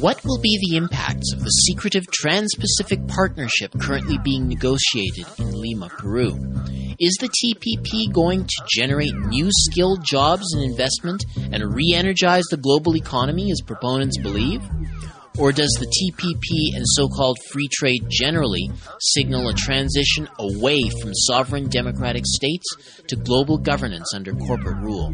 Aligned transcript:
What 0.00 0.24
will 0.24 0.38
be 0.38 0.58
the 0.60 0.76
impacts 0.76 1.32
of 1.32 1.40
the 1.40 1.50
secretive 1.50 2.04
Trans 2.10 2.54
Pacific 2.56 3.06
Partnership 3.06 3.72
currently 3.78 4.18
being 4.18 4.48
negotiated 4.48 5.26
in 5.38 5.52
Lima, 5.52 5.88
Peru? 5.88 6.30
Is 6.98 7.16
the 7.20 7.28
TPP 7.28 8.12
going 8.12 8.44
to 8.44 8.64
generate 8.68 9.14
new 9.14 9.48
skilled 9.50 10.04
jobs 10.04 10.52
and 10.54 10.64
investment 10.64 11.24
and 11.52 11.74
re 11.74 11.92
energize 11.94 12.44
the 12.50 12.56
global 12.56 12.96
economy 12.96 13.50
as 13.52 13.60
proponents 13.60 14.18
believe? 14.18 14.62
Or 15.38 15.52
does 15.52 15.70
the 15.80 15.86
TPP 15.86 16.76
and 16.76 16.84
so 16.86 17.08
called 17.08 17.38
free 17.50 17.68
trade 17.72 18.04
generally 18.08 18.70
signal 19.00 19.48
a 19.48 19.54
transition 19.54 20.28
away 20.38 20.88
from 21.00 21.12
sovereign 21.14 21.68
democratic 21.68 22.24
states 22.26 22.66
to 23.08 23.16
global 23.16 23.58
governance 23.58 24.12
under 24.14 24.32
corporate 24.32 24.78
rule? 24.78 25.12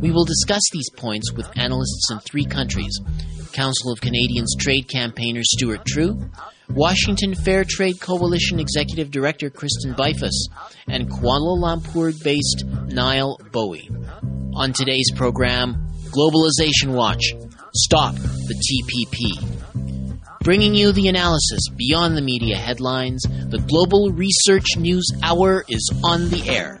We 0.00 0.10
will 0.10 0.24
discuss 0.24 0.62
these 0.72 0.90
points 0.96 1.32
with 1.32 1.50
analysts 1.56 2.08
in 2.10 2.18
three 2.20 2.44
countries 2.44 2.98
Council 3.52 3.92
of 3.92 4.00
Canadians 4.00 4.56
trade 4.58 4.88
campaigner 4.88 5.42
Stuart 5.44 5.84
Trew, 5.84 6.30
Washington 6.70 7.34
Fair 7.34 7.64
Trade 7.68 8.00
Coalition 8.00 8.58
Executive 8.58 9.10
Director 9.10 9.50
Kristen 9.50 9.94
Beifus, 9.94 10.48
and 10.88 11.10
Kuala 11.10 11.58
Lumpur 11.58 12.12
based 12.22 12.64
Nile 12.88 13.38
Bowie. 13.50 13.90
On 14.54 14.72
today's 14.72 15.10
program, 15.14 15.86
Globalization 16.10 16.94
Watch 16.94 17.34
Stop 17.74 18.14
the 18.16 18.54
TPP. 18.54 20.42
Bringing 20.42 20.74
you 20.74 20.92
the 20.92 21.08
analysis 21.08 21.70
beyond 21.74 22.18
the 22.18 22.20
media 22.20 22.56
headlines, 22.56 23.22
the 23.22 23.64
Global 23.66 24.10
Research 24.10 24.76
News 24.76 25.10
Hour 25.22 25.64
is 25.70 25.90
on 26.04 26.28
the 26.28 26.50
air. 26.50 26.78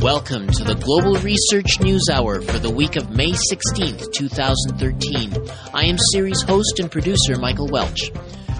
Welcome 0.00 0.46
to 0.46 0.62
the 0.62 0.76
Global 0.76 1.16
Research 1.16 1.80
News 1.80 2.04
Hour 2.08 2.40
for 2.40 2.60
the 2.60 2.70
week 2.70 2.94
of 2.94 3.10
May 3.10 3.32
16th, 3.32 4.12
2013. 4.12 5.34
I 5.74 5.86
am 5.86 5.96
series 6.12 6.40
host 6.42 6.78
and 6.78 6.88
producer 6.88 7.36
Michael 7.36 7.66
Welch. 7.66 8.12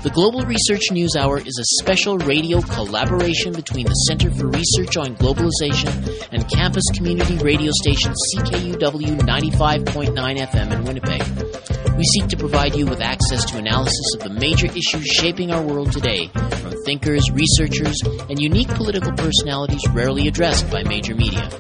The 0.03 0.11
Global 0.13 0.43
Research 0.43 0.91
News 0.91 1.15
Hour 1.17 1.39
is 1.39 1.57
a 1.61 1.85
special 1.85 2.19
radio 2.19 2.61
collaboration 2.61 3.53
between 3.53 3.87
the 3.87 3.95
Center 4.09 4.33
for 4.33 4.49
Research 4.49 4.97
on 4.97 5.15
Globalization 5.15 6.27
and 6.33 6.51
campus 6.51 6.85
community 6.97 7.37
radio 7.37 7.71
station 7.71 8.13
CKUW 8.35 9.21
95.9 9.21 10.39
FM 10.39 10.73
in 10.73 10.85
Winnipeg. 10.85 11.78
We 11.99 12.05
seek 12.05 12.29
to 12.29 12.37
provide 12.37 12.77
you 12.77 12.87
with 12.87 13.01
access 13.01 13.45
to 13.47 13.59
analysis 13.59 14.15
of 14.15 14.21
the 14.21 14.31
major 14.31 14.67
issues 14.67 15.05
shaping 15.05 15.51
our 15.51 15.61
world 15.61 15.91
today, 15.91 16.29
from 16.29 16.81
thinkers, 16.85 17.29
researchers, 17.33 18.01
and 18.31 18.41
unique 18.41 18.69
political 18.69 19.11
personalities 19.15 19.83
rarely 19.91 20.29
addressed 20.29 20.71
by 20.71 20.85
major 20.85 21.17
media. 21.17 21.51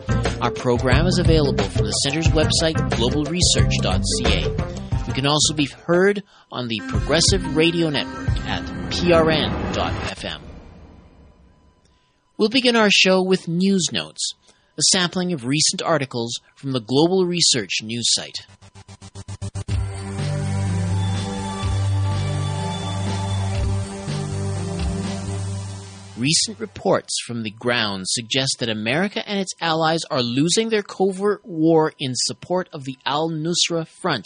Our 0.40 0.52
program 0.52 1.08
is 1.08 1.18
available 1.18 1.64
from 1.64 1.86
the 1.86 1.90
Center's 1.90 2.28
website, 2.28 2.76
globalresearch.ca. 2.92 5.06
You 5.08 5.12
can 5.12 5.26
also 5.26 5.54
be 5.54 5.64
heard 5.64 6.22
on 6.52 6.68
the 6.68 6.80
Progressive 6.86 7.56
Radio 7.56 7.90
Network 7.90 8.28
at 8.46 8.62
prn.fm. 8.92 10.40
We'll 12.36 12.48
begin 12.48 12.76
our 12.76 12.90
show 12.90 13.24
with 13.24 13.48
news 13.48 13.88
notes, 13.90 14.34
a 14.78 14.82
sampling 14.92 15.32
of 15.32 15.46
recent 15.46 15.82
articles 15.82 16.38
from 16.54 16.70
the 16.70 16.80
Global 16.80 17.26
Research 17.26 17.82
news 17.82 18.06
site. 18.14 18.46
Recent 26.18 26.58
reports 26.58 27.16
from 27.24 27.44
the 27.44 27.50
ground 27.52 28.06
suggest 28.08 28.56
that 28.58 28.68
America 28.68 29.22
and 29.28 29.38
its 29.38 29.52
allies 29.60 30.00
are 30.10 30.20
losing 30.20 30.68
their 30.68 30.82
covert 30.82 31.44
war 31.44 31.92
in 32.00 32.10
support 32.16 32.68
of 32.72 32.82
the 32.82 32.98
al 33.06 33.30
Nusra 33.30 33.86
Front. 33.86 34.24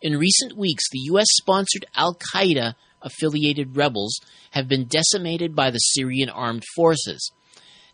In 0.00 0.16
recent 0.16 0.56
weeks, 0.56 0.84
the 0.90 1.00
U.S. 1.10 1.26
sponsored 1.32 1.84
al 1.94 2.18
Qaeda 2.32 2.74
affiliated 3.02 3.76
rebels 3.76 4.18
have 4.52 4.66
been 4.66 4.86
decimated 4.86 5.54
by 5.54 5.70
the 5.70 5.78
Syrian 5.78 6.30
armed 6.30 6.64
forces. 6.74 7.30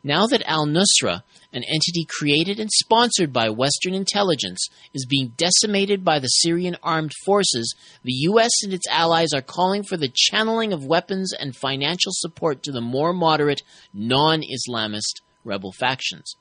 Now 0.05 0.29
that 0.29 0.49
al 0.49 0.69
Nusra, 0.69 1.25
an 1.57 1.65
entity 1.65 2.05
created 2.07 2.61
and 2.61 2.71
sponsored 2.71 3.33
by 3.33 3.49
Western 3.49 3.95
intelligence, 3.95 4.69
is 4.93 5.07
being 5.07 5.33
decimated 5.39 6.05
by 6.05 6.19
the 6.19 6.29
Syrian 6.29 6.77
armed 6.83 7.13
forces, 7.25 7.75
the 8.05 8.13
U.S. 8.13 8.51
and 8.63 8.75
its 8.75 8.87
allies 8.89 9.33
are 9.33 9.41
calling 9.41 9.83
for 9.83 9.97
the 9.97 10.13
channeling 10.15 10.75
of 10.75 10.85
weapons 10.85 11.33
and 11.33 11.57
financial 11.57 12.13
support 12.15 12.63
to 12.63 12.73
the 12.73 12.83
more 12.83 13.15
moderate, 13.15 13.63
non 13.95 14.43
Islamist 14.43 15.23
rebel 15.45 15.73
factions. 15.73 16.35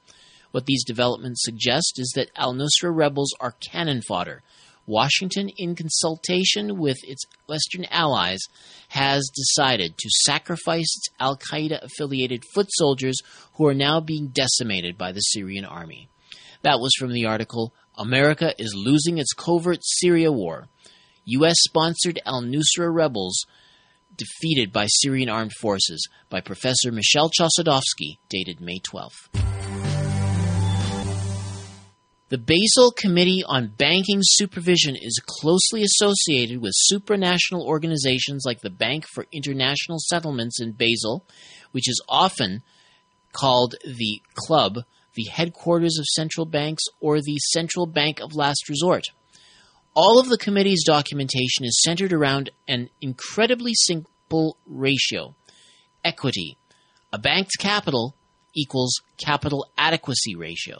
What 0.51 0.65
these 0.65 0.83
developments 0.83 1.43
suggest 1.45 1.93
is 1.97 2.11
that 2.15 2.29
al 2.35 2.53
Nusra 2.53 2.93
rebels 2.93 3.33
are 3.39 3.55
cannon 3.71 4.01
fodder 4.01 4.43
Washington, 4.85 5.49
in 5.49 5.75
consultation 5.75 6.77
with 6.77 6.97
its 7.03 7.23
Western 7.47 7.85
allies, 7.85 8.39
has 8.89 9.29
decided 9.35 9.97
to 9.97 10.09
sacrifice 10.25 10.81
its 10.97 11.09
Al 11.19 11.37
Qaeda 11.37 11.83
affiliated 11.83 12.43
foot 12.53 12.67
soldiers 12.71 13.21
who 13.55 13.67
are 13.67 13.73
now 13.73 13.99
being 13.99 14.27
decimated 14.27 14.97
by 14.97 15.11
the 15.11 15.21
Syrian 15.21 15.65
army. 15.65 16.09
That 16.61 16.79
was 16.79 16.93
from 16.97 17.13
the 17.13 17.25
article 17.25 17.73
America 17.97 18.53
is 18.57 18.73
Losing 18.75 19.17
Its 19.17 19.33
Covert 19.33 19.79
Syria 19.81 20.31
War. 20.31 20.67
U.S. 21.25 21.55
sponsored 21.59 22.19
al 22.25 22.43
Nusra 22.43 22.93
rebels 22.93 23.45
defeated 24.15 24.71
by 24.71 24.85
Syrian 24.87 25.29
armed 25.29 25.53
forces 25.59 26.07
by 26.29 26.41
Professor 26.41 26.91
Michel 26.91 27.29
Chossudovsky, 27.29 28.17
dated 28.29 28.61
May 28.61 28.79
12th. 28.79 29.94
The 32.35 32.41
Basel 32.41 32.91
Committee 32.91 33.43
on 33.47 33.75
Banking 33.77 34.19
Supervision 34.21 34.97
is 34.97 35.21
closely 35.25 35.83
associated 35.83 36.61
with 36.61 36.73
supranational 36.91 37.61
organizations 37.61 38.43
like 38.45 38.59
the 38.59 38.69
Bank 38.69 39.05
for 39.13 39.25
International 39.31 39.99
Settlements 39.99 40.59
in 40.59 40.73
Basel, 40.73 41.23
which 41.71 41.87
is 41.87 42.03
often 42.09 42.61
called 43.31 43.75
the 43.85 44.21
Club, 44.33 44.79
the 45.13 45.29
headquarters 45.31 45.97
of 45.97 46.03
central 46.07 46.45
banks, 46.45 46.83
or 46.99 47.21
the 47.21 47.37
Central 47.53 47.85
Bank 47.85 48.19
of 48.19 48.35
Last 48.35 48.67
Resort. 48.67 49.05
All 49.93 50.19
of 50.19 50.27
the 50.27 50.37
committee's 50.37 50.83
documentation 50.83 51.63
is 51.63 51.81
centered 51.81 52.11
around 52.11 52.49
an 52.67 52.89
incredibly 52.99 53.71
simple 53.75 54.57
ratio 54.67 55.35
equity. 56.03 56.57
A 57.13 57.17
bank's 57.17 57.55
capital 57.55 58.13
equals 58.53 58.99
capital 59.15 59.69
adequacy 59.77 60.35
ratio. 60.35 60.79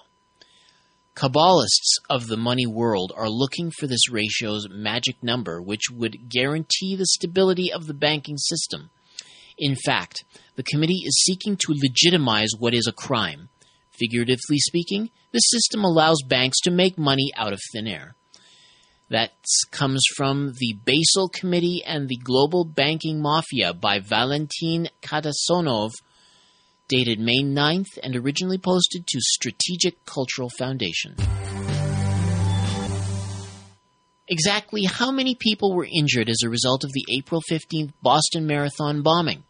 Kabbalists 1.16 1.98
of 2.10 2.28
the 2.28 2.36
money 2.36 2.66
world 2.66 3.14
are 3.16 3.30
looking 3.30 3.72
for 3.72 3.88
this 3.88 4.12
ratio's 4.12 4.68
magic 4.70 5.24
number, 5.24 5.62
which 5.62 5.90
would 5.90 6.30
guarantee 6.30 6.98
the 6.98 7.06
stability 7.06 7.72
of 7.72 7.88
the 7.88 7.94
banking 7.94 8.38
system. 8.38 8.90
In 9.58 9.76
fact, 9.76 10.26
the 10.58 10.64
committee 10.64 11.04
is 11.06 11.24
seeking 11.26 11.56
to 11.56 11.74
legitimize 11.74 12.50
what 12.60 12.74
is 12.74 12.86
a 12.86 12.92
crime. 12.92 13.48
Figuratively 13.92 14.58
speaking, 14.58 15.10
the 15.32 15.40
system 15.40 15.86
allows 15.86 16.18
banks 16.28 16.60
to 16.64 16.72
make 16.72 16.98
money 16.98 17.32
out 17.38 17.54
of 17.54 17.62
thin 17.72 17.88
air. 17.88 18.16
That 19.10 19.32
comes 19.72 20.04
from 20.18 20.54
the 20.60 20.76
Basel 20.84 21.30
Committee 21.30 21.82
and 21.86 22.10
the 22.10 22.18
Global 22.18 22.66
Banking 22.66 23.22
Mafia 23.22 23.74
by 23.74 24.00
Valentin 24.00 24.90
Katasonov 25.02 25.92
dated 26.88 27.20
May 27.20 27.42
9th 27.44 27.98
and 28.04 28.16
originally 28.16 28.58
posted 28.58 29.08
to 29.08 29.20
Strategic 29.20 30.06
Cultural 30.06 30.50
Foundation. 30.50 31.16
Exactly 34.28 34.84
how 34.86 35.12
many 35.12 35.36
people 35.36 35.76
were 35.76 35.88
injured 35.92 36.30
as 36.30 36.42
a 36.44 36.50
result 36.50 36.84
of 36.84 36.92
the 36.94 37.06
April 37.18 37.42
15th 37.50 37.94
Boston 38.02 38.48
Marathon 38.48 39.02
bombing? 39.02 39.44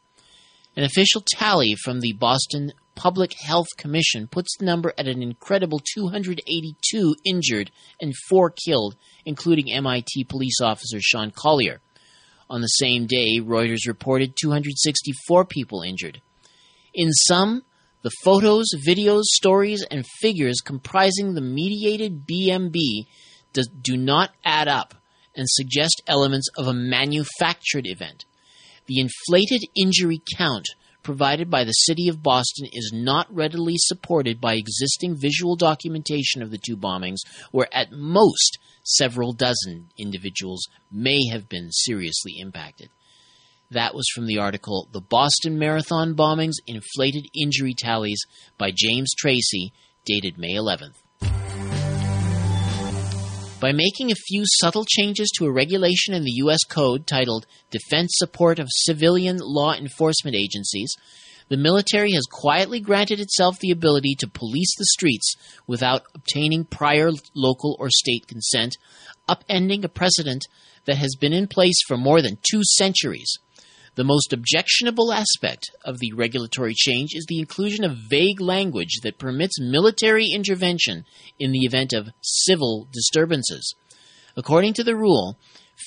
An 0.75 0.83
official 0.83 1.23
tally 1.25 1.75
from 1.75 2.01
the 2.01 2.11
Boston 2.13 2.73
Public 2.95 3.33
Health 3.33 3.67
Commission 3.77 4.27
puts 4.27 4.57
the 4.57 4.65
number 4.65 4.93
at 4.97 5.07
an 5.07 5.21
incredible 5.21 5.79
282 5.93 7.15
injured 7.25 7.71
and 8.01 8.13
4 8.29 8.49
killed, 8.51 8.95
including 9.25 9.71
MIT 9.71 10.25
police 10.25 10.59
officer 10.61 10.99
Sean 10.99 11.31
Collier. 11.31 11.79
On 12.49 12.61
the 12.61 12.67
same 12.67 13.05
day, 13.05 13.39
Reuters 13.39 13.87
reported 13.87 14.35
264 14.35 15.45
people 15.45 15.81
injured. 15.81 16.21
In 16.95 17.11
sum, 17.11 17.63
the 18.03 18.11
photos, 18.23 18.67
videos, 18.87 19.23
stories, 19.23 19.85
and 19.91 20.05
figures 20.21 20.61
comprising 20.63 21.33
the 21.33 21.41
mediated 21.41 22.25
BMB 22.25 23.07
do, 23.51 23.61
do 23.81 23.97
not 23.97 24.31
add 24.45 24.69
up 24.69 24.93
and 25.35 25.45
suggest 25.49 26.01
elements 26.07 26.47
of 26.57 26.67
a 26.67 26.73
manufactured 26.73 27.85
event. 27.85 28.23
The 28.85 28.99
inflated 28.99 29.61
injury 29.75 30.21
count 30.37 30.67
provided 31.03 31.49
by 31.49 31.65
the 31.65 31.71
City 31.71 32.07
of 32.07 32.23
Boston 32.23 32.67
is 32.71 32.91
not 32.93 33.33
readily 33.33 33.75
supported 33.77 34.39
by 34.39 34.55
existing 34.55 35.17
visual 35.17 35.57
documentation 35.57 36.41
of 36.41 36.49
the 36.49 36.57
two 36.57 36.77
bombings, 36.77 37.19
where 37.51 37.67
at 37.73 37.91
most 37.91 38.57
several 38.83 39.33
dozen 39.33 39.89
individuals 39.97 40.65
may 40.91 41.27
have 41.27 41.49
been 41.49 41.71
seriously 41.71 42.35
impacted. 42.39 42.89
That 43.71 43.95
was 43.95 44.05
from 44.13 44.27
the 44.27 44.37
article 44.37 44.87
The 44.91 45.01
Boston 45.01 45.57
Marathon 45.57 46.13
Bombings 46.13 46.57
Inflated 46.67 47.25
Injury 47.33 47.73
Tallies 47.73 48.21
by 48.59 48.71
James 48.73 49.11
Tracy, 49.17 49.73
dated 50.05 50.37
May 50.37 50.53
11th. 50.53 50.93
By 53.59 53.71
making 53.71 54.11
a 54.11 54.21
few 54.27 54.43
subtle 54.59 54.85
changes 54.85 55.31
to 55.35 55.45
a 55.45 55.51
regulation 55.51 56.13
in 56.13 56.23
the 56.23 56.35
U.S. 56.43 56.63
Code 56.69 57.07
titled 57.07 57.47
Defense 57.71 58.11
Support 58.17 58.59
of 58.59 58.67
Civilian 58.69 59.37
Law 59.41 59.73
Enforcement 59.73 60.35
Agencies, 60.35 60.93
the 61.49 61.57
military 61.57 62.11
has 62.11 62.25
quietly 62.29 62.79
granted 62.79 63.19
itself 63.19 63.57
the 63.59 63.71
ability 63.71 64.15
to 64.19 64.27
police 64.27 64.75
the 64.77 64.85
streets 64.85 65.33
without 65.65 66.03
obtaining 66.13 66.65
prior 66.65 67.09
local 67.33 67.75
or 67.79 67.89
state 67.89 68.27
consent, 68.27 68.77
upending 69.27 69.83
a 69.83 69.89
precedent 69.89 70.45
that 70.85 70.97
has 70.97 71.15
been 71.19 71.33
in 71.33 71.47
place 71.47 71.81
for 71.87 71.97
more 71.97 72.21
than 72.21 72.37
two 72.47 72.61
centuries. 72.63 73.39
The 73.95 74.03
most 74.03 74.33
objectionable 74.33 75.13
aspect 75.13 75.71
of 75.85 75.99
the 75.99 76.11
regulatory 76.11 76.73
change 76.73 77.11
is 77.13 77.25
the 77.27 77.39
inclusion 77.39 77.85
of 77.85 77.95
vague 77.95 78.41
language 78.41 78.99
that 79.03 79.17
permits 79.17 79.57
military 79.57 80.27
intervention 80.33 81.05
in 81.39 81.53
the 81.53 81.65
event 81.65 81.93
of 81.93 82.09
civil 82.21 82.89
disturbances. 82.91 83.73
According 84.35 84.73
to 84.73 84.83
the 84.83 84.97
rule, 84.97 85.37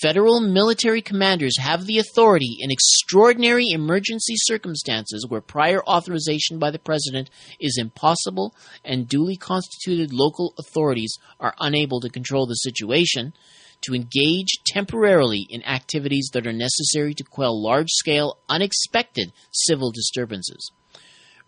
federal 0.00 0.40
military 0.40 1.02
commanders 1.02 1.58
have 1.58 1.84
the 1.84 1.98
authority 1.98 2.56
in 2.60 2.70
extraordinary 2.70 3.68
emergency 3.68 4.34
circumstances 4.36 5.26
where 5.28 5.42
prior 5.42 5.82
authorization 5.84 6.58
by 6.58 6.70
the 6.70 6.78
president 6.78 7.28
is 7.60 7.76
impossible 7.78 8.54
and 8.86 9.06
duly 9.06 9.36
constituted 9.36 10.14
local 10.14 10.54
authorities 10.58 11.14
are 11.38 11.54
unable 11.60 12.00
to 12.00 12.08
control 12.08 12.46
the 12.46 12.54
situation 12.54 13.34
to 13.82 13.94
engage 13.94 14.48
temporarily 14.66 15.46
in 15.48 15.62
activities 15.64 16.30
that 16.32 16.46
are 16.46 16.52
necessary 16.52 17.14
to 17.14 17.24
quell 17.24 17.62
large 17.62 17.90
scale, 17.90 18.38
unexpected 18.48 19.32
civil 19.52 19.90
disturbances. 19.90 20.70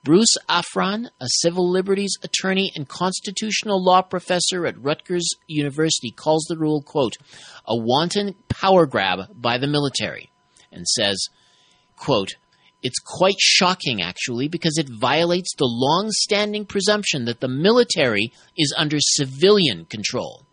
Bruce 0.03 0.35
Afran, 0.49 1.11
a 1.21 1.27
civil 1.43 1.71
liberties 1.71 2.17
attorney 2.23 2.73
and 2.75 2.89
constitutional 2.89 3.85
law 3.85 4.01
professor 4.01 4.65
at 4.65 4.83
Rutgers 4.83 5.29
University, 5.47 6.11
calls 6.11 6.47
the 6.49 6.57
rule, 6.57 6.81
quote, 6.81 7.17
a 7.67 7.77
wanton 7.77 8.35
power 8.49 8.87
grab 8.87 9.29
by 9.35 9.59
the 9.59 9.67
military, 9.67 10.31
and 10.73 10.89
says, 10.89 11.29
quote, 11.97 12.31
it's 12.83 12.99
quite 12.99 13.39
shocking, 13.39 14.01
actually, 14.01 14.49
because 14.49 14.79
it 14.79 14.89
violates 14.89 15.55
the 15.55 15.67
long 15.67 16.09
standing 16.11 16.65
presumption 16.65 17.27
that 17.27 17.41
the 17.41 17.49
military 17.49 18.33
is 18.57 18.75
under 18.79 18.97
civilian 19.01 19.85
control. 19.85 20.47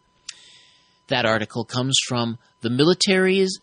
That 1.07 1.25
article 1.25 1.65
comes 1.65 1.97
from 2.07 2.37
the 2.61 2.69
military's 2.69 3.59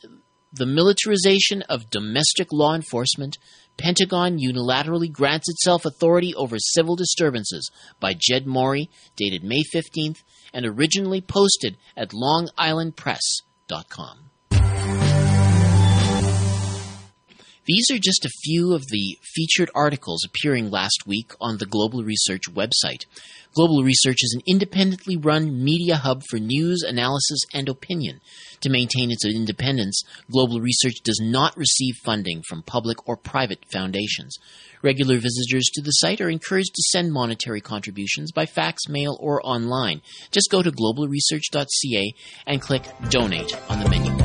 the 0.53 0.67
militarization 0.67 1.63
of 1.63 1.89
domestic 1.91 2.49
law 2.53 2.75
enforcement. 2.75 3.39
Pentagon 3.77 4.39
unilaterally 4.39 5.11
grants 5.11 5.49
itself 5.49 5.85
authority 5.85 6.33
over 6.37 6.59
civil 6.59 6.95
disturbances 6.95 7.73
by 7.99 8.15
Jed 8.17 8.47
Morey, 8.47 8.89
dated 9.17 9.43
May 9.43 9.65
15th, 9.75 10.23
and 10.53 10.65
originally 10.65 11.21
posted 11.21 11.77
at 11.97 12.11
longislandpress.com. 12.11 14.24
These 17.67 17.87
are 17.91 17.99
just 17.99 18.27
a 18.27 18.41
few 18.43 18.75
of 18.75 18.89
the 18.89 19.19
featured 19.23 19.71
articles 19.75 20.23
appearing 20.23 20.71
last 20.71 21.07
week 21.07 21.33
on 21.41 21.57
the 21.57 21.65
Global 21.65 22.05
Research 22.05 22.43
website. 22.53 23.07
Global 23.55 23.83
Research 23.83 24.19
is 24.21 24.35
an 24.37 24.43
independently 24.47 25.17
run 25.17 25.65
media 25.65 25.97
hub 25.97 26.23
for 26.29 26.39
news, 26.39 26.83
analysis, 26.83 27.41
and 27.55 27.71
opinion. 27.71 28.21
To 28.61 28.69
maintain 28.69 29.11
its 29.11 29.25
independence, 29.25 30.03
Global 30.31 30.61
Research 30.61 30.97
does 31.03 31.21
not 31.23 31.57
receive 31.57 31.95
funding 32.05 32.43
from 32.47 32.63
public 32.63 33.09
or 33.09 33.17
private 33.17 33.65
foundations. 33.73 34.37
Regular 34.83 35.17
visitors 35.17 35.71
to 35.73 35.81
the 35.81 35.93
site 35.93 36.21
are 36.21 36.29
encouraged 36.29 36.75
to 36.75 36.83
send 36.91 37.13
monetary 37.13 37.63
contributions 37.63 38.31
by 38.31 38.45
fax, 38.45 38.89
mail, 38.91 39.17
or 39.21 39.41
online. 39.47 40.03
Just 40.33 40.51
go 40.51 40.63
to 40.63 40.71
globalresearch.ca 40.71 42.15
and 42.47 42.61
click 42.61 42.83
Donate 43.09 43.57
on 43.71 43.81
the 43.81 43.89
menu 43.89 44.24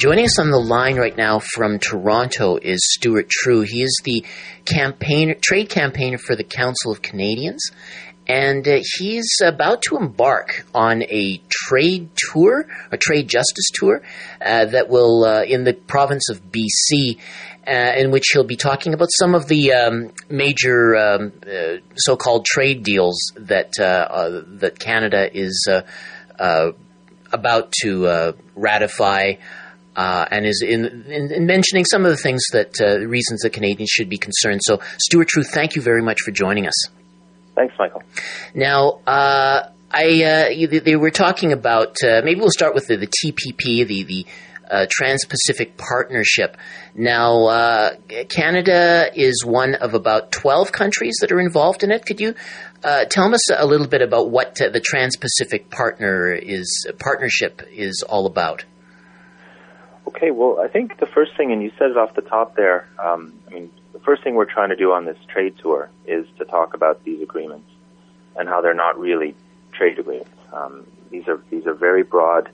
Joining 0.00 0.24
us 0.24 0.38
on 0.38 0.50
the 0.50 0.58
line 0.58 0.96
right 0.96 1.14
now 1.14 1.40
from 1.40 1.78
Toronto 1.78 2.56
is 2.56 2.80
Stuart 2.94 3.28
Trew. 3.28 3.60
He 3.60 3.82
is 3.82 4.00
the 4.02 4.24
campaign, 4.64 5.34
trade 5.42 5.68
campaigner 5.68 6.16
for 6.16 6.34
the 6.34 6.42
Council 6.42 6.90
of 6.90 7.02
Canadians, 7.02 7.60
and 8.26 8.66
uh, 8.66 8.78
he's 8.96 9.28
about 9.44 9.82
to 9.82 9.98
embark 9.98 10.64
on 10.74 11.02
a 11.02 11.42
trade 11.50 12.08
tour, 12.16 12.66
a 12.90 12.96
trade 12.96 13.28
justice 13.28 13.66
tour, 13.74 14.00
uh, 14.40 14.64
that 14.64 14.88
will 14.88 15.22
uh, 15.26 15.42
in 15.42 15.64
the 15.64 15.74
province 15.74 16.30
of 16.30 16.40
BC, 16.50 17.18
uh, 17.66 17.92
in 17.98 18.10
which 18.10 18.28
he'll 18.32 18.42
be 18.42 18.56
talking 18.56 18.94
about 18.94 19.08
some 19.18 19.34
of 19.34 19.48
the 19.48 19.74
um, 19.74 20.14
major 20.30 20.96
um, 20.96 21.32
uh, 21.46 21.76
so-called 21.96 22.46
trade 22.46 22.82
deals 22.84 23.34
that 23.36 23.78
uh, 23.78 24.44
that 24.60 24.78
Canada 24.78 25.28
is 25.30 25.68
about 27.32 27.70
to 27.82 28.34
ratify 28.54 29.34
uh, 30.00 30.24
and 30.30 30.46
is 30.46 30.62
in, 30.66 31.04
in, 31.08 31.30
in, 31.30 31.44
mentioning 31.44 31.84
some 31.84 32.06
of 32.06 32.10
the 32.10 32.16
things 32.16 32.42
that 32.52 32.80
uh, 32.80 33.00
reasons 33.06 33.42
that 33.42 33.52
Canadians 33.52 33.90
should 33.90 34.08
be 34.08 34.16
concerned. 34.16 34.60
So, 34.64 34.80
Stuart 34.96 35.28
Trew, 35.28 35.42
thank 35.42 35.76
you 35.76 35.82
very 35.82 36.00
much 36.02 36.22
for 36.24 36.30
joining 36.30 36.66
us. 36.66 36.86
Thanks, 37.54 37.74
Michael. 37.78 38.02
Now, 38.54 39.00
uh, 39.06 39.68
I 39.90 40.24
uh, 40.24 40.80
they 40.82 40.96
were 40.96 41.10
talking 41.10 41.52
about 41.52 41.96
uh, 42.02 42.22
maybe 42.24 42.40
we'll 42.40 42.50
start 42.50 42.74
with 42.74 42.86
the, 42.86 42.96
the 42.96 43.08
TPP, 43.08 43.86
the 43.86 44.02
the 44.04 44.26
uh, 44.70 44.86
Trans-Pacific 44.88 45.76
Partnership. 45.76 46.56
Now, 46.94 47.90
Canada 48.30 49.10
is 49.14 49.44
one 49.44 49.74
of 49.74 49.92
about 49.92 50.32
twelve 50.32 50.72
countries 50.72 51.18
that 51.20 51.30
are 51.30 51.40
involved 51.40 51.82
in 51.82 51.90
it. 51.90 52.06
Could 52.06 52.20
you 52.20 52.34
tell 52.82 53.34
us 53.34 53.50
a 53.50 53.66
little 53.66 53.88
bit 53.88 54.00
about 54.00 54.30
what 54.30 54.54
the 54.54 54.80
Trans-Pacific 54.82 55.68
Partner 55.68 56.32
is 56.32 56.86
partnership 56.98 57.60
is 57.70 58.02
all 58.08 58.24
about? 58.24 58.64
Okay, 60.10 60.32
well, 60.32 60.58
I 60.58 60.66
think 60.66 60.98
the 60.98 61.06
first 61.06 61.36
thing, 61.36 61.52
and 61.52 61.62
you 61.62 61.70
said 61.78 61.92
it 61.92 61.96
off 61.96 62.16
the 62.16 62.22
top 62.22 62.56
there, 62.56 62.88
um, 62.98 63.32
I 63.46 63.50
mean, 63.54 63.70
the 63.92 64.00
first 64.00 64.24
thing 64.24 64.34
we're 64.34 64.44
trying 64.44 64.70
to 64.70 64.76
do 64.76 64.92
on 64.92 65.04
this 65.04 65.16
trade 65.28 65.56
tour 65.58 65.88
is 66.04 66.26
to 66.38 66.44
talk 66.44 66.74
about 66.74 67.04
these 67.04 67.22
agreements 67.22 67.70
and 68.36 68.48
how 68.48 68.60
they're 68.60 68.74
not 68.74 68.98
really 68.98 69.36
trade 69.72 70.00
agreements. 70.00 70.32
Um, 70.52 70.84
these 71.10 71.28
are 71.28 71.40
these 71.50 71.64
are 71.66 71.74
very 71.74 72.02
broad 72.02 72.50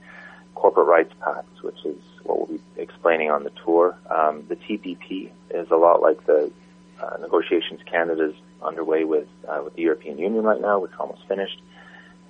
corporate 0.54 0.86
rights 0.86 1.14
pacts, 1.24 1.62
which 1.62 1.82
is 1.86 1.96
what 2.24 2.36
we'll 2.46 2.58
be 2.58 2.62
explaining 2.76 3.30
on 3.30 3.44
the 3.44 3.52
tour. 3.64 3.96
Um, 4.10 4.44
the 4.48 4.56
TPP 4.56 5.30
is 5.48 5.70
a 5.70 5.76
lot 5.76 6.02
like 6.02 6.26
the 6.26 6.52
uh, 7.00 7.16
negotiations 7.22 7.80
Canada's 7.86 8.34
underway 8.62 9.04
with 9.04 9.28
uh, 9.48 9.62
with 9.64 9.74
the 9.76 9.82
European 9.82 10.18
Union 10.18 10.44
right 10.44 10.60
now, 10.60 10.78
which 10.78 10.92
are 10.92 11.00
almost 11.00 11.26
finished 11.26 11.62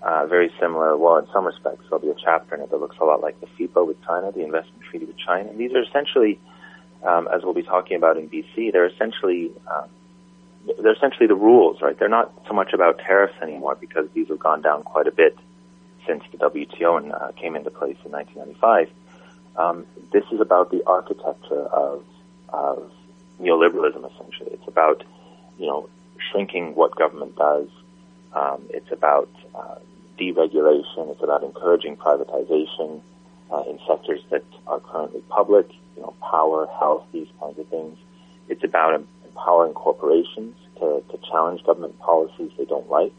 uh, 0.03 0.26
very 0.26 0.53
similar. 0.61 0.97
Well, 0.97 1.19
in 1.19 1.26
some 1.33 1.47
respects, 1.47 1.85
there'll 1.88 2.05
be 2.05 2.11
a 2.11 2.15
chapter 2.15 2.55
in 2.55 2.62
it 2.62 2.71
that 2.71 2.79
looks 2.79 2.97
a 3.00 3.05
lot 3.05 3.21
like 3.21 3.41
the 3.41 3.47
FIPA 3.47 3.87
with 3.87 4.03
China, 4.05 4.33
the 4.33 4.45
investment 4.45 4.83
treaty 4.83 5.07
with 5.07 5.19
China. 5.19 5.50
And 5.50 5.59
these 5.59 5.73
are 5.73 5.83
essentially, 5.83 6.38
um, 7.03 7.29
as 7.29 7.43
we'll 7.43 7.55
be 7.55 7.62
talking 7.62 7.97
about 7.97 8.17
in 8.17 8.29
BC, 8.29 8.73
they're 8.73 8.87
essentially 8.87 9.53
um, 9.67 9.88
they're 10.83 10.93
essentially 10.93 11.26
the 11.26 11.35
rules, 11.35 11.81
right? 11.81 11.99
They're 11.99 12.09
not 12.09 12.33
so 12.49 12.55
much 12.55 12.73
about 12.73 12.99
tariffs 12.99 13.35
anymore 13.41 13.76
because 13.76 14.09
these 14.15 14.29
have 14.29 14.38
gone 14.38 14.62
down 14.62 14.83
quite 14.83 15.07
a 15.07 15.12
bit 15.12 15.38
since 16.07 16.23
the 16.33 16.38
WTO 16.38 16.99
and, 16.99 17.12
uh, 17.12 17.33
came 17.33 17.57
into 17.57 17.71
place 17.71 17.97
in 18.05 18.12
1995. 18.12 18.91
Um, 19.57 19.87
this 20.12 20.25
is 20.33 20.41
about 20.41 20.71
the 20.71 20.85
architecture 20.87 21.67
of, 21.67 22.05
of 22.49 22.91
neoliberalism, 23.41 24.11
essentially. 24.12 24.50
It's 24.53 24.69
about, 24.69 25.03
you 25.59 25.67
know, 25.67 25.88
shrinking 26.31 26.75
what 26.75 26.95
government 26.97 27.37
does. 27.37 27.69
Um, 28.37 28.66
it's 28.69 28.93
about 28.93 29.31
uh, 29.55 29.76
deregulation. 30.19 31.11
It's 31.11 31.23
about 31.23 31.43
encouraging 31.43 31.97
privatization 31.97 33.00
uh, 33.50 33.62
in 33.66 33.78
sectors 33.88 34.21
that 34.31 34.45
are 34.66 34.78
currently 34.81 35.23
public, 35.31 35.66
you 35.97 36.02
know, 36.02 36.14
power, 36.21 36.66
health, 36.78 37.05
these 37.12 37.28
kinds 37.40 37.59
of 37.59 37.66
things. 37.69 37.97
It's 38.50 38.62
about 38.62 39.02
empowering 39.25 39.73
corporations 39.73 40.55
to, 40.81 41.02
to 41.11 41.19
challenge 41.31 41.64
government 41.64 41.99
policies 41.99 42.50
they 42.59 42.66
don't 42.66 42.90
like. 42.90 43.14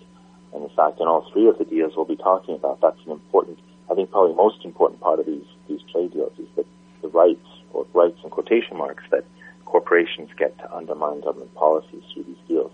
And 0.54 0.64
in 0.64 0.70
fact, 0.76 1.00
in 1.00 1.08
all 1.08 1.28
three 1.34 1.48
of 1.48 1.58
the 1.58 1.66
deals 1.66 1.94
we'll 1.96 2.06
be 2.06 2.16
talking 2.16 2.54
about, 2.54 2.80
that's 2.82 3.00
an 3.08 3.12
important, 3.12 3.58
I 3.90 3.96
think 3.96 4.12
probably 4.12 4.36
most 4.36 4.64
important 4.64 5.02
part 5.02 5.20
of 5.20 5.26
these, 5.26 5.46
these 5.68 5.82
trade 5.92 6.14
deals 6.14 6.34
is 6.38 6.48
that 6.58 6.68
the 7.02 7.08
rights, 7.08 7.48
or 7.74 7.88
rights 7.94 8.20
in 8.24 8.30
quotation 8.30 8.78
marks, 8.78 9.04
that 9.10 9.26
corporations 9.66 10.30
get 10.38 10.56
to 10.60 10.76
undermine 10.76 11.22
government 11.22 11.56
policies 11.56 12.04
through 12.14 12.26
these 12.26 12.44
deals. 12.48 12.72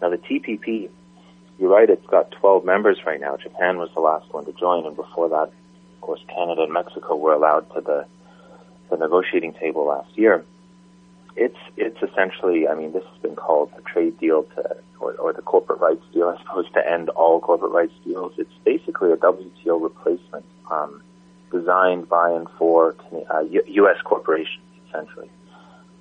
Now 0.00 0.08
the 0.08 0.18
TPP 0.18 0.88
you're 1.62 1.70
right, 1.70 1.88
it's 1.88 2.06
got 2.08 2.32
12 2.32 2.64
members 2.64 2.98
right 3.06 3.20
now. 3.20 3.36
Japan 3.36 3.78
was 3.78 3.88
the 3.94 4.00
last 4.00 4.32
one 4.34 4.44
to 4.46 4.52
join, 4.52 4.84
and 4.84 4.96
before 4.96 5.28
that, 5.28 5.48
of 5.48 6.00
course, 6.00 6.20
Canada 6.28 6.64
and 6.64 6.72
Mexico 6.72 7.14
were 7.14 7.32
allowed 7.32 7.72
to 7.74 7.80
the, 7.80 8.04
the 8.90 8.96
negotiating 8.96 9.52
table 9.54 9.86
last 9.86 10.10
year. 10.18 10.44
It's 11.36 11.56
it's 11.76 12.02
essentially, 12.02 12.66
I 12.66 12.74
mean, 12.74 12.92
this 12.92 13.04
has 13.04 13.22
been 13.22 13.36
called 13.36 13.70
a 13.78 13.80
trade 13.82 14.18
deal 14.18 14.42
to, 14.42 14.76
or, 14.98 15.14
or 15.14 15.32
the 15.32 15.40
corporate 15.40 15.78
rights 15.78 16.04
deal, 16.12 16.28
I 16.28 16.42
suppose, 16.42 16.66
to 16.72 16.84
end 16.84 17.08
all 17.10 17.40
corporate 17.40 17.72
rights 17.72 17.94
deals. 18.04 18.32
It's 18.38 18.52
basically 18.64 19.12
a 19.12 19.16
WTO 19.16 19.80
replacement. 19.80 20.44
Um, 20.70 21.00
designed 21.52 22.08
by 22.08 22.30
and 22.30 22.48
for 22.58 22.96
uh, 23.30 23.40
U.S. 23.66 23.96
corporations, 24.04 24.64
essentially. 24.88 25.30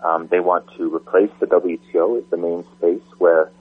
Um, 0.01 0.27
they 0.31 0.39
want 0.39 0.65
to 0.77 0.95
replace 0.95 1.29
the 1.39 1.45
WTO 1.45 2.17
as 2.17 2.23
the 2.31 2.37
main 2.37 2.63
space 2.77 3.03
where 3.19 3.51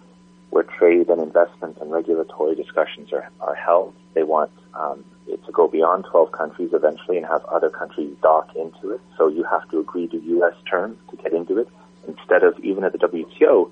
where 0.51 0.65
trade 0.65 1.09
and 1.09 1.21
investment 1.21 1.79
and 1.81 1.91
regulatory 1.91 2.55
discussions 2.55 3.13
are, 3.13 3.29
are 3.41 3.55
held. 3.55 3.95
They 4.15 4.25
want 4.25 4.51
um, 4.75 5.05
it 5.27 5.45
to 5.47 5.53
go 5.53 5.69
beyond 5.69 6.07
12 6.11 6.33
countries 6.33 6.71
eventually 6.73 7.17
and 7.17 7.27
have 7.27 7.45
other 7.47 7.71
countries 7.71 8.17
dock 8.21 8.55
into 8.57 8.91
it. 8.91 9.01
So 9.17 9.29
you 9.29 9.45
have 9.45 9.69
to 9.71 9.79
agree 9.79 10.09
to 10.09 10.17
U.S. 10.17 10.55
terms 10.69 10.99
to 11.11 11.17
get 11.17 11.33
into 11.33 11.59
it 11.59 11.69
instead 12.09 12.43
of 12.43 12.59
even 12.61 12.85
at 12.85 12.93
the 12.93 12.99
WTO 12.99 13.71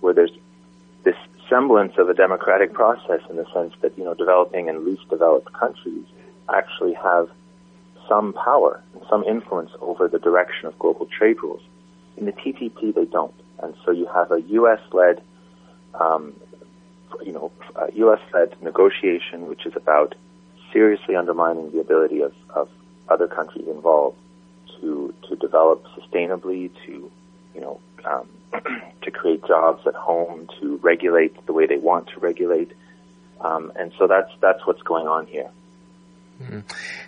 where 0.00 0.14
there's 0.14 0.32
this 1.04 1.16
semblance 1.48 1.94
of 1.98 2.08
a 2.08 2.14
democratic 2.14 2.72
process 2.72 3.20
in 3.28 3.36
the 3.36 3.46
sense 3.52 3.74
that, 3.80 3.96
you 3.98 4.04
know, 4.04 4.14
developing 4.14 4.68
and 4.68 4.84
least 4.84 5.08
developed 5.08 5.52
countries 5.52 6.04
actually 6.54 6.94
have 6.94 7.28
some 8.08 8.32
power 8.32 8.82
and 8.94 9.02
some 9.08 9.24
influence 9.24 9.70
over 9.80 10.08
the 10.08 10.18
direction 10.18 10.66
of 10.66 10.78
global 10.78 11.06
trade 11.06 11.36
rules. 11.42 11.62
In 12.16 12.26
the 12.26 12.32
TPP, 12.32 12.94
they 12.94 13.04
don't. 13.04 13.34
And 13.62 13.74
so 13.84 13.90
you 13.90 14.06
have 14.06 14.30
a 14.32 14.40
U.S.-led, 14.42 15.20
um, 15.94 16.34
you 17.22 17.32
know, 17.32 17.52
U.S.-led 17.92 18.60
negotiation, 18.62 19.48
which 19.48 19.66
is 19.66 19.74
about 19.76 20.14
seriously 20.72 21.16
undermining 21.16 21.70
the 21.72 21.80
ability 21.80 22.22
of, 22.22 22.32
of 22.50 22.68
other 23.08 23.26
countries 23.26 23.66
involved 23.66 24.16
to 24.80 25.12
to 25.28 25.36
develop 25.36 25.84
sustainably, 25.98 26.70
to 26.86 27.10
you 27.54 27.60
know, 27.60 27.80
um, 28.04 28.28
to 29.02 29.10
create 29.10 29.44
jobs 29.46 29.86
at 29.86 29.94
home, 29.94 30.48
to 30.60 30.76
regulate 30.78 31.46
the 31.46 31.52
way 31.52 31.66
they 31.66 31.76
want 31.76 32.08
to 32.08 32.20
regulate, 32.20 32.72
um, 33.40 33.72
and 33.76 33.92
so 33.98 34.06
that's 34.06 34.30
that's 34.40 34.64
what's 34.66 34.82
going 34.82 35.06
on 35.06 35.26
here. 35.26 35.50
Mm-hmm. 36.40 36.60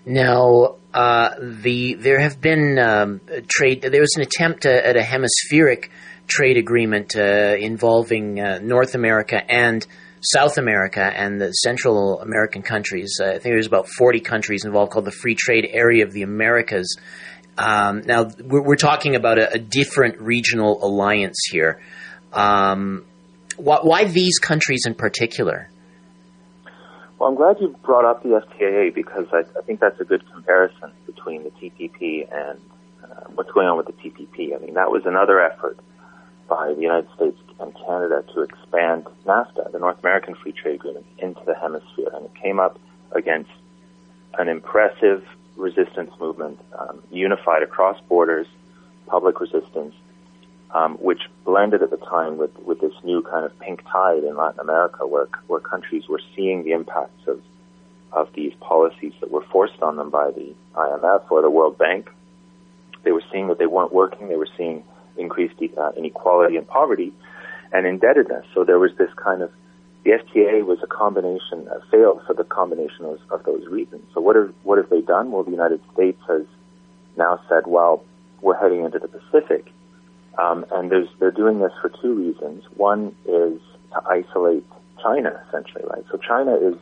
Now, 0.05 0.77
uh, 0.93 1.31
the 1.41 1.95
there 1.95 2.21
have 2.21 2.41
been 2.41 2.79
um, 2.79 3.21
trade. 3.49 3.83
There 3.83 4.01
was 4.01 4.15
an 4.17 4.23
attempt 4.23 4.67
at 4.67 4.97
a 4.97 5.03
hemispheric 5.03 5.91
trade 6.27 6.57
agreement 6.57 7.17
uh, 7.17 7.57
involving 7.59 8.41
uh, 8.41 8.59
North 8.63 8.95
America 8.95 9.41
and 9.49 9.87
South 10.23 10.57
America 10.57 11.03
and 11.03 11.41
the 11.41 11.51
Central 11.51 12.21
American 12.21 12.63
countries. 12.63 13.19
Uh, 13.21 13.27
I 13.27 13.31
think 13.33 13.43
there's 13.43 13.67
about 13.67 13.89
40 13.89 14.21
countries 14.21 14.65
involved 14.65 14.93
called 14.93 15.05
the 15.05 15.11
Free 15.11 15.35
Trade 15.35 15.69
Area 15.71 16.05
of 16.05 16.13
the 16.13 16.23
Americas. 16.23 16.97
Um, 17.59 18.03
now, 18.07 18.31
we're, 18.41 18.63
we're, 18.63 18.77
talking 18.77 19.15
about 19.15 19.39
a, 19.39 19.55
a, 19.55 19.59
different 19.59 20.21
regional 20.21 20.83
alliance 20.83 21.37
here. 21.51 21.83
Um, 22.33 23.05
why, 23.57 23.81
why, 23.83 24.05
these 24.05 24.39
countries 24.39 24.85
in 24.87 24.95
particular? 24.95 25.69
Well, 27.19 27.29
I'm 27.29 27.35
glad 27.35 27.57
you 27.61 27.77
brought 27.83 28.07
up 28.07 28.23
the 28.23 28.31
FTAA 28.31 28.95
because 28.95 29.27
I, 29.33 29.41
I 29.59 29.63
think 29.63 29.81
that's 29.81 30.01
a 30.01 30.05
good 30.05 30.25
comparison 30.33 30.93
between 31.05 31.45
the 31.45 31.51
TPP 31.51 32.27
and 32.33 32.59
uh, 33.05 33.29
what's 33.35 33.51
going 33.51 33.67
on 33.67 33.77
with 33.77 33.87
the 33.87 33.93
TPP. 33.93 34.57
I 34.57 34.65
mean, 34.65 34.75
that 34.75 34.91
was 34.91 35.03
another 35.05 35.39
effort 35.39 35.79
by 36.53 36.75
the 36.75 36.83
United 36.83 37.09
States 37.17 37.39
and 37.61 37.75
Canada 37.75 38.23
to 38.35 38.43
expand 38.43 39.07
NAFTA, 39.25 39.73
the 39.73 39.79
North 39.79 39.99
American 40.01 40.35
Free 40.35 40.53
Trade 40.53 40.75
Agreement, 40.75 41.07
into 41.17 41.41
the 41.47 41.55
hemisphere. 41.55 42.11
And 42.13 42.27
it 42.27 42.35
came 42.35 42.61
up 42.61 42.79
against 43.13 43.51
an 44.39 44.49
impressive 44.49 45.25
resistance 45.57 46.11
movement, 46.21 46.61
um, 46.79 47.03
unified 47.11 47.63
across 47.63 47.99
borders, 48.07 48.47
public 49.07 49.41
resistance, 49.41 49.95
um, 50.73 50.97
which 50.97 51.23
blended 51.45 51.83
at 51.83 51.91
the 51.91 51.97
time 51.97 52.37
with, 52.37 52.55
with 52.59 52.81
this 52.83 52.93
new 53.03 53.23
kind 53.23 53.47
of 53.47 53.59
pink 53.59 53.83
tide 53.91 54.23
in 54.23 54.37
Latin 54.37 54.61
America, 54.61 55.07
where 55.07 55.29
where 55.47 55.61
countries 55.61 56.07
were 56.07 56.21
seeing 56.37 56.65
the 56.65 56.73
impacts 56.73 57.27
of 57.27 57.41
of 58.13 58.29
these 58.35 58.53
policies 58.61 59.15
that 59.21 59.31
were 59.31 59.45
forced 59.51 59.81
on 59.81 59.97
them 59.97 60.11
by 60.11 60.31
the 60.31 60.55
IMF 60.75 61.31
or 61.31 61.41
the 61.41 61.51
World 61.51 61.79
Bank. 61.79 62.11
They 63.05 63.13
were 63.13 63.25
seeing 63.33 63.49
that 63.49 63.59
they 63.59 63.67
weren't 63.67 63.93
working. 63.93 64.29
They 64.29 64.37
were 64.37 64.55
seeing 64.57 64.85
increased 65.17 65.55
uh, 65.79 65.91
inequality 65.97 66.57
and 66.57 66.67
poverty 66.67 67.13
and 67.73 67.87
indebtedness. 67.87 68.45
So 68.55 68.65
there 68.65 68.79
was 68.79 68.93
this 68.97 69.11
kind 69.17 69.43
of 69.43 69.51
the 70.05 70.11
FTA 70.11 70.65
was 70.65 70.79
a 70.83 70.87
combination, 70.87 71.69
uh, 71.69 71.79
failed 71.91 72.23
for 72.27 72.35
the 72.35 72.45
combination 72.45 73.05
of, 73.05 73.21
of 73.31 73.45
those 73.45 73.67
reasons. 73.67 74.03
So 74.15 74.21
what 74.21 74.35
have 74.37 74.53
what 74.65 74.79
have 74.79 74.91
they 74.91 75.01
done? 75.01 75.31
Well, 75.31 75.45
the 75.45 75.53
United 75.53 75.81
States 75.95 76.21
has 76.29 76.43
now 77.17 77.41
said, 77.49 77.67
well, 77.67 78.05
we're 78.41 78.59
heading 78.59 78.85
into 78.85 78.99
the 78.99 79.09
Pacific, 79.09 79.73
um, 80.39 80.65
and 80.73 80.91
they're 81.21 81.31
doing 81.31 81.61
this 81.61 81.73
for 81.81 81.89
two 81.89 82.15
reasons. 82.15 82.65
One 82.77 83.15
is 83.27 83.61
to 83.93 84.03
isolate 84.09 84.65
China, 85.01 85.41
essentially, 85.49 85.85
right? 85.89 86.05
So 86.11 86.19
China 86.19 86.57
is 86.57 86.75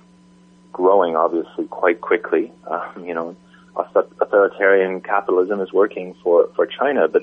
growing, 0.73 1.17
obviously, 1.17 1.67
quite 1.67 2.01
quickly. 2.01 2.53
Um, 2.67 3.05
you 3.05 3.13
know, 3.13 3.37
authoritarian 3.77 5.01
capitalism 5.03 5.61
is 5.61 5.73
working 5.73 6.15
for 6.23 6.49
for 6.57 6.67
China, 6.67 7.07
but 7.07 7.23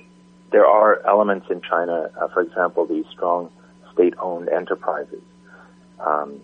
there 0.51 0.66
are 0.66 1.06
elements 1.06 1.48
in 1.50 1.62
China, 1.62 2.10
uh, 2.20 2.27
for 2.30 2.42
example, 2.42 2.86
these 2.86 3.06
strong 3.12 3.51
state-owned 3.94 4.50
enterprises 4.50 5.22
um, 6.00 6.39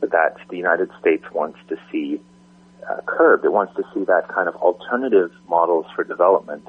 that 0.00 0.36
the 0.48 0.56
United 0.56 0.90
States 1.00 1.24
wants 1.32 1.58
to 1.68 1.76
see 1.90 2.20
uh, 2.88 3.00
curbed. 3.06 3.44
It 3.44 3.52
wants 3.52 3.74
to 3.76 3.84
see 3.94 4.04
that 4.04 4.28
kind 4.28 4.48
of 4.48 4.54
alternative 4.56 5.32
models 5.48 5.86
for 5.94 6.04
development 6.04 6.66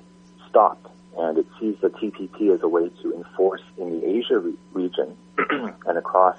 stopped, 0.49 0.87
and 1.17 1.37
it 1.37 1.45
sees 1.59 1.75
the 1.81 1.89
TPP 1.89 2.53
as 2.53 2.61
a 2.61 2.67
way 2.67 2.89
to 3.01 3.15
enforce 3.15 3.61
in 3.77 3.99
the 3.99 4.07
Asia 4.07 4.39
re- 4.39 4.53
region 4.73 5.15
and 5.85 5.97
across, 5.97 6.37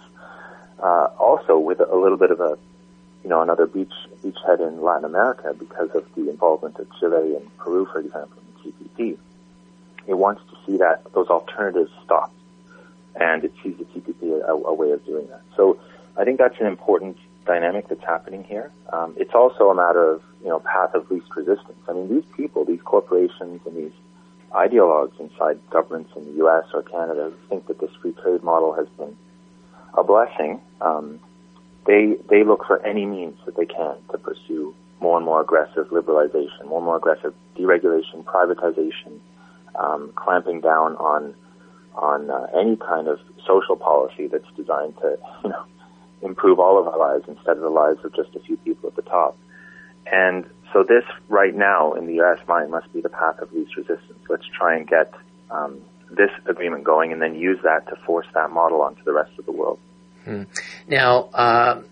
uh, 0.82 1.08
also 1.18 1.58
with 1.58 1.80
a, 1.80 1.96
little 1.96 2.18
bit 2.18 2.30
of 2.30 2.40
a 2.40 2.58
you 3.22 3.30
know, 3.30 3.40
another 3.40 3.66
beach 3.66 3.92
beachhead 4.24 4.66
in 4.66 4.82
Latin 4.82 5.04
America 5.04 5.54
because 5.56 5.90
of 5.94 6.04
the 6.16 6.28
involvement 6.28 6.76
of 6.78 6.88
Chile 6.98 7.36
and 7.36 7.56
Peru, 7.58 7.86
for 7.86 8.00
example, 8.00 8.42
in 8.64 8.72
the 8.72 9.04
TPP. 9.04 9.18
It 10.06 10.14
wants 10.14 10.42
to 10.50 10.56
see 10.66 10.78
that 10.78 11.02
those 11.12 11.28
alternatives 11.28 11.90
stop, 12.04 12.32
and 13.14 13.44
it 13.44 13.52
sees 13.62 13.76
the 13.78 13.84
TPP 13.84 14.42
a, 14.42 14.52
a 14.52 14.74
way 14.74 14.90
of 14.90 15.04
doing 15.04 15.26
that. 15.28 15.42
So 15.56 15.78
I 16.16 16.24
think 16.24 16.38
that's 16.38 16.58
an 16.60 16.66
important 16.66 17.16
dynamic 17.44 17.88
that's 17.88 18.04
happening 18.04 18.44
here. 18.44 18.70
Um, 18.92 19.14
it's 19.16 19.34
also 19.34 19.70
a 19.70 19.74
matter 19.74 20.12
of 20.12 20.22
you 20.42 20.48
know 20.48 20.60
path 20.60 20.94
of 20.94 21.10
least 21.10 21.26
resistance. 21.36 21.78
I 21.88 21.92
mean, 21.92 22.08
these 22.08 22.24
people, 22.36 22.64
these 22.64 22.82
corporations, 22.82 23.60
and 23.66 23.76
these 23.76 23.92
ideologues 24.52 25.18
inside 25.18 25.58
governments 25.70 26.10
in 26.16 26.24
the 26.24 26.32
U.S. 26.38 26.64
or 26.74 26.82
Canada 26.82 27.32
think 27.48 27.66
that 27.66 27.80
this 27.80 27.90
free 28.00 28.12
trade 28.12 28.42
model 28.42 28.72
has 28.74 28.86
been 28.98 29.16
a 29.94 30.04
blessing. 30.04 30.60
Um, 30.80 31.20
they 31.86 32.16
they 32.28 32.44
look 32.44 32.64
for 32.66 32.84
any 32.84 33.06
means 33.06 33.36
that 33.46 33.56
they 33.56 33.66
can 33.66 33.96
to 34.10 34.18
pursue 34.18 34.74
more 35.00 35.16
and 35.16 35.26
more 35.26 35.40
aggressive 35.40 35.88
liberalization, 35.88 36.66
more 36.66 36.78
and 36.78 36.86
more 36.86 36.96
aggressive 36.96 37.34
deregulation, 37.56 38.22
privatization, 38.24 39.18
um, 39.74 40.12
clamping 40.14 40.60
down 40.60 40.96
on 40.96 41.34
on 41.94 42.30
uh, 42.30 42.46
any 42.58 42.76
kind 42.76 43.06
of 43.06 43.18
social 43.46 43.76
policy 43.76 44.26
that's 44.26 44.50
designed 44.56 44.96
to, 44.96 45.18
you 45.44 45.50
know, 45.50 45.64
improve 46.22 46.58
all 46.58 46.78
of 46.78 46.86
our 46.86 46.98
lives 46.98 47.24
instead 47.28 47.56
of 47.56 47.62
the 47.62 47.68
lives 47.68 48.02
of 48.04 48.14
just 48.14 48.34
a 48.34 48.40
few 48.40 48.56
people 48.58 48.88
at 48.88 48.96
the 48.96 49.02
top. 49.02 49.36
And 50.10 50.46
so 50.72 50.82
this 50.82 51.04
right 51.28 51.54
now 51.54 51.92
in 51.92 52.06
the 52.06 52.14
U.S. 52.14 52.38
mind 52.48 52.70
must 52.70 52.92
be 52.92 53.00
the 53.00 53.08
path 53.08 53.38
of 53.40 53.52
least 53.52 53.76
resistance. 53.76 54.18
Let's 54.28 54.46
try 54.46 54.76
and 54.76 54.88
get 54.88 55.12
um, 55.50 55.80
this 56.10 56.30
agreement 56.46 56.84
going 56.84 57.12
and 57.12 57.20
then 57.20 57.34
use 57.34 57.58
that 57.64 57.86
to 57.88 57.96
force 58.06 58.26
that 58.34 58.50
model 58.50 58.82
onto 58.82 59.02
the 59.04 59.12
rest 59.12 59.32
of 59.38 59.46
the 59.46 59.52
world. 59.52 59.78
Hmm. 60.24 60.44
Now, 60.88 61.24
uh, 61.34 61.82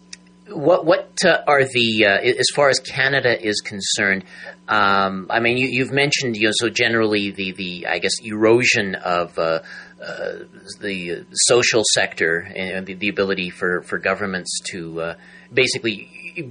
what 0.51 0.85
what 0.85 1.19
uh, 1.25 1.39
are 1.47 1.65
the 1.65 2.07
uh, 2.07 2.19
as 2.19 2.49
far 2.55 2.69
as 2.69 2.79
Canada 2.79 3.41
is 3.41 3.61
concerned? 3.61 4.25
Um, 4.69 5.27
I 5.31 5.41
mean, 5.41 5.57
you, 5.57 5.85
have 5.85 5.93
mentioned 5.93 6.37
you 6.37 6.47
know 6.47 6.53
so 6.55 6.69
generally 6.69 7.31
the 7.31 7.53
the 7.53 7.87
I 7.87 7.99
guess 7.99 8.13
erosion 8.23 8.95
of 8.95 9.39
uh, 9.39 9.61
uh 10.01 10.39
the 10.81 11.27
social 11.33 11.83
sector 11.93 12.39
and 12.41 12.87
the, 12.87 12.95
the, 12.95 13.09
ability 13.09 13.51
for, 13.51 13.83
for 13.83 13.99
governments 13.99 14.61
to 14.71 15.01
uh, 15.01 15.15
basically 15.53 16.09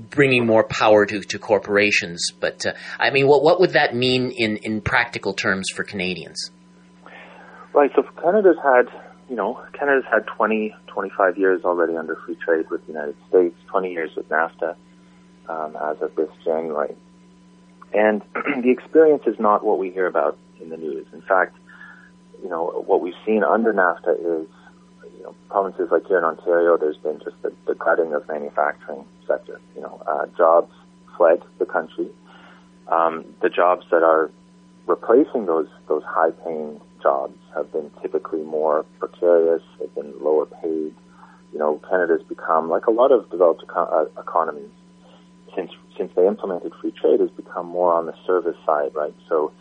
bringing 0.09 0.45
more 0.45 0.63
power 0.63 1.05
to, 1.05 1.21
to 1.21 1.39
corporations. 1.39 2.31
But 2.39 2.65
I 2.99 3.09
mean, 3.11 3.27
what 3.27 3.43
what 3.43 3.59
would 3.59 3.71
that 3.71 3.95
mean 3.95 4.31
in 4.31 4.57
in 4.57 4.81
practical 4.81 5.33
terms 5.33 5.69
for 5.75 5.83
Canadians? 5.83 6.51
Right. 7.73 7.91
So 7.95 8.03
Canada's 8.21 8.57
had 8.63 8.87
you 9.29 9.35
know, 9.35 9.63
Canada's 9.73 10.05
had 10.09 10.25
20, 10.25 10.75
25 10.87 11.37
years 11.37 11.63
already 11.63 11.95
under 11.95 12.15
free 12.25 12.35
trade 12.35 12.69
with 12.69 12.85
the 12.87 12.93
United 12.93 13.15
States, 13.29 13.55
20 13.67 13.91
years 13.91 14.11
with 14.15 14.27
NAFTA 14.27 14.75
um, 15.47 15.75
as 15.75 16.01
of 16.01 16.15
this 16.15 16.29
January. 16.43 16.95
And 17.93 18.21
the 18.63 18.71
experience 18.71 19.23
is 19.27 19.39
not 19.39 19.63
what 19.63 19.77
we 19.77 19.91
hear 19.91 20.07
about 20.07 20.37
in 20.59 20.69
the 20.69 20.77
news. 20.77 21.05
In 21.13 21.21
fact, 21.21 21.55
you 22.41 22.49
know, 22.49 22.83
what 22.87 23.01
we've 23.01 23.13
seen 23.25 23.43
under 23.43 23.71
NAFTA 23.71 24.13
is, 24.15 24.47
you 25.17 25.23
know, 25.23 25.35
provinces 25.49 25.89
like 25.91 26.07
here 26.07 26.17
in 26.17 26.23
Ontario, 26.23 26.77
there's 26.77 26.97
been 26.97 27.19
just 27.19 27.39
the, 27.43 27.53
the 27.67 27.75
cutting 27.75 28.13
of 28.13 28.27
manufacturing 28.27 29.05
sector. 29.27 29.61
You 29.75 29.81
know, 29.81 30.01
uh, 30.07 30.25
jobs 30.37 30.73
fled 31.17 31.43
the 31.59 31.65
country. 31.65 32.09
Um, 32.87 33.25
the 33.41 33.49
jobs 33.49 33.85
that 33.91 34.01
are 34.01 34.31
replacing 34.87 35.45
those 35.45 35.67
those 35.87 36.03
high 36.03 36.31
paying 36.31 36.81
jobs 37.01 37.37
have 37.55 37.71
been 37.71 37.91
typically 38.01 38.43
more 38.43 38.85
precarious, 38.99 39.61
have 39.79 39.93
been 39.95 40.13
lower 40.21 40.45
paid. 40.45 40.93
You 41.51 41.59
know, 41.59 41.81
Canada's 41.89 42.23
become 42.27 42.69
like 42.69 42.85
a 42.87 42.91
lot 42.91 43.11
of 43.11 43.29
developed 43.29 43.63
eco- 43.63 43.85
uh, 44.15 44.21
economies 44.21 44.69
since 45.55 45.71
since 45.97 46.11
they 46.15 46.25
implemented 46.25 46.71
free 46.81 46.91
trade, 46.91 47.19
has 47.19 47.29
become 47.31 47.65
more 47.65 47.93
on 47.93 48.05
the 48.05 48.13
service 48.25 48.55
side, 48.65 48.91
right? 48.95 49.13
So 49.27 49.51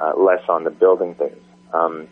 uh, 0.00 0.12
less 0.16 0.42
on 0.48 0.64
the 0.64 0.70
building 0.70 1.14
things. 1.14 1.40
Um, 1.72 2.08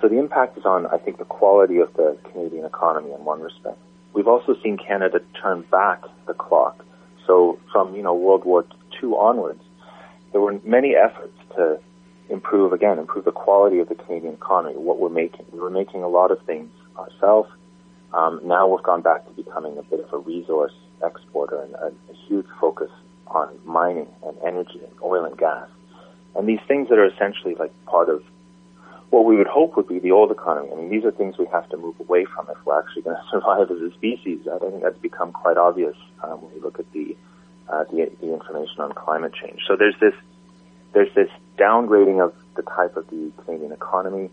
so 0.00 0.08
the 0.08 0.18
impact 0.18 0.58
is 0.58 0.64
on, 0.64 0.86
I 0.86 0.98
think, 0.98 1.18
the 1.18 1.24
quality 1.24 1.78
of 1.78 1.92
the 1.94 2.16
Canadian 2.30 2.64
economy 2.64 3.12
in 3.12 3.24
one 3.24 3.40
respect. 3.40 3.78
We've 4.12 4.26
also 4.26 4.56
seen 4.62 4.76
Canada 4.76 5.20
turn 5.40 5.62
back 5.70 6.02
the 6.26 6.34
clock. 6.34 6.84
So 7.26 7.58
from 7.70 7.94
you 7.94 8.02
know 8.02 8.14
World 8.14 8.44
War 8.44 8.64
II 9.02 9.10
onwards, 9.10 9.62
there 10.32 10.40
were 10.40 10.58
many 10.64 10.96
efforts 10.96 11.36
to 11.56 11.78
improve 12.30 12.72
again, 12.72 12.98
improve 12.98 13.24
the 13.24 13.32
quality 13.32 13.78
of 13.80 13.88
the 13.88 13.94
Canadian 13.94 14.34
economy. 14.34 14.76
What 14.76 14.98
we're 14.98 15.08
making, 15.08 15.46
we 15.52 15.58
were 15.58 15.70
making 15.70 16.02
a 16.02 16.08
lot 16.08 16.30
of 16.30 16.40
things 16.46 16.70
ourselves. 16.96 17.50
Um, 18.12 18.40
now 18.44 18.66
we've 18.66 18.82
gone 18.82 19.02
back 19.02 19.26
to 19.26 19.32
becoming 19.32 19.78
a 19.78 19.82
bit 19.82 20.00
of 20.00 20.12
a 20.12 20.18
resource 20.18 20.72
exporter 21.04 21.60
and 21.62 21.74
a, 21.74 21.86
a 22.10 22.14
huge 22.26 22.46
focus 22.60 22.90
on 23.26 23.58
mining 23.64 24.08
and 24.26 24.36
energy 24.44 24.80
and 24.82 24.92
oil 25.02 25.24
and 25.24 25.36
gas. 25.38 25.68
And 26.34 26.48
these 26.48 26.60
things 26.66 26.88
that 26.88 26.98
are 26.98 27.06
essentially 27.06 27.54
like 27.54 27.72
part 27.86 28.08
of 28.08 28.22
what 29.10 29.24
we 29.24 29.36
would 29.36 29.48
hope 29.48 29.76
would 29.76 29.88
be 29.88 29.98
the 29.98 30.12
old 30.12 30.30
economy. 30.30 30.70
I 30.72 30.76
mean, 30.76 30.90
these 30.90 31.04
are 31.04 31.10
things 31.10 31.36
we 31.38 31.46
have 31.46 31.68
to 31.70 31.76
move 31.76 31.98
away 31.98 32.24
from 32.24 32.48
if 32.48 32.56
we're 32.64 32.78
actually 32.78 33.02
going 33.02 33.16
to 33.22 33.22
survive 33.30 33.70
as 33.70 33.78
a 33.82 33.92
species. 33.94 34.46
I 34.52 34.58
think 34.58 34.82
that's 34.82 34.98
become 34.98 35.32
quite 35.32 35.56
obvious 35.56 35.96
um, 36.22 36.42
when 36.42 36.54
you 36.54 36.62
look 36.62 36.78
at 36.78 36.90
the, 36.92 37.16
uh, 37.68 37.84
the 37.84 38.10
the 38.20 38.32
information 38.32 38.80
on 38.80 38.92
climate 38.92 39.32
change. 39.34 39.60
So 39.66 39.76
there's 39.76 39.98
this 40.00 40.14
there's 40.92 41.12
this 41.14 41.28
downgrading 41.58 42.24
of 42.24 42.34
the 42.56 42.62
type 42.62 42.96
of 42.96 43.08
the 43.10 43.32
Canadian 43.44 43.72
economy, 43.72 44.30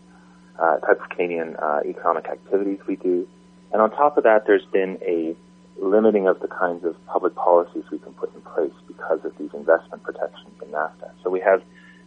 uh, 0.58 0.78
type 0.78 1.00
of 1.00 1.08
Canadian 1.10 1.56
uh, 1.56 1.80
economic 1.84 2.26
activities 2.26 2.78
we 2.86 2.96
do, 2.96 3.28
and 3.72 3.82
on 3.82 3.90
top 3.90 4.16
of 4.16 4.24
that, 4.24 4.46
there's 4.46 4.64
been 4.66 4.98
a 5.02 5.36
limiting 5.80 6.26
of 6.26 6.40
the 6.40 6.48
kinds 6.48 6.84
of 6.84 6.94
public 7.06 7.34
policies 7.34 7.84
we 7.90 7.98
can 7.98 8.12
put 8.14 8.34
in 8.34 8.40
place 8.40 8.72
because 8.86 9.24
of 9.24 9.36
these 9.38 9.50
investment 9.54 10.02
protections 10.02 10.52
in 10.62 10.68
NAFTA. 10.68 11.10
So 11.22 11.30
we 11.30 11.40
have 11.40 11.62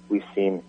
we've 0.10 0.24
seen 0.36 0.62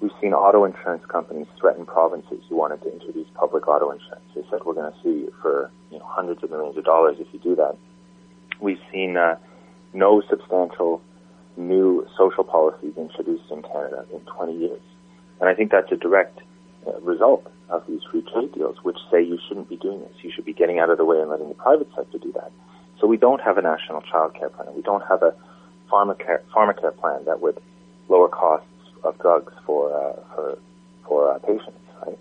we've 0.00 0.12
seen 0.20 0.32
auto 0.32 0.64
insurance 0.64 1.04
companies 1.06 1.46
threaten 1.58 1.86
provinces 1.86 2.42
who 2.48 2.56
wanted 2.56 2.82
to 2.82 2.92
introduce 2.92 3.26
public 3.34 3.66
auto 3.66 3.90
insurance. 3.90 4.24
They 4.34 4.42
said 4.50 4.60
we're 4.64 4.74
going 4.74 4.92
to 4.92 4.98
sue 5.02 5.12
you 5.12 5.34
for 5.42 5.70
you 5.90 5.98
know 5.98 6.04
hundreds 6.04 6.42
of 6.42 6.50
millions 6.50 6.76
of 6.76 6.84
dollars 6.84 7.16
if 7.18 7.26
you 7.32 7.38
do 7.40 7.56
that. 7.56 7.76
We've 8.60 8.80
seen 8.92 9.16
uh, 9.16 9.36
no 9.92 10.22
substantial 10.28 11.02
new 11.56 12.06
social 12.16 12.44
policies 12.44 12.92
introduced 12.96 13.50
in 13.50 13.62
Canada 13.62 14.04
in 14.12 14.20
20 14.20 14.56
years, 14.56 14.80
and 15.40 15.48
I 15.48 15.54
think 15.54 15.70
that's 15.70 15.90
a 15.92 15.96
direct 15.96 16.40
uh, 16.86 17.00
result 17.00 17.46
of 17.68 17.86
these 17.88 18.00
free 18.10 18.22
trade 18.32 18.52
deals, 18.52 18.76
which 18.82 18.98
say 19.10 19.22
you 19.22 19.38
shouldn't 19.48 19.68
be 19.68 19.76
doing 19.76 20.00
this. 20.00 20.12
You 20.22 20.30
should 20.30 20.44
be 20.44 20.52
getting 20.52 20.78
out 20.78 20.90
of 20.90 20.98
the 20.98 21.04
way 21.04 21.20
and 21.20 21.30
letting 21.30 21.48
the 21.48 21.54
private 21.54 21.88
sector 21.96 22.18
do 22.18 22.32
that. 22.32 22.52
So 23.00 23.06
we 23.06 23.16
don't 23.16 23.40
have 23.40 23.58
a 23.58 23.62
national 23.62 24.02
child 24.02 24.34
care 24.34 24.48
plan. 24.48 24.74
We 24.74 24.82
don't 24.82 25.04
have 25.06 25.22
a 25.22 25.34
pharmacare, 25.90 26.42
pharmacare 26.54 26.96
plan 26.96 27.24
that 27.24 27.40
would 27.40 27.60
lower 28.08 28.28
costs 28.28 28.68
of 29.04 29.18
drugs 29.18 29.52
for 29.64 29.92
uh, 29.92 30.20
for 30.34 30.58
for 31.06 31.32
uh, 31.32 31.38
patients. 31.40 31.78
Right. 32.06 32.18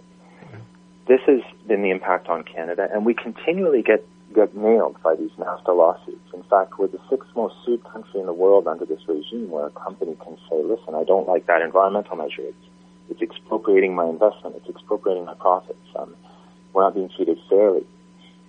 This 1.07 1.21
has 1.27 1.41
been 1.67 1.81
the 1.81 1.91
impact 1.91 2.27
on 2.27 2.43
Canada, 2.43 2.89
and 2.91 3.05
we 3.05 3.13
continually 3.13 3.83
get 3.83 4.05
get 4.35 4.55
nailed 4.55 5.01
by 5.01 5.15
these 5.15 5.31
NAFTA 5.39 5.75
lawsuits. 5.75 6.33
In 6.33 6.43
fact, 6.43 6.77
we're 6.77 6.87
the 6.87 6.99
sixth 7.09 7.29
most 7.35 7.55
sued 7.65 7.83
country 7.85 8.19
in 8.19 8.25
the 8.25 8.33
world 8.33 8.67
under 8.67 8.85
this 8.85 9.01
regime, 9.07 9.49
where 9.49 9.67
a 9.67 9.71
company 9.71 10.15
can 10.23 10.37
say, 10.49 10.61
"Listen, 10.61 10.93
I 10.93 11.03
don't 11.03 11.27
like 11.27 11.47
that 11.47 11.61
environmental 11.61 12.17
measure. 12.17 12.43
It's 12.43 12.65
it's 13.09 13.21
expropriating 13.21 13.95
my 13.95 14.05
investment. 14.05 14.55
It's 14.57 14.69
expropriating 14.69 15.25
my 15.25 15.35
profits. 15.35 15.87
Um, 15.95 16.15
we're 16.73 16.83
not 16.83 16.93
being 16.93 17.09
treated 17.15 17.39
fairly." 17.49 17.85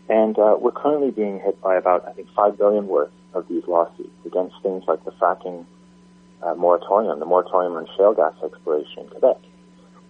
And 0.08 0.38
uh, 0.38 0.56
we're 0.60 0.72
currently 0.72 1.10
being 1.10 1.40
hit 1.40 1.60
by 1.60 1.76
about, 1.76 2.06
I 2.06 2.12
think, 2.12 2.28
five 2.34 2.58
billion 2.58 2.86
worth 2.86 3.10
of 3.34 3.48
these 3.48 3.64
lawsuits 3.66 4.18
against 4.24 4.54
things 4.62 4.84
like 4.86 5.04
the 5.04 5.10
fracking 5.12 5.66
uh, 6.42 6.54
moratorium, 6.54 7.18
the 7.18 7.26
moratorium 7.26 7.74
on 7.74 7.86
shale 7.96 8.14
gas 8.14 8.34
exploration 8.44 9.04
in 9.04 9.08
Quebec, 9.08 9.38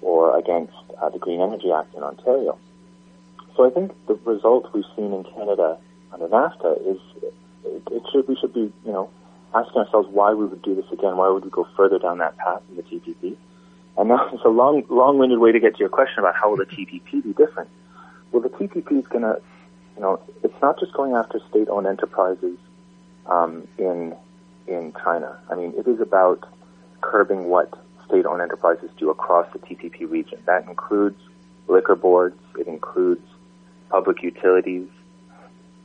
or 0.02 0.38
against 0.38 0.74
uh, 1.00 1.08
the 1.08 1.18
Green 1.18 1.40
Energy 1.40 1.72
Act 1.72 1.94
in 1.94 2.02
Ontario. 2.02 2.58
So 3.56 3.66
I 3.66 3.70
think 3.70 3.92
the 4.06 4.14
result 4.24 4.72
we've 4.74 4.84
seen 4.94 5.12
in 5.12 5.24
Canada 5.24 5.78
under 6.12 6.28
NAFTA 6.28 6.80
is 6.86 6.98
it, 7.22 7.82
it 7.90 8.02
should 8.12 8.28
we 8.28 8.36
should 8.36 8.52
be 8.52 8.72
you 8.84 8.92
know 8.92 9.10
asking 9.54 9.82
ourselves 9.82 10.08
why 10.10 10.34
we 10.34 10.46
would 10.46 10.62
do 10.62 10.74
this 10.74 10.84
again, 10.92 11.16
why 11.16 11.28
would 11.28 11.44
we 11.44 11.50
go 11.50 11.66
further 11.76 11.98
down 11.98 12.18
that 12.18 12.36
path 12.36 12.62
in 12.68 12.76
the 12.76 12.82
TPP? 12.82 13.36
And 13.96 14.08
now 14.08 14.28
it's 14.32 14.44
a 14.44 14.48
long, 14.48 14.84
long-winded 14.88 15.38
way 15.38 15.52
to 15.52 15.60
get 15.60 15.74
to 15.74 15.80
your 15.80 15.88
question 15.88 16.18
about 16.18 16.34
how 16.34 16.50
will 16.50 16.56
the 16.56 16.66
TPP 16.66 17.22
be 17.22 17.32
different. 17.32 17.70
Well, 18.32 18.42
the 18.42 18.50
TPP 18.50 18.98
is 18.98 19.06
going 19.06 19.22
to, 19.22 19.40
you 19.96 20.02
know, 20.02 20.20
it's 20.42 20.60
not 20.60 20.78
just 20.78 20.92
going 20.92 21.12
after 21.14 21.40
state-owned 21.48 21.86
enterprises 21.86 22.58
um, 23.26 23.66
in 23.78 24.14
in 24.66 24.92
China. 25.02 25.38
I 25.48 25.54
mean, 25.54 25.72
it 25.76 25.86
is 25.86 26.00
about 26.00 26.44
curbing 27.00 27.44
what 27.44 27.72
state-owned 28.06 28.42
enterprises 28.42 28.90
do 28.98 29.10
across 29.10 29.46
the 29.52 29.60
TPP 29.60 30.10
region. 30.10 30.40
That 30.44 30.64
includes 30.68 31.20
liquor 31.68 31.94
boards. 31.94 32.36
It 32.58 32.66
includes 32.66 33.22
public 33.88 34.22
utilities 34.22 34.88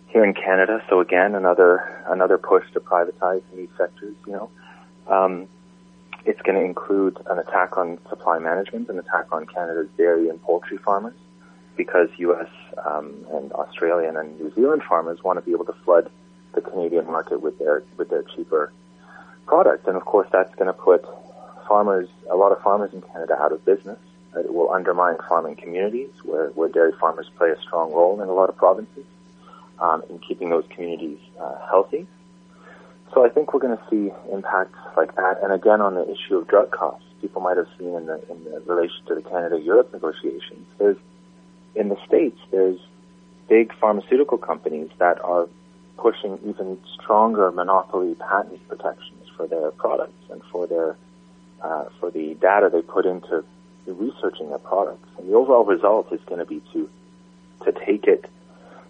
here 0.07 0.23
in 0.23 0.33
Canada. 0.33 0.83
So 0.89 0.99
again, 0.99 1.35
another 1.35 2.03
another 2.07 2.37
push 2.37 2.65
to 2.73 2.79
privatize 2.79 3.41
these 3.55 3.69
sectors. 3.77 4.15
You 4.25 4.33
know, 4.33 4.49
um, 5.07 5.47
it's 6.25 6.41
going 6.41 6.57
to 6.57 6.65
include 6.65 7.17
an 7.27 7.39
attack 7.39 7.77
on 7.77 7.97
supply 8.09 8.39
management, 8.39 8.89
an 8.89 8.99
attack 8.99 9.27
on 9.31 9.45
Canada's 9.45 9.89
dairy 9.97 10.29
and 10.29 10.41
poultry 10.41 10.77
farmers, 10.77 11.15
because 11.77 12.09
U.S. 12.17 12.49
Um, 12.85 13.25
and 13.31 13.51
Australian 13.53 14.17
and 14.17 14.39
New 14.39 14.53
Zealand 14.53 14.83
farmers 14.87 15.23
want 15.23 15.39
to 15.39 15.45
be 15.45 15.51
able 15.51 15.65
to 15.65 15.75
flood 15.85 16.11
the 16.53 16.61
Canadian 16.61 17.05
market 17.05 17.41
with 17.41 17.57
their 17.59 17.83
with 17.97 18.09
their 18.09 18.23
cheaper 18.23 18.71
product. 19.45 19.87
And 19.87 19.95
of 19.95 20.05
course, 20.05 20.27
that's 20.31 20.53
going 20.55 20.67
to 20.67 20.73
put 20.73 21.05
farmers, 21.67 22.09
a 22.29 22.35
lot 22.35 22.51
of 22.51 22.61
farmers 22.61 22.93
in 22.93 23.01
Canada, 23.01 23.37
out 23.41 23.51
of 23.51 23.63
business. 23.63 23.99
It 24.35 24.53
will 24.53 24.71
undermine 24.71 25.17
farming 25.27 25.57
communities 25.57 26.11
where, 26.23 26.49
where 26.49 26.69
dairy 26.69 26.93
farmers 26.99 27.29
play 27.37 27.49
a 27.49 27.61
strong 27.61 27.91
role 27.93 28.21
in 28.21 28.29
a 28.29 28.33
lot 28.33 28.49
of 28.49 28.55
provinces 28.55 29.05
um, 29.79 30.03
in 30.09 30.19
keeping 30.19 30.49
those 30.49 30.63
communities 30.69 31.19
uh, 31.39 31.55
healthy. 31.67 32.07
So 33.13 33.25
I 33.25 33.29
think 33.29 33.53
we're 33.53 33.59
going 33.59 33.77
to 33.77 33.83
see 33.89 34.13
impacts 34.31 34.79
like 34.95 35.15
that. 35.15 35.43
And 35.43 35.51
again, 35.51 35.81
on 35.81 35.95
the 35.95 36.09
issue 36.09 36.37
of 36.37 36.47
drug 36.47 36.71
costs, 36.71 37.05
people 37.21 37.41
might 37.41 37.57
have 37.57 37.67
seen 37.77 37.93
in 37.93 38.05
the 38.05 38.21
in 38.31 38.43
the 38.45 38.61
relation 38.65 39.05
to 39.07 39.15
the 39.15 39.21
Canada-Europe 39.21 39.91
negotiations. 39.91 40.65
There's 40.77 40.97
in 41.75 41.89
the 41.89 41.97
states, 42.07 42.39
there's 42.51 42.79
big 43.49 43.73
pharmaceutical 43.79 44.37
companies 44.37 44.89
that 44.97 45.19
are 45.23 45.47
pushing 45.97 46.39
even 46.45 46.79
stronger 46.95 47.51
monopoly 47.51 48.15
patent 48.15 48.65
protections 48.67 49.29
for 49.35 49.45
their 49.47 49.71
products 49.71 50.23
and 50.29 50.41
for 50.51 50.65
their 50.67 50.95
uh, 51.61 51.85
for 51.99 52.09
the 52.11 52.33
data 52.35 52.69
they 52.71 52.81
put 52.81 53.05
into 53.05 53.43
researching 53.85 54.49
their 54.49 54.59
products. 54.59 55.07
And 55.17 55.29
the 55.29 55.33
overall 55.35 55.65
result 55.65 56.11
is 56.11 56.19
going 56.25 56.39
to 56.39 56.45
be 56.45 56.61
to 56.73 56.89
to 57.65 57.71
take 57.85 58.05
it 58.05 58.25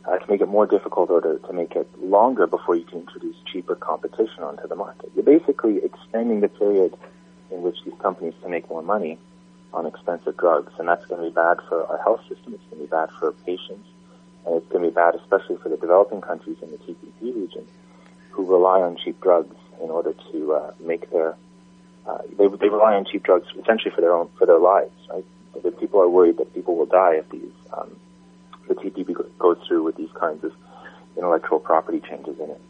uh, 0.05 0.17
to 0.17 0.31
make 0.31 0.41
it 0.41 0.47
more 0.47 0.65
difficult 0.65 1.09
or 1.09 1.21
to, 1.21 1.39
to 1.39 1.53
make 1.53 1.75
it 1.75 1.87
longer 2.01 2.47
before 2.47 2.75
you 2.75 2.83
can 2.85 2.99
introduce 2.99 3.35
cheaper 3.45 3.75
competition 3.75 4.43
onto 4.43 4.67
the 4.67 4.75
market. 4.75 5.11
You're 5.13 5.25
basically 5.25 5.77
extending 5.83 6.39
the 6.41 6.47
period 6.47 6.95
in 7.51 7.61
which 7.61 7.83
these 7.83 7.93
companies 7.99 8.33
can 8.41 8.51
make 8.51 8.69
more 8.69 8.81
money 8.81 9.19
on 9.73 9.85
expensive 9.85 10.37
drugs, 10.37 10.71
and 10.79 10.87
that's 10.87 11.05
going 11.05 11.21
to 11.21 11.29
be 11.29 11.33
bad 11.33 11.57
for 11.67 11.85
our 11.85 11.97
health 11.97 12.21
system. 12.27 12.53
It's 12.53 12.63
going 12.69 12.81
to 12.81 12.87
be 12.87 12.89
bad 12.89 13.09
for 13.19 13.31
patients 13.45 13.87
and 14.45 14.55
it's 14.55 14.67
going 14.69 14.83
to 14.83 14.89
be 14.89 14.93
bad, 14.93 15.15
especially 15.15 15.57
for 15.57 15.69
the 15.69 15.77
developing 15.77 16.21
countries 16.21 16.57
in 16.61 16.71
the 16.71 16.77
TPP 16.77 17.35
region, 17.35 17.67
who 18.31 18.45
rely 18.45 18.81
on 18.81 18.97
cheap 18.97 19.19
drugs 19.21 19.55
in 19.81 19.89
order 19.89 20.13
to 20.31 20.53
uh, 20.53 20.71
make 20.79 21.09
their 21.11 21.35
uh, 22.07 22.17
they, 22.37 22.47
they 22.47 22.69
rely 22.69 22.95
on 22.95 23.05
cheap 23.05 23.23
drugs 23.23 23.47
essentially 23.59 23.91
for 23.93 24.01
their 24.01 24.13
own 24.13 24.29
for 24.37 24.45
their 24.45 24.59
lives. 24.59 24.91
Right? 25.09 25.25
The 25.63 25.71
people 25.71 26.01
are 26.01 26.09
worried 26.09 26.37
that 26.37 26.53
people 26.53 26.75
will 26.75 26.85
die 26.85 27.15
if 27.15 27.29
these 27.29 27.51
um, 27.73 27.95
the 28.67 28.75
TPP 28.75 29.15
goes 29.37 29.57
through 29.67 29.83
with 29.83 29.97
these 29.97 30.11
kinds 30.19 30.43
of 30.43 30.53
intellectual 31.17 31.59
property 31.59 32.01
changes 32.07 32.39
in 32.39 32.49
it. 32.49 32.61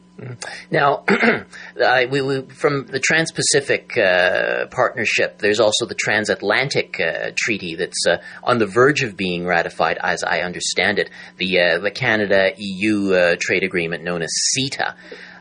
Now, 0.70 1.04
uh, 1.08 2.06
we, 2.10 2.22
we, 2.22 2.42
from 2.44 2.86
the 2.86 3.00
Trans-Pacific 3.00 3.98
uh, 3.98 4.68
Partnership, 4.68 5.40
there's 5.40 5.60
also 5.60 5.86
the 5.86 5.96
Transatlantic 5.96 7.00
uh, 7.00 7.32
Treaty 7.36 7.76
that's 7.76 8.06
uh, 8.08 8.18
on 8.44 8.60
the 8.60 8.68
verge 8.68 9.02
of 9.04 9.18
being 9.18 9.46
ratified, 9.46 9.98
as 10.02 10.24
I 10.24 10.42
understand 10.42 11.00
it. 11.00 11.10
The 11.38 11.60
uh, 11.60 11.80
the 11.80 11.92
Canada 11.92 12.52
EU 12.58 13.14
uh, 13.14 13.36
trade 13.40 13.64
agreement 13.64 14.04
known 14.04 14.22
as 14.22 14.32
CETA. 14.56 14.96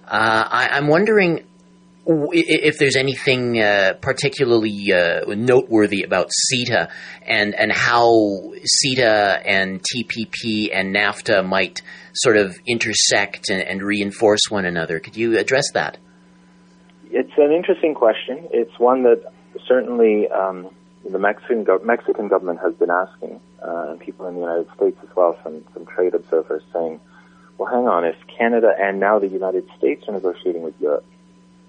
I, 0.06 0.78
am 0.78 0.88
wondering 0.88 1.46
if 2.06 2.78
there's 2.78 2.96
anything 2.96 3.60
uh, 3.60 3.94
particularly 4.00 4.92
uh, 4.92 5.24
noteworthy 5.26 6.02
about 6.02 6.30
CETA 6.52 6.90
and 7.26 7.54
and 7.54 7.70
how 7.72 8.10
CETA 8.84 9.42
and 9.44 9.80
TPP 9.82 10.70
and 10.72 10.94
NAFTA 10.94 11.46
might 11.46 11.82
sort 12.14 12.36
of 12.36 12.58
intersect 12.66 13.50
and, 13.50 13.62
and 13.62 13.82
reinforce 13.82 14.40
one 14.48 14.64
another, 14.64 14.98
could 14.98 15.16
you 15.16 15.38
address 15.38 15.70
that? 15.74 15.98
It's 17.10 17.32
an 17.36 17.52
interesting 17.52 17.94
question. 17.94 18.48
It's 18.52 18.78
one 18.78 19.02
that 19.02 19.32
certainly 19.66 20.28
um, 20.28 20.70
the 21.08 21.18
Mexican 21.18 21.66
Mexican 21.84 22.28
government 22.28 22.60
has 22.60 22.74
been 22.74 22.90
asking, 22.90 23.40
uh, 23.62 23.90
and 23.90 24.00
people 24.00 24.26
in 24.26 24.34
the 24.34 24.40
United 24.40 24.68
States 24.76 24.96
as 25.02 25.14
well, 25.16 25.38
some 25.42 25.64
some 25.74 25.86
trade 25.86 26.14
observers 26.14 26.62
saying, 26.72 27.00
"Well, 27.58 27.70
hang 27.70 27.86
on, 27.86 28.04
if 28.04 28.16
Canada 28.26 28.72
and 28.78 29.00
now 29.00 29.18
the 29.18 29.28
United 29.28 29.66
States 29.76 30.04
are 30.08 30.12
negotiating 30.12 30.62
with 30.62 30.80
Europe." 30.80 31.04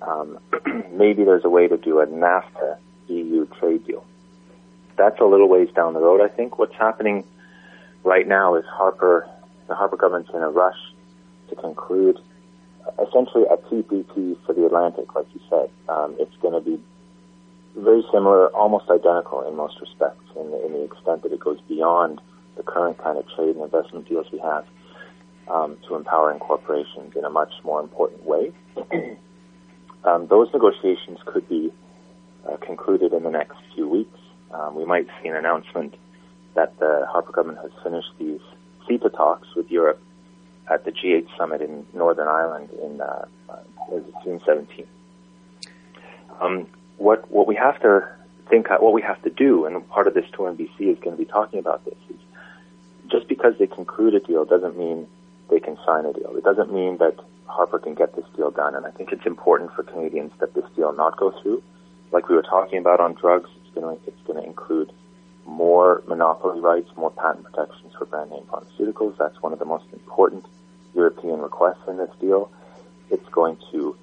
Um, 0.01 0.39
maybe 0.91 1.23
there's 1.23 1.45
a 1.45 1.49
way 1.49 1.67
to 1.67 1.77
do 1.77 1.99
a 1.99 2.07
NAFTA 2.07 2.77
EU 3.07 3.45
trade 3.59 3.85
deal. 3.85 4.05
That's 4.97 5.19
a 5.19 5.25
little 5.25 5.49
ways 5.49 5.69
down 5.75 5.93
the 5.93 5.99
road, 5.99 6.21
I 6.21 6.27
think. 6.27 6.59
What's 6.59 6.75
happening 6.75 7.23
right 8.03 8.27
now 8.27 8.55
is 8.55 8.65
Harper, 8.65 9.27
the 9.67 9.75
Harper 9.75 9.97
government's 9.97 10.31
in 10.33 10.41
a 10.41 10.49
rush 10.49 10.79
to 11.49 11.55
conclude 11.55 12.19
essentially 12.99 13.45
a 13.49 13.57
TPP 13.57 14.37
for 14.45 14.53
the 14.53 14.65
Atlantic, 14.65 15.13
like 15.15 15.27
you 15.33 15.41
said. 15.49 15.69
Um, 15.87 16.15
it's 16.19 16.35
going 16.37 16.53
to 16.53 16.61
be 16.61 16.81
very 17.75 18.03
similar, 18.11 18.47
almost 18.49 18.89
identical 18.89 19.47
in 19.47 19.55
most 19.55 19.79
respects, 19.79 20.23
in 20.35 20.51
the, 20.51 20.65
in 20.65 20.73
the 20.73 20.83
extent 20.83 21.23
that 21.23 21.31
it 21.31 21.39
goes 21.39 21.59
beyond 21.67 22.19
the 22.57 22.63
current 22.63 22.97
kind 22.97 23.17
of 23.17 23.25
trade 23.35 23.55
and 23.55 23.63
investment 23.63 24.07
deals 24.07 24.27
we 24.31 24.39
have 24.39 24.65
um, 25.47 25.77
to 25.87 25.95
empowering 25.95 26.39
corporations 26.39 27.15
in 27.15 27.23
a 27.23 27.29
much 27.29 27.53
more 27.63 27.79
important 27.79 28.25
way. 28.25 28.51
um, 30.03 30.27
those 30.27 30.51
negotiations 30.53 31.19
could 31.25 31.47
be 31.47 31.71
uh, 32.47 32.57
concluded 32.57 33.13
in 33.13 33.23
the 33.23 33.29
next 33.29 33.57
few 33.73 33.87
weeks. 33.87 34.19
Um, 34.51 34.75
we 34.75 34.85
might 34.85 35.07
see 35.21 35.29
an 35.29 35.35
announcement 35.35 35.95
that 36.55 36.77
the 36.79 37.05
Harper 37.09 37.31
government 37.31 37.59
has 37.61 37.71
finished 37.83 38.09
these 38.19 38.41
CETA 38.87 39.15
talks 39.15 39.47
with 39.55 39.69
Europe 39.71 40.01
at 40.69 40.85
the 40.85 40.91
G8 40.91 41.27
summit 41.37 41.61
in 41.61 41.85
Northern 41.93 42.27
Ireland 42.27 42.69
in 42.71 43.01
uh, 43.01 43.25
uh, 43.49 43.55
June 44.23 44.39
17th. 44.39 44.87
Um, 46.39 46.67
what 46.97 47.29
what 47.31 47.47
we 47.47 47.55
have 47.55 47.79
to 47.81 48.07
think, 48.49 48.69
what 48.69 48.93
we 48.93 49.01
have 49.01 49.21
to 49.23 49.29
do, 49.29 49.65
and 49.65 49.87
part 49.89 50.07
of 50.07 50.13
this 50.13 50.25
tour 50.33 50.49
in 50.49 50.57
BC 50.57 50.79
is 50.79 50.99
going 50.99 51.15
to 51.15 51.17
be 51.17 51.25
talking 51.25 51.59
about 51.59 51.83
this. 51.85 51.95
Is 52.09 52.19
just 53.07 53.27
because 53.27 53.53
they 53.59 53.67
conclude 53.67 54.15
a 54.15 54.19
deal 54.19 54.45
doesn't 54.45 54.77
mean 54.77 55.07
they 55.49 55.59
can 55.59 55.77
sign 55.85 56.05
a 56.05 56.13
deal. 56.13 56.35
It 56.35 56.43
doesn't 56.43 56.73
mean 56.73 56.97
that 56.97 57.17
Harper 57.51 57.79
can 57.79 57.93
get 57.93 58.15
this 58.15 58.25
deal 58.35 58.51
done. 58.51 58.75
And 58.75 58.85
I 58.85 58.91
think 58.91 59.11
it's 59.11 59.25
important 59.25 59.73
for 59.73 59.83
Canadians 59.83 60.31
that 60.39 60.53
this 60.53 60.65
deal 60.75 60.93
not 60.93 61.17
go 61.17 61.31
through. 61.41 61.61
Like 62.11 62.29
we 62.29 62.35
were 62.35 62.43
talking 62.43 62.79
about 62.79 62.99
on 62.99 63.13
drugs, 63.13 63.49
it's 63.61 63.73
going 63.75 63.97
to 63.97 64.07
it's 64.07 64.21
going 64.25 64.41
to 64.41 64.47
include 64.47 64.91
more 65.45 66.03
monopoly 66.07 66.59
rights, 66.59 66.89
more 66.95 67.11
patent 67.11 67.45
protections 67.45 67.93
for 67.97 68.05
brand 68.05 68.31
name 68.31 68.43
pharmaceuticals. 68.43 69.17
That's 69.17 69.41
one 69.41 69.53
of 69.53 69.59
the 69.59 69.65
most 69.65 69.85
important 69.93 70.45
European 70.93 71.41
requests 71.41 71.87
in 71.87 71.97
this 71.97 72.09
deal. 72.19 72.51
It's 73.09 73.27
going 73.29 73.57
to 73.71 73.95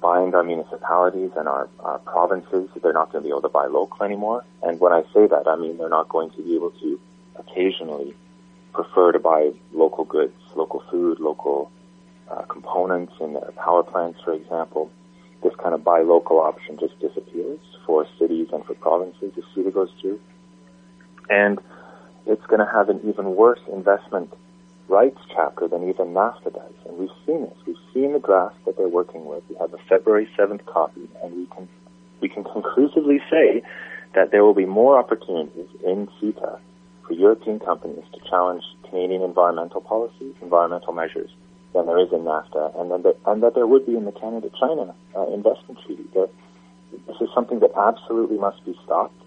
bind 0.00 0.34
our 0.34 0.42
municipalities 0.42 1.30
and 1.36 1.48
our, 1.48 1.68
our 1.80 1.98
provinces. 2.00 2.68
They're 2.82 2.92
not 2.92 3.12
going 3.12 3.22
to 3.22 3.26
be 3.26 3.30
able 3.30 3.42
to 3.42 3.48
buy 3.48 3.66
local 3.66 4.04
anymore. 4.04 4.44
And 4.62 4.78
when 4.80 4.92
I 4.92 5.02
say 5.14 5.26
that, 5.26 5.46
I 5.46 5.56
mean 5.56 5.78
they're 5.78 5.88
not 5.88 6.08
going 6.08 6.30
to 6.30 6.42
be 6.42 6.54
able 6.56 6.70
to 6.72 7.00
occasionally 7.36 8.14
prefer 8.72 9.12
to 9.12 9.18
buy 9.18 9.52
local 9.72 10.04
goods, 10.04 10.34
local 10.56 10.82
food, 10.90 11.20
local 11.20 11.70
uh, 12.30 12.42
components 12.42 13.12
in 13.20 13.34
their 13.34 13.52
power 13.56 13.82
plants, 13.82 14.20
for 14.24 14.32
example. 14.32 14.90
This 15.42 15.52
kind 15.62 15.74
of 15.74 15.84
buy 15.84 16.00
local 16.00 16.40
option 16.40 16.78
just 16.78 16.98
disappears 17.00 17.60
for 17.86 18.06
cities 18.18 18.48
and 18.52 18.64
for 18.64 18.74
provinces 18.74 19.32
if 19.36 19.44
CETA 19.54 19.74
goes 19.74 19.90
through. 20.00 20.18
And 21.28 21.58
it's 22.26 22.44
going 22.46 22.60
to 22.60 22.72
have 22.72 22.88
an 22.88 23.00
even 23.04 23.36
worse 23.36 23.60
investment 23.70 24.32
rights 24.88 25.18
chapter 25.34 25.68
than 25.68 25.88
even 25.88 26.14
NAFTA 26.14 26.52
does. 26.54 26.72
And 26.86 26.98
we've 26.98 27.16
seen 27.26 27.42
this. 27.42 27.56
We've 27.66 27.76
seen 27.92 28.12
the 28.12 28.18
draft 28.18 28.56
that 28.64 28.76
they're 28.76 28.88
working 28.88 29.26
with. 29.26 29.42
We 29.48 29.56
have 29.56 29.72
a 29.74 29.78
February 29.88 30.28
7th 30.38 30.64
copy, 30.66 31.08
and 31.22 31.34
we 31.36 31.46
can, 31.46 31.68
we 32.20 32.28
can 32.28 32.44
conclusively 32.44 33.20
say 33.30 33.62
that 34.14 34.30
there 34.30 34.44
will 34.44 34.54
be 34.54 34.66
more 34.66 34.98
opportunities 34.98 35.68
in 35.84 36.08
CETA 36.20 36.58
for 37.06 37.12
European 37.12 37.58
companies 37.58 38.04
to 38.12 38.20
challenge 38.28 38.62
Canadian 38.88 39.22
environmental 39.22 39.80
policies, 39.80 40.34
environmental 40.40 40.92
measures, 40.92 41.30
than 41.74 41.86
there 41.86 41.98
is 41.98 42.12
in 42.12 42.20
NAFTA, 42.20 42.80
and, 42.80 42.90
then 42.90 43.02
there, 43.02 43.14
and 43.26 43.42
that 43.42 43.54
there 43.54 43.66
would 43.66 43.84
be 43.84 43.96
in 43.96 44.04
the 44.04 44.12
Canada-China 44.12 44.94
uh, 45.16 45.26
investment 45.34 45.80
treaty. 45.84 46.04
There, 46.14 46.28
this 47.06 47.20
is 47.20 47.28
something 47.34 47.58
that 47.60 47.72
absolutely 47.76 48.38
must 48.38 48.64
be 48.64 48.78
stopped. 48.84 49.20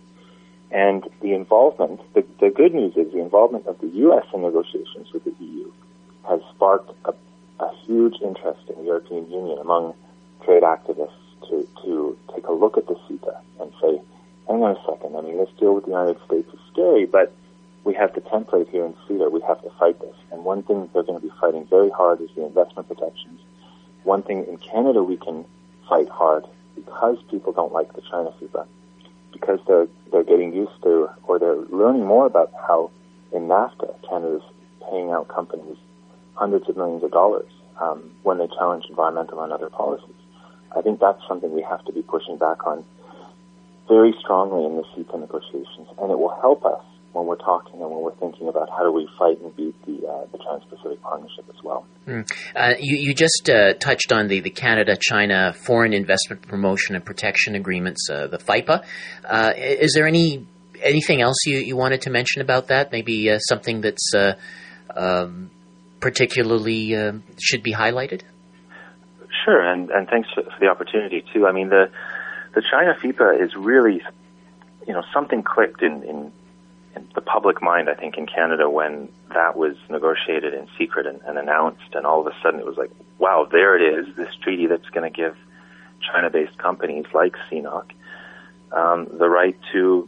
And 0.72 1.04
the 1.22 1.34
involvement, 1.34 2.02
the, 2.14 2.26
the 2.40 2.50
good 2.50 2.74
news 2.74 2.96
is 2.96 3.12
the 3.12 3.20
involvement 3.20 3.68
of 3.68 3.80
the 3.80 3.88
U.S. 3.88 4.26
in 4.34 4.42
negotiations 4.42 5.12
with 5.14 5.24
the 5.24 5.36
EU 5.40 5.72
has 6.28 6.42
sparked 6.56 6.92
a, 7.06 7.14
a 7.64 7.76
huge 7.86 8.16
interest 8.22 8.62
in 8.70 8.76
the 8.80 8.84
European 8.84 9.30
Union 9.30 9.58
among 9.60 9.94
trade 10.44 10.64
activists 10.64 11.12
to, 11.50 11.68
to 11.84 12.18
take 12.34 12.48
a 12.48 12.52
look 12.52 12.78
at 12.78 12.88
the 12.88 12.96
CETA 13.08 13.40
and 13.60 13.72
say, 13.82 14.02
hang 14.48 14.64
on 14.64 14.76
a 14.76 14.82
second, 14.86 15.16
I 15.16 15.22
mean, 15.22 15.38
this 15.38 15.50
deal 15.60 15.74
with 15.76 15.86
the 15.86 15.92
United 15.92 16.18
States 16.26 16.48
is 16.54 16.60
scary, 16.72 17.06
but 17.06 17.34
we 17.88 17.93
have 17.93 18.13
the 18.13 18.19
template 18.19 18.69
here 18.69 18.86
in 18.86 18.93
CETA, 19.08 19.32
we 19.32 19.39
have 19.47 19.62
to 19.63 19.69
fight 19.80 19.97
this. 20.02 20.15
And 20.34 20.43
one 20.43 20.62
thing 20.62 20.89
they're 20.91 21.04
going 21.04 21.21
to 21.21 21.26
be 21.26 21.34
fighting 21.39 21.65
very 21.67 21.89
hard 21.89 22.19
is 22.19 22.30
the 22.36 22.45
investment 22.45 22.89
protections. 22.89 23.39
One 24.04 24.23
thing 24.23 24.45
in 24.45 24.58
Canada 24.58 25.02
we 25.02 25.15
can 25.15 25.45
fight 25.88 26.10
hard 26.10 26.43
because 26.76 27.17
people 27.32 27.54
don't 27.54 27.71
like 27.71 27.93
the 27.93 28.02
China 28.02 28.34
FIPA 28.41 28.67
because 29.32 29.60
they're 29.67 29.88
they're 30.12 30.26
getting 30.26 30.54
used 30.54 30.84
to 30.84 31.10
or 31.23 31.39
they're 31.39 31.56
learning 31.56 32.06
more 32.06 32.26
about 32.26 32.52
how 32.67 32.91
in 33.32 33.47
NAFTA 33.47 33.95
Canada's 34.10 34.43
paying 34.89 35.12
out 35.12 35.30
companies 35.30 35.78
hundreds 36.34 36.67
of 36.67 36.76
millions 36.76 37.04
of 37.04 37.12
dollars 37.12 37.50
um, 37.80 38.12
when 38.23 38.38
they 38.38 38.47
challenge 38.47 38.86
environmental 38.89 39.41
and 39.41 39.54
other 39.54 39.69
policies. 39.69 40.21
I 40.76 40.82
think 40.82 41.00
that's 41.00 41.21
something 41.26 41.54
we 41.54 41.63
have 41.63 41.84
to 41.86 41.93
be 41.93 42.02
pushing 42.02 42.38
back 42.38 42.67
on 42.67 42.84
very 43.88 44.13
strongly 44.19 44.65
in 44.65 44.76
the 44.76 44.84
CETA 44.91 45.19
negotiations, 45.21 45.88
and 46.00 46.12
it 46.12 46.19
will 46.19 46.36
help 46.41 46.65
us 46.65 46.84
when 47.13 47.26
we're 47.26 47.36
talking 47.36 47.82
and 47.82 47.89
when 47.89 48.02
we're 48.02 48.15
thinking 48.15 48.48
about 48.48 48.70
how 48.70 48.84
do 48.84 48.91
we 48.91 49.08
fight 49.17 49.39
and 49.41 49.56
beat 49.56 49.76
the 49.86 50.08
uh, 50.08 50.26
the 50.32 50.38
Trans-Pacific 50.38 51.02
Partnership 51.02 51.46
as 51.50 51.63
well. 51.63 51.86
Mm. 52.06 52.30
Uh, 52.56 52.76
you, 52.80 52.98
you 52.98 53.13
just 53.13 53.50
uh, 53.50 53.74
touched 53.74 54.12
on 54.12 54.28
the, 54.28 54.39
the 54.41 54.50
Canada-China 54.50 55.54
Foreign 55.54 55.93
Investment 55.93 56.48
Promotion 56.48 56.96
and 56.96 57.04
Protection 57.04 57.56
Agreements, 57.56 58.10
uh, 58.10 58.28
the 58.28 58.38
FIPA. 58.38 58.84
Uh, 59.26 59.54
is 59.58 59.93
there 59.93 60.08
any 60.08 60.46
anything 60.84 61.22
else 61.22 61.38
you, 61.46 61.58
you 61.58 61.76
wanted 61.76 62.02
to 62.02 62.10
mention 62.10 62.41
about 62.41 62.67
that? 62.67 62.91
Maybe 62.91 63.32
uh, 63.32 63.39
something 63.39 63.82
that's 63.82 64.13
um, 64.96 65.50
particularly 66.00 67.22
should 67.39 67.63
be 67.63 67.74
highlighted. 67.74 68.22
Sure, 69.46 69.62
and, 69.62 69.89
and 69.89 70.08
thanks 70.08 70.30
for, 70.34 70.43
for 70.43 70.60
the 70.60 70.67
opportunity 70.67 71.24
too. 71.34 71.48
I 71.48 71.52
mean 71.52 71.70
the 71.70 71.89
the 72.54 72.62
China 72.72 72.96
FIPA 73.02 73.43
is 73.43 73.56
really 73.56 74.02
you 74.88 74.93
know 74.93 75.04
something 75.13 75.43
clicked 75.43 75.82
in, 75.82 76.04
in 76.04 76.32
the 77.16 77.22
public 77.22 77.62
mind, 77.62 77.90
I 77.90 77.96
think, 77.96 78.18
in 78.18 78.26
Canada 78.26 78.70
when 78.70 79.10
that 79.34 79.58
was 79.58 79.76
negotiated 79.90 80.54
in 80.54 80.68
secret 80.78 81.06
and, 81.06 81.22
and 81.22 81.38
announced, 81.38 81.94
and 81.94 82.06
all 82.06 82.22
of 82.22 82.28
a 82.28 82.36
sudden 82.42 82.60
it 82.60 82.66
was 82.66 82.78
like, 82.78 82.92
wow, 83.18 83.48
there 83.50 83.76
it 83.76 84.00
is, 84.00 84.16
this 84.16 84.34
treaty 84.42 84.68
that's 84.68 84.90
going 84.90 85.12
to 85.12 85.16
give 85.16 85.36
China-based 86.02 86.58
companies 86.58 87.06
like 87.14 87.36
CNOOC 87.52 87.92
um, 88.72 89.08
the 89.18 89.30
right 89.30 89.58
to 89.72 90.08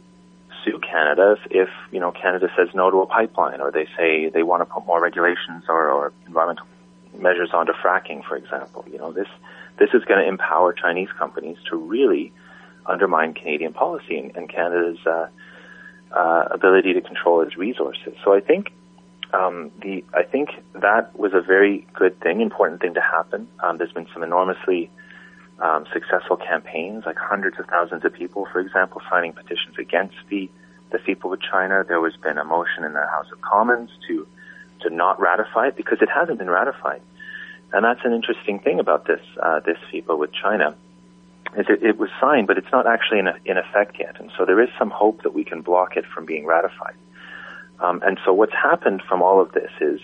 sue 0.64 0.78
Canada 0.78 1.36
if, 1.38 1.52
if, 1.52 1.68
you 1.90 2.00
know 2.00 2.12
Canada 2.12 2.48
says 2.56 2.68
no 2.74 2.90
to 2.90 2.98
a 2.98 3.06
pipeline, 3.06 3.60
or 3.60 3.70
they 3.70 3.86
say 3.96 4.28
they 4.28 4.42
want 4.42 4.60
to 4.60 4.66
put 4.66 4.86
more 4.86 5.00
regulations 5.00 5.64
or, 5.68 5.88
or 5.90 6.12
environmental 6.26 6.66
measures 7.18 7.50
onto 7.52 7.72
fracking, 7.72 8.24
for 8.24 8.36
example. 8.36 8.84
You 8.90 8.98
know 8.98 9.12
this 9.12 9.28
this 9.78 9.90
is 9.94 10.04
going 10.04 10.20
to 10.20 10.28
empower 10.28 10.72
Chinese 10.72 11.08
companies 11.18 11.56
to 11.70 11.76
really 11.76 12.32
undermine 12.84 13.34
Canadian 13.34 13.72
policy 13.72 14.18
and, 14.18 14.36
and 14.36 14.48
Canada's 14.48 14.98
uh, 15.06 15.28
uh, 16.12 16.48
ability 16.50 16.92
to 16.94 17.00
control 17.00 17.40
its 17.42 17.56
resources. 17.56 18.14
So 18.24 18.34
I 18.34 18.40
think 18.40 18.72
um, 19.32 19.70
the 19.80 20.04
I 20.12 20.22
think 20.24 20.50
that 20.74 21.16
was 21.18 21.32
a 21.34 21.40
very 21.40 21.86
good 21.94 22.18
thing, 22.20 22.40
important 22.40 22.80
thing 22.80 22.94
to 22.94 23.00
happen. 23.00 23.48
Um, 23.60 23.78
there's 23.78 23.92
been 23.92 24.08
some 24.12 24.22
enormously 24.22 24.90
um, 25.60 25.86
successful 25.92 26.36
campaigns, 26.36 27.04
like 27.06 27.16
hundreds 27.16 27.58
of 27.58 27.66
thousands 27.66 28.04
of 28.04 28.12
people, 28.12 28.48
for 28.52 28.60
example, 28.60 29.00
signing 29.10 29.32
petitions 29.32 29.78
against 29.78 30.16
the 30.28 30.50
the 30.90 30.98
FIPA 30.98 31.30
with 31.30 31.40
China. 31.40 31.84
There 31.86 32.02
has 32.02 32.16
been 32.16 32.38
a 32.38 32.44
motion 32.44 32.82
in 32.82 32.92
the 32.94 33.06
House 33.06 33.30
of 33.32 33.40
Commons 33.40 33.90
to 34.08 34.26
to 34.80 34.90
not 34.90 35.20
ratify 35.20 35.68
it 35.68 35.76
because 35.76 35.98
it 36.00 36.08
hasn't 36.08 36.38
been 36.38 36.50
ratified, 36.50 37.02
and 37.72 37.84
that's 37.84 38.00
an 38.04 38.12
interesting 38.12 38.58
thing 38.58 38.80
about 38.80 39.06
this 39.06 39.20
uh, 39.40 39.60
this 39.60 39.78
FIPA 39.92 40.18
with 40.18 40.32
China 40.32 40.74
it, 41.56 41.82
it 41.82 41.98
was 41.98 42.10
signed, 42.20 42.46
but 42.46 42.58
it's 42.58 42.70
not 42.72 42.86
actually 42.86 43.18
in, 43.18 43.28
in 43.44 43.56
effect 43.56 43.96
yet. 43.98 44.20
And 44.20 44.30
so 44.36 44.44
there 44.44 44.60
is 44.60 44.68
some 44.78 44.90
hope 44.90 45.22
that 45.22 45.34
we 45.34 45.44
can 45.44 45.62
block 45.62 45.96
it 45.96 46.04
from 46.06 46.24
being 46.24 46.46
ratified. 46.46 46.94
Um, 47.80 48.02
and 48.04 48.18
so 48.24 48.32
what's 48.32 48.52
happened 48.52 49.02
from 49.08 49.22
all 49.22 49.40
of 49.40 49.52
this 49.52 49.70
is 49.80 50.00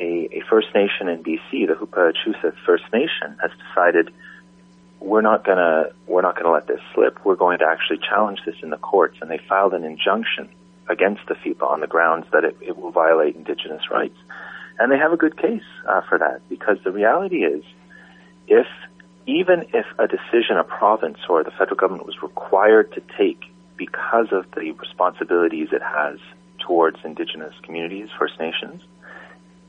a, 0.00 0.28
a 0.32 0.42
First 0.50 0.68
Nation 0.74 1.08
in 1.08 1.22
BC, 1.22 1.66
the 1.68 1.74
Hupacasath 1.74 2.56
First 2.64 2.84
Nation, 2.92 3.36
has 3.40 3.50
decided 3.68 4.12
we're 4.98 5.22
not 5.22 5.44
gonna 5.44 5.90
we're 6.06 6.22
not 6.22 6.36
gonna 6.36 6.50
let 6.50 6.66
this 6.66 6.80
slip. 6.94 7.24
We're 7.24 7.36
going 7.36 7.58
to 7.58 7.66
actually 7.66 7.98
challenge 7.98 8.40
this 8.44 8.56
in 8.62 8.70
the 8.70 8.78
courts, 8.78 9.18
and 9.20 9.30
they 9.30 9.38
filed 9.48 9.74
an 9.74 9.84
injunction 9.84 10.48
against 10.88 11.22
the 11.28 11.34
FIPA 11.34 11.62
on 11.62 11.80
the 11.80 11.86
grounds 11.86 12.26
that 12.32 12.44
it, 12.44 12.56
it 12.60 12.76
will 12.76 12.90
violate 12.90 13.36
Indigenous 13.36 13.90
rights. 13.90 14.16
And 14.78 14.90
they 14.92 14.98
have 14.98 15.12
a 15.12 15.16
good 15.16 15.36
case 15.36 15.62
uh, 15.88 16.02
for 16.02 16.18
that 16.18 16.46
because 16.48 16.78
the 16.84 16.92
reality 16.92 17.44
is, 17.44 17.64
if 18.46 18.66
even 19.26 19.66
if 19.74 19.86
a 19.98 20.06
decision 20.06 20.56
a 20.56 20.64
province 20.64 21.18
or 21.28 21.42
the 21.42 21.50
federal 21.50 21.76
government 21.76 22.06
was 22.06 22.22
required 22.22 22.92
to 22.92 23.02
take 23.18 23.44
because 23.76 24.28
of 24.32 24.50
the 24.52 24.70
responsibilities 24.72 25.68
it 25.72 25.82
has 25.82 26.18
towards 26.60 26.98
indigenous 27.04 27.54
communities, 27.62 28.08
First 28.18 28.38
Nations, 28.40 28.82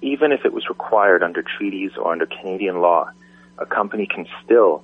even 0.02 0.32
if 0.32 0.46
it 0.46 0.54
was 0.54 0.70
required 0.70 1.24
under 1.24 1.42
treaties 1.42 1.92
or 1.98 2.12
under 2.12 2.28
Canadian 2.28 2.82
law, 2.82 3.10
a 3.58 3.66
company 3.66 4.08
can 4.08 4.28
still 4.46 4.84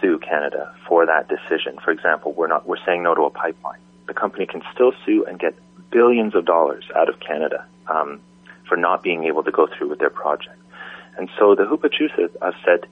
sue 0.00 0.18
Canada 0.18 0.74
for 0.88 1.04
that 1.04 1.28
decision. 1.28 1.78
For 1.84 1.90
example, 1.90 2.32
we're 2.32 2.46
not 2.46 2.66
we're 2.66 2.82
saying 2.86 3.02
no 3.02 3.14
to 3.14 3.22
a 3.22 3.30
pipeline. 3.30 3.80
The 4.06 4.14
company 4.14 4.46
can 4.46 4.62
still 4.72 4.92
sue 5.04 5.26
and 5.26 5.38
get 5.38 5.54
billions 5.90 6.34
of 6.34 6.46
dollars 6.46 6.84
out 6.96 7.10
of 7.10 7.20
Canada 7.20 7.66
um, 7.86 8.20
for 8.66 8.76
not 8.76 9.02
being 9.02 9.24
able 9.24 9.42
to 9.42 9.50
go 9.50 9.66
through 9.66 9.90
with 9.90 9.98
their 9.98 10.10
project. 10.10 10.56
And 11.18 11.28
so 11.38 11.54
the 11.54 11.64
Hupacasath 11.64 12.34
have 12.40 12.54
said 12.64 12.86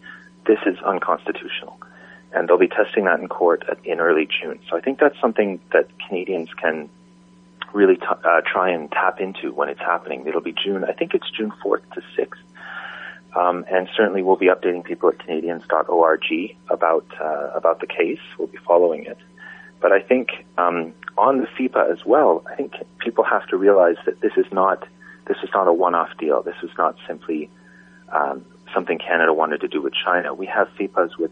this 0.46 0.58
is 0.66 0.78
unconstitutional, 0.84 1.78
and 2.32 2.48
they'll 2.48 2.58
be 2.58 2.68
testing 2.68 3.04
that 3.04 3.20
in 3.20 3.28
court 3.28 3.64
at, 3.68 3.84
in 3.84 4.00
early 4.00 4.26
June. 4.26 4.60
So 4.68 4.76
I 4.76 4.80
think 4.80 4.98
that's 4.98 5.18
something 5.20 5.60
that 5.72 5.88
Canadians 6.06 6.48
can 6.54 6.88
really 7.72 7.96
t- 7.96 8.06
uh, 8.06 8.40
try 8.46 8.70
and 8.70 8.90
tap 8.90 9.20
into 9.20 9.52
when 9.52 9.68
it's 9.68 9.80
happening. 9.80 10.26
It'll 10.26 10.40
be 10.40 10.54
June. 10.54 10.84
I 10.84 10.92
think 10.92 11.14
it's 11.14 11.30
June 11.30 11.52
4th 11.64 11.82
to 11.94 12.02
6th. 12.16 12.38
Um, 13.36 13.64
and 13.70 13.88
certainly 13.94 14.22
we'll 14.22 14.36
be 14.36 14.46
updating 14.46 14.82
people 14.82 15.10
at 15.10 15.18
Canadians.org 15.18 16.56
about 16.70 17.06
uh, 17.20 17.50
about 17.54 17.80
the 17.80 17.86
case. 17.86 18.20
We'll 18.38 18.48
be 18.48 18.58
following 18.58 19.04
it. 19.04 19.18
But 19.80 19.92
I 19.92 20.00
think 20.00 20.30
um, 20.56 20.94
on 21.16 21.40
the 21.40 21.46
FIPA 21.46 21.92
as 21.92 22.04
well, 22.04 22.42
I 22.50 22.56
think 22.56 22.72
people 22.98 23.24
have 23.24 23.46
to 23.48 23.56
realize 23.56 23.96
that 24.06 24.20
this 24.20 24.32
is 24.36 24.46
not 24.50 24.86
this 25.26 25.36
is 25.42 25.50
not 25.52 25.68
a 25.68 25.72
one-off 25.72 26.16
deal. 26.18 26.42
This 26.42 26.56
is 26.62 26.70
not 26.78 26.96
simply 27.06 27.50
um, 28.08 28.44
something 28.74 28.98
Canada 28.98 29.32
wanted 29.32 29.60
to 29.60 29.68
do 29.68 29.80
with 29.82 29.92
China. 29.94 30.34
We 30.34 30.46
have 30.46 30.68
FIPAs 30.78 31.18
with 31.18 31.30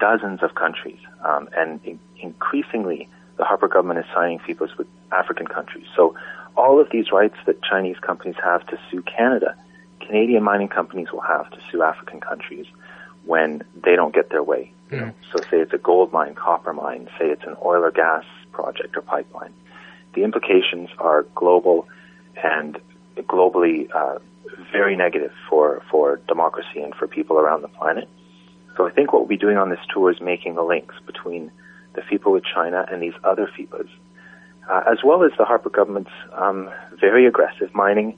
dozens 0.00 0.42
of 0.42 0.54
countries, 0.54 0.98
um, 1.24 1.48
and 1.56 1.80
in- 1.84 2.00
increasingly, 2.18 3.08
the 3.36 3.44
Harper 3.44 3.68
government 3.68 4.00
is 4.00 4.06
signing 4.14 4.38
FIPAs 4.40 4.76
with 4.76 4.86
African 5.12 5.46
countries. 5.46 5.86
So 5.96 6.14
all 6.56 6.80
of 6.80 6.88
these 6.90 7.12
rights 7.12 7.36
that 7.46 7.62
Chinese 7.62 7.98
companies 7.98 8.36
have 8.42 8.66
to 8.66 8.78
sue 8.90 9.02
Canada, 9.02 9.54
Canadian 10.00 10.42
mining 10.42 10.68
companies 10.68 11.08
will 11.12 11.20
have 11.20 11.50
to 11.50 11.58
sue 11.70 11.82
African 11.82 12.20
countries 12.20 12.66
when 13.24 13.62
they 13.84 13.94
don't 13.94 14.14
get 14.14 14.30
their 14.30 14.42
way. 14.42 14.72
So 15.32 15.38
say 15.50 15.58
it's 15.58 15.72
a 15.72 15.78
gold 15.78 16.12
mine, 16.12 16.34
copper 16.34 16.72
mine, 16.72 17.08
say 17.18 17.26
it's 17.26 17.44
an 17.44 17.56
oil 17.64 17.84
or 17.84 17.90
gas 17.90 18.24
project 18.52 18.96
or 18.96 19.02
pipeline. 19.02 19.52
The 20.14 20.24
implications 20.24 20.88
are 20.98 21.24
global 21.34 21.86
and 22.42 22.78
globally 23.18 23.94
uh, 23.94 24.18
very 24.72 24.96
negative 24.96 25.32
for, 25.48 25.82
for 25.90 26.20
democracy 26.28 26.80
and 26.80 26.94
for 26.94 27.06
people 27.06 27.38
around 27.38 27.62
the 27.62 27.68
planet. 27.68 28.08
So 28.76 28.86
I 28.86 28.90
think 28.90 29.12
what 29.12 29.22
we'll 29.22 29.28
be 29.28 29.36
doing 29.36 29.56
on 29.56 29.70
this 29.70 29.80
tour 29.92 30.10
is 30.10 30.20
making 30.20 30.54
the 30.54 30.62
links 30.62 30.94
between 31.06 31.50
the 31.94 32.02
FIPA 32.02 32.32
with 32.32 32.44
China 32.44 32.86
and 32.90 33.02
these 33.02 33.14
other 33.24 33.50
FIPAs, 33.58 33.88
uh, 34.70 34.82
as 34.90 34.98
well 35.04 35.24
as 35.24 35.32
the 35.36 35.44
Harper 35.44 35.70
government's 35.70 36.12
um, 36.32 36.70
very 37.00 37.26
aggressive 37.26 37.74
mining 37.74 38.16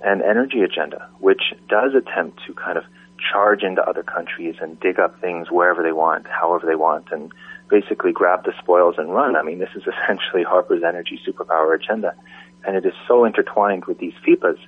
and 0.00 0.22
energy 0.22 0.62
agenda, 0.62 1.08
which 1.18 1.52
does 1.68 1.92
attempt 1.94 2.40
to 2.46 2.54
kind 2.54 2.78
of 2.78 2.84
charge 3.18 3.62
into 3.62 3.82
other 3.82 4.02
countries 4.02 4.54
and 4.60 4.78
dig 4.80 4.98
up 4.98 5.20
things 5.20 5.50
wherever 5.50 5.82
they 5.82 5.92
want, 5.92 6.26
however 6.26 6.66
they 6.66 6.76
want, 6.76 7.08
and 7.10 7.32
basically 7.68 8.12
grab 8.12 8.44
the 8.44 8.52
spoils 8.58 8.94
and 8.96 9.12
run. 9.12 9.36
I 9.36 9.42
mean, 9.42 9.58
this 9.58 9.70
is 9.74 9.82
essentially 10.04 10.42
Harper's 10.42 10.82
energy 10.82 11.20
superpower 11.26 11.74
agenda, 11.74 12.14
and 12.64 12.76
it 12.76 12.86
is 12.86 12.94
so 13.06 13.24
intertwined 13.24 13.84
with 13.86 13.98
these 13.98 14.14
FIPAs 14.26 14.58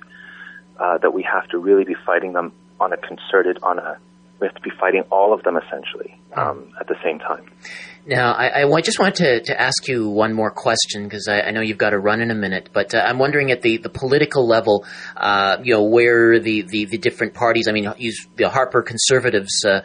uh, 0.81 0.97
that 0.97 1.13
we 1.13 1.23
have 1.23 1.47
to 1.49 1.59
really 1.59 1.83
be 1.83 1.95
fighting 2.05 2.33
them 2.33 2.51
on 2.79 2.91
a 2.91 2.97
concerted, 2.97 3.59
on 3.61 3.79
a 3.79 3.97
we 4.41 4.47
have 4.47 4.55
to 4.55 4.61
be 4.61 4.71
fighting 4.79 5.03
all 5.11 5.33
of 5.33 5.43
them 5.43 5.55
essentially 5.55 6.19
um, 6.33 6.73
at 6.79 6.87
the 6.87 6.95
same 7.03 7.19
time. 7.19 7.45
Now, 8.07 8.31
I, 8.31 8.63
I 8.63 8.81
just 8.81 8.97
wanted 8.97 9.15
to, 9.15 9.41
to 9.41 9.61
ask 9.61 9.87
you 9.87 10.09
one 10.09 10.33
more 10.33 10.49
question 10.49 11.03
because 11.03 11.27
I, 11.27 11.41
I, 11.41 11.51
know 11.51 11.61
you've 11.61 11.77
got 11.77 11.91
to 11.91 11.99
run 11.99 12.19
in 12.19 12.31
a 12.31 12.35
minute, 12.35 12.71
but 12.73 12.95
uh, 12.95 12.97
I'm 12.97 13.19
wondering 13.19 13.51
at 13.51 13.61
the, 13.61 13.77
the 13.77 13.89
political 13.89 14.47
level, 14.47 14.83
uh, 15.15 15.57
you 15.61 15.75
know, 15.75 15.83
where 15.83 16.39
the, 16.39 16.63
the, 16.63 16.85
the, 16.85 16.97
different 16.97 17.35
parties, 17.35 17.67
I 17.67 17.73
mean, 17.73 17.93
the 18.35 18.49
Harper 18.49 18.81
Conservatives, 18.81 19.63
uh, 19.63 19.81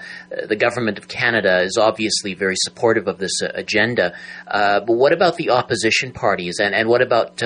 the 0.48 0.56
government 0.56 0.96
of 0.96 1.08
Canada 1.08 1.60
is 1.60 1.76
obviously 1.76 2.32
very 2.32 2.56
supportive 2.56 3.06
of 3.06 3.18
this 3.18 3.42
uh, 3.42 3.48
agenda, 3.52 4.14
uh, 4.46 4.80
but 4.80 4.94
what 4.94 5.12
about 5.12 5.36
the 5.36 5.50
opposition 5.50 6.12
parties 6.12 6.58
and, 6.58 6.74
and 6.74 6.88
what 6.88 7.02
about 7.02 7.42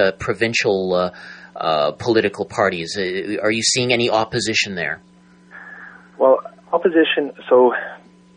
uh, 1.61 1.93
political 1.93 2.45
parties? 2.45 2.97
are 2.97 3.51
you 3.51 3.63
seeing 3.63 3.93
any 3.93 4.11
opposition 4.11 4.75
there? 4.75 5.03
Well, 6.19 6.41
opposition, 6.73 7.33
so 7.49 7.75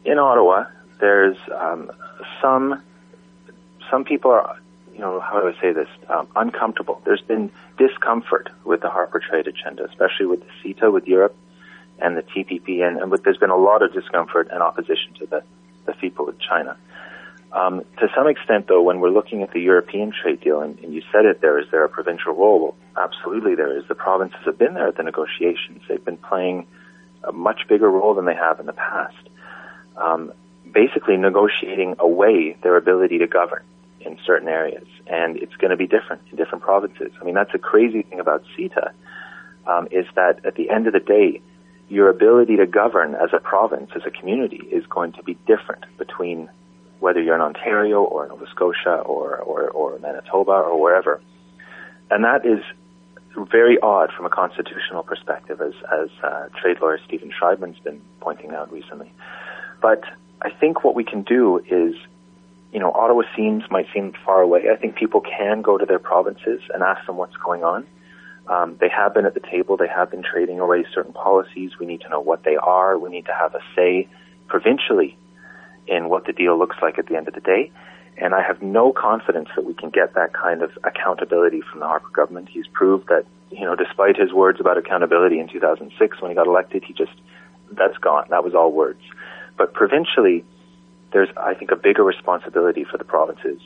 in 0.05 0.19
Ottawa, 0.19 0.65
there's 0.99 1.37
um, 1.53 1.91
some 2.41 2.81
some 3.89 4.03
people 4.03 4.31
are, 4.31 4.57
you 4.93 4.99
know, 4.99 5.19
how 5.19 5.39
do 5.39 5.47
I 5.47 5.61
say 5.61 5.71
this, 5.71 5.87
um, 6.09 6.27
uncomfortable. 6.35 7.01
There's 7.05 7.21
been 7.21 7.51
discomfort 7.77 8.49
with 8.65 8.81
the 8.81 8.89
Harper 8.89 9.19
trade 9.19 9.47
agenda, 9.47 9.85
especially 9.85 10.25
with 10.25 10.41
the 10.41 10.51
CETA 10.63 10.91
with 10.91 11.05
Europe 11.05 11.35
and 11.99 12.17
the 12.17 12.23
TPP, 12.23 12.81
and, 12.81 12.97
and 12.99 13.11
with, 13.11 13.23
there's 13.23 13.37
been 13.37 13.51
a 13.51 13.57
lot 13.57 13.81
of 13.83 13.93
discomfort 13.93 14.47
and 14.51 14.61
opposition 14.61 15.13
to 15.19 15.25
the, 15.27 15.43
the 15.85 15.91
FIPA 15.93 16.25
with 16.25 16.39
China. 16.39 16.75
Um, 17.53 17.83
to 17.99 18.07
some 18.15 18.27
extent, 18.27 18.67
though, 18.67 18.81
when 18.81 18.99
we're 18.99 19.11
looking 19.11 19.43
at 19.43 19.51
the 19.51 19.61
European 19.61 20.11
trade 20.11 20.41
deal, 20.41 20.61
and, 20.61 20.77
and 20.79 20.91
you 20.91 21.03
said 21.11 21.25
it 21.25 21.39
there, 21.39 21.59
is 21.59 21.67
there 21.69 21.83
a 21.83 21.89
provincial 21.89 22.33
role? 22.33 22.59
Well, 22.59 22.75
absolutely 22.97 23.53
there 23.53 23.77
is. 23.77 23.87
The 23.87 23.95
provinces 23.95 24.39
have 24.45 24.57
been 24.57 24.73
there 24.73 24.87
at 24.87 24.97
the 24.97 25.03
negotiations. 25.03 25.83
They've 25.87 26.03
been 26.03 26.17
playing 26.17 26.65
a 27.23 27.31
much 27.31 27.61
bigger 27.69 27.89
role 27.89 28.15
than 28.15 28.25
they 28.25 28.35
have 28.35 28.59
in 28.59 28.65
the 28.65 28.73
past. 28.73 29.29
Um, 29.95 30.33
basically 30.71 31.15
negotiating 31.15 31.95
away 31.99 32.57
their 32.63 32.75
ability 32.75 33.19
to 33.19 33.27
govern 33.27 33.63
in 34.01 34.17
certain 34.25 34.47
areas, 34.47 34.87
and 35.05 35.37
it's 35.37 35.55
going 35.57 35.71
to 35.71 35.77
be 35.77 35.87
different 35.87 36.23
in 36.31 36.37
different 36.37 36.63
provinces. 36.63 37.11
I 37.21 37.23
mean, 37.23 37.35
that's 37.35 37.53
a 37.53 37.59
crazy 37.59 38.01
thing 38.01 38.19
about 38.19 38.43
CETA, 38.57 38.91
um, 39.67 39.87
is 39.91 40.05
that 40.15 40.43
at 40.43 40.55
the 40.55 40.71
end 40.71 40.87
of 40.87 40.93
the 40.93 40.99
day, 40.99 41.41
your 41.87 42.09
ability 42.09 42.57
to 42.57 42.65
govern 42.65 43.13
as 43.13 43.29
a 43.31 43.39
province, 43.39 43.91
as 43.95 44.01
a 44.05 44.11
community, 44.11 44.61
is 44.71 44.85
going 44.87 45.13
to 45.13 45.23
be 45.23 45.37
different 45.45 45.85
between 45.97 46.49
whether 47.03 47.21
you're 47.21 47.35
in 47.35 47.41
Ontario 47.41 48.01
or 48.01 48.25
Nova 48.29 48.47
Scotia 48.49 48.95
or, 49.05 49.35
or, 49.35 49.69
or 49.71 49.99
Manitoba 49.99 50.53
or 50.53 50.81
wherever. 50.81 51.19
And 52.09 52.23
that 52.23 52.45
is 52.45 52.63
very 53.51 53.77
odd 53.81 54.13
from 54.15 54.25
a 54.25 54.29
constitutional 54.29 55.03
perspective, 55.03 55.59
as, 55.59 55.73
as 55.91 56.07
uh, 56.23 56.47
trade 56.61 56.77
lawyer 56.81 56.97
Steven 57.05 57.29
Shrybman's 57.29 57.77
been 57.79 58.01
pointing 58.21 58.51
out 58.51 58.71
recently. 58.71 59.11
But 59.81 60.05
I 60.41 60.49
think 60.49 60.85
what 60.85 60.95
we 60.95 61.03
can 61.03 61.23
do 61.23 61.57
is, 61.69 61.93
you 62.71 62.79
know, 62.79 62.93
Ottawa 62.93 63.23
seems 63.35 63.63
might 63.69 63.87
seem 63.93 64.13
far 64.25 64.41
away. 64.41 64.69
I 64.71 64.77
think 64.77 64.95
people 64.95 65.19
can 65.19 65.61
go 65.61 65.77
to 65.77 65.85
their 65.85 65.99
provinces 65.99 66.61
and 66.73 66.83
ask 66.83 67.05
them 67.05 67.17
what's 67.17 67.35
going 67.35 67.65
on. 67.65 67.85
Um, 68.47 68.77
they 68.79 68.87
have 68.87 69.13
been 69.13 69.25
at 69.25 69.33
the 69.33 69.41
table. 69.41 69.75
They 69.75 69.89
have 69.89 70.09
been 70.09 70.23
trading 70.23 70.61
away 70.61 70.85
certain 70.95 71.11
policies. 71.11 71.71
We 71.77 71.85
need 71.85 71.99
to 72.01 72.09
know 72.09 72.21
what 72.21 72.45
they 72.45 72.55
are. 72.55 72.97
We 72.97 73.09
need 73.09 73.25
to 73.25 73.33
have 73.33 73.55
a 73.55 73.59
say 73.75 74.07
provincially 74.47 75.17
in 75.87 76.09
what 76.09 76.25
the 76.25 76.33
deal 76.33 76.57
looks 76.57 76.77
like 76.81 76.97
at 76.97 77.07
the 77.07 77.15
end 77.15 77.27
of 77.27 77.33
the 77.33 77.41
day. 77.41 77.71
And 78.17 78.35
I 78.35 78.43
have 78.43 78.61
no 78.61 78.93
confidence 78.93 79.49
that 79.55 79.65
we 79.65 79.73
can 79.73 79.89
get 79.89 80.13
that 80.13 80.33
kind 80.33 80.61
of 80.61 80.71
accountability 80.83 81.61
from 81.61 81.79
the 81.79 81.87
Harper 81.87 82.09
government. 82.13 82.49
He's 82.49 82.67
proved 82.67 83.07
that, 83.07 83.25
you 83.49 83.61
know, 83.61 83.75
despite 83.75 84.17
his 84.17 84.31
words 84.31 84.59
about 84.59 84.77
accountability 84.77 85.39
in 85.39 85.47
2006 85.47 86.21
when 86.21 86.31
he 86.31 86.35
got 86.35 86.47
elected, 86.47 86.83
he 86.83 86.93
just, 86.93 87.13
that's 87.71 87.97
gone. 87.97 88.27
That 88.29 88.43
was 88.43 88.53
all 88.53 88.71
words. 88.71 89.01
But 89.57 89.73
provincially, 89.73 90.45
there's, 91.11 91.29
I 91.37 91.53
think, 91.55 91.71
a 91.71 91.75
bigger 91.75 92.03
responsibility 92.03 92.83
for 92.83 92.97
the 92.97 93.03
provinces 93.03 93.59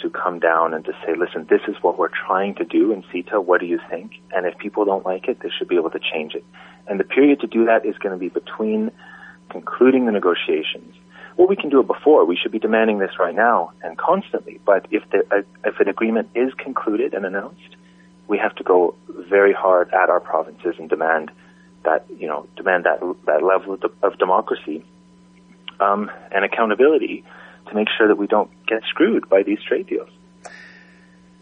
to 0.00 0.10
come 0.10 0.40
down 0.40 0.74
and 0.74 0.84
to 0.84 0.92
say, 1.06 1.14
listen, 1.16 1.46
this 1.48 1.60
is 1.68 1.76
what 1.80 1.98
we're 1.98 2.08
trying 2.08 2.54
to 2.56 2.64
do 2.64 2.92
in 2.92 3.02
CETA. 3.04 3.44
What 3.44 3.60
do 3.60 3.66
you 3.66 3.80
think? 3.88 4.12
And 4.32 4.46
if 4.46 4.58
people 4.58 4.84
don't 4.84 5.06
like 5.06 5.28
it, 5.28 5.40
they 5.40 5.50
should 5.50 5.68
be 5.68 5.76
able 5.76 5.90
to 5.90 6.00
change 6.00 6.34
it. 6.34 6.44
And 6.88 6.98
the 6.98 7.04
period 7.04 7.40
to 7.40 7.46
do 7.46 7.66
that 7.66 7.86
is 7.86 7.96
going 7.98 8.12
to 8.12 8.18
be 8.18 8.28
between 8.28 8.90
concluding 9.50 10.06
the 10.06 10.12
negotiations. 10.12 10.94
Well, 11.36 11.48
we 11.48 11.56
can 11.56 11.70
do 11.70 11.80
it 11.80 11.86
before. 11.86 12.24
We 12.24 12.36
should 12.36 12.52
be 12.52 12.58
demanding 12.58 12.98
this 12.98 13.18
right 13.18 13.34
now 13.34 13.72
and 13.82 13.96
constantly. 13.96 14.60
But 14.64 14.86
if 14.90 15.02
the, 15.10 15.24
uh, 15.30 15.42
if 15.64 15.80
an 15.80 15.88
agreement 15.88 16.30
is 16.34 16.52
concluded 16.54 17.14
and 17.14 17.24
announced, 17.24 17.76
we 18.28 18.38
have 18.38 18.54
to 18.56 18.64
go 18.64 18.94
very 19.08 19.52
hard 19.52 19.88
at 19.88 20.10
our 20.10 20.20
provinces 20.20 20.74
and 20.78 20.88
demand 20.88 21.30
that 21.84 22.06
you 22.16 22.28
know 22.28 22.46
demand 22.56 22.84
that 22.84 23.00
that 23.26 23.42
level 23.42 23.74
of, 23.74 23.84
of 24.02 24.18
democracy 24.18 24.84
um, 25.80 26.10
and 26.30 26.44
accountability 26.44 27.24
to 27.68 27.74
make 27.74 27.88
sure 27.96 28.08
that 28.08 28.16
we 28.16 28.26
don't 28.26 28.50
get 28.66 28.82
screwed 28.88 29.28
by 29.28 29.42
these 29.42 29.58
trade 29.66 29.86
deals. 29.86 30.08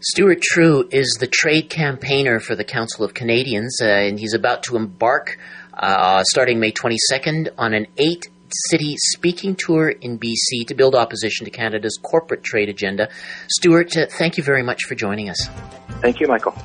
Stuart 0.03 0.41
Trew 0.41 0.87
is 0.91 1.17
the 1.19 1.27
trade 1.27 1.69
campaigner 1.69 2.39
for 2.39 2.55
the 2.55 2.63
Council 2.63 3.05
of 3.05 3.13
Canadians, 3.13 3.79
uh, 3.81 3.85
and 3.85 4.19
he's 4.19 4.33
about 4.33 4.63
to 4.63 4.75
embark, 4.75 5.37
uh, 5.75 6.23
starting 6.23 6.59
May 6.59 6.71
22nd, 6.71 7.49
on 7.55 7.75
an 7.75 7.85
eight 7.97 8.27
city 8.69 8.95
speaking 8.97 9.55
tour 9.55 9.89
in 9.89 10.19
BC 10.19 10.67
to 10.67 10.75
build 10.75 10.95
opposition 10.95 11.45
to 11.45 11.51
Canada's 11.51 11.97
corporate 12.01 12.43
trade 12.43 12.69
agenda. 12.69 13.09
Stuart, 13.49 13.95
uh, 13.97 14.05
thank 14.09 14.37
you 14.37 14.43
very 14.43 14.63
much 14.63 14.83
for 14.85 14.95
joining 14.95 15.29
us. 15.29 15.47
Thank 16.01 16.19
you, 16.19 16.27
Michael. 16.27 16.55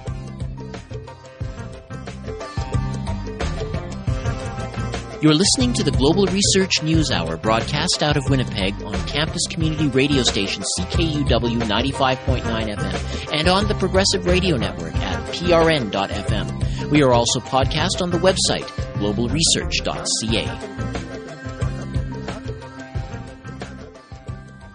You're 5.22 5.34
listening 5.34 5.72
to 5.72 5.82
the 5.82 5.92
Global 5.92 6.26
Research 6.26 6.82
News 6.82 7.10
Hour 7.10 7.38
broadcast 7.38 8.02
out 8.02 8.18
of 8.18 8.28
Winnipeg 8.28 8.74
on 8.82 8.94
campus 9.06 9.46
community 9.48 9.88
radio 9.88 10.22
station 10.22 10.62
CKUW 10.78 11.62
95.9 11.62 12.42
FM 12.42 13.32
and 13.32 13.48
on 13.48 13.66
the 13.66 13.74
Progressive 13.74 14.26
Radio 14.26 14.56
Network 14.56 14.94
at 14.94 15.34
prn.fm. 15.34 16.90
We 16.90 17.02
are 17.02 17.12
also 17.12 17.40
podcast 17.40 18.02
on 18.02 18.10
the 18.10 18.18
website 18.18 18.66
globalresearch.ca. 18.96 21.15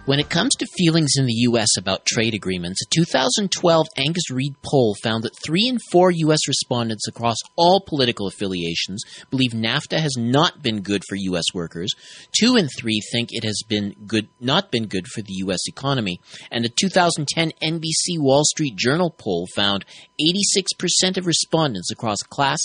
When 0.04 0.18
it 0.18 0.30
comes 0.30 0.56
to 0.56 0.66
feelings 0.66 1.12
in 1.16 1.26
the 1.26 1.42
U.S. 1.46 1.76
about 1.78 2.04
trade 2.04 2.34
agreements, 2.34 2.82
a 2.82 2.90
2012 2.92 3.86
Angus 3.96 4.32
Reid 4.32 4.56
poll 4.60 4.96
found 5.00 5.22
that 5.22 5.38
three 5.44 5.68
in 5.68 5.78
four 5.92 6.10
U.S. 6.10 6.48
respondents 6.48 7.06
across 7.06 7.36
all 7.54 7.84
political 7.86 8.26
affiliations 8.26 9.04
believe 9.30 9.52
NAFTA 9.52 10.00
has 10.00 10.16
not 10.18 10.60
been 10.60 10.82
good 10.82 11.04
for 11.08 11.14
U.S. 11.14 11.44
workers. 11.54 11.92
Two 12.36 12.56
in 12.56 12.66
three 12.66 13.00
think 13.12 13.28
it 13.30 13.44
has 13.44 13.62
been 13.68 13.94
good, 14.04 14.26
not 14.40 14.72
been 14.72 14.88
good 14.88 15.06
for 15.06 15.22
the 15.22 15.34
U.S. 15.34 15.60
economy. 15.68 16.20
And 16.50 16.64
a 16.64 16.68
2010 16.68 17.52
NBC 17.62 18.18
Wall 18.18 18.42
Street 18.42 18.74
Journal 18.74 19.14
poll 19.16 19.46
found 19.54 19.84
86% 20.20 21.16
of 21.16 21.26
respondents 21.26 21.92
across 21.92 22.18
class 22.24 22.58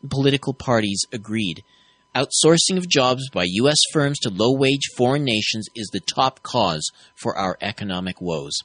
and 0.00 0.10
political 0.10 0.54
parties 0.54 1.04
agreed. 1.12 1.62
Outsourcing 2.18 2.76
of 2.76 2.88
jobs 2.88 3.30
by 3.30 3.44
U.S. 3.46 3.78
firms 3.92 4.18
to 4.20 4.28
low 4.28 4.52
wage 4.52 4.88
foreign 4.96 5.22
nations 5.22 5.68
is 5.76 5.88
the 5.92 6.00
top 6.00 6.42
cause 6.42 6.90
for 7.14 7.38
our 7.38 7.56
economic 7.60 8.20
woes. 8.20 8.58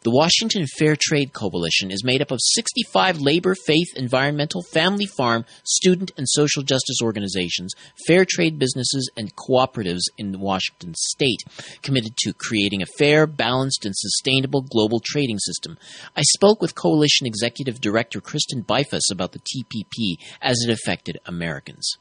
The 0.00 0.10
Washington 0.10 0.66
Fair 0.78 0.96
Trade 0.98 1.34
Coalition 1.34 1.90
is 1.90 2.02
made 2.02 2.22
up 2.22 2.30
of 2.30 2.38
65 2.40 3.20
labor, 3.20 3.54
faith, 3.66 3.88
environmental, 3.96 4.62
family 4.62 5.04
farm, 5.04 5.44
student, 5.62 6.12
and 6.16 6.26
social 6.26 6.62
justice 6.62 7.02
organizations, 7.02 7.74
fair 8.06 8.24
trade 8.24 8.58
businesses, 8.58 9.10
and 9.14 9.36
cooperatives 9.36 10.04
in 10.16 10.40
Washington 10.40 10.94
state 10.96 11.42
committed 11.82 12.16
to 12.20 12.32
creating 12.32 12.80
a 12.80 12.86
fair, 12.96 13.26
balanced, 13.26 13.84
and 13.84 13.94
sustainable 13.94 14.62
global 14.62 15.00
trading 15.04 15.38
system. 15.38 15.76
I 16.16 16.22
spoke 16.22 16.62
with 16.62 16.74
Coalition 16.74 17.26
Executive 17.26 17.78
Director 17.78 18.22
Kristen 18.22 18.62
Beifus 18.62 19.12
about 19.12 19.32
the 19.32 19.40
TPP 19.40 20.16
as 20.40 20.64
it 20.66 20.72
affected 20.72 21.18
Americans. 21.26 21.98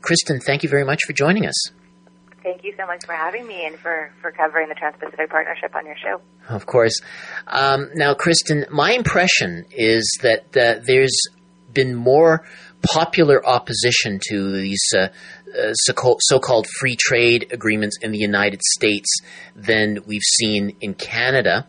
Kristen, 0.00 0.40
thank 0.40 0.62
you 0.62 0.68
very 0.68 0.84
much 0.84 1.00
for 1.06 1.12
joining 1.12 1.46
us. 1.46 1.70
Thank 2.42 2.62
you 2.62 2.72
so 2.78 2.86
much 2.86 3.04
for 3.04 3.12
having 3.12 3.44
me 3.46 3.66
and 3.66 3.76
for, 3.76 4.12
for 4.20 4.30
covering 4.30 4.68
the 4.68 4.74
Trans 4.76 4.94
Pacific 5.00 5.30
Partnership 5.30 5.74
on 5.74 5.84
your 5.84 5.96
show. 5.96 6.20
Of 6.48 6.66
course. 6.66 7.00
Um, 7.48 7.90
now, 7.94 8.14
Kristen, 8.14 8.66
my 8.70 8.92
impression 8.92 9.64
is 9.72 10.08
that 10.22 10.56
uh, 10.56 10.80
there's 10.86 11.16
been 11.72 11.94
more 11.94 12.46
popular 12.82 13.44
opposition 13.44 14.20
to 14.28 14.52
these 14.52 14.82
uh, 14.96 15.08
uh, 15.58 15.72
so 15.74 16.38
called 16.38 16.66
free 16.78 16.96
trade 16.96 17.48
agreements 17.50 17.98
in 18.00 18.12
the 18.12 18.18
United 18.18 18.62
States 18.62 19.08
than 19.54 19.98
we've 20.06 20.22
seen 20.22 20.76
in 20.80 20.94
Canada. 20.94 21.66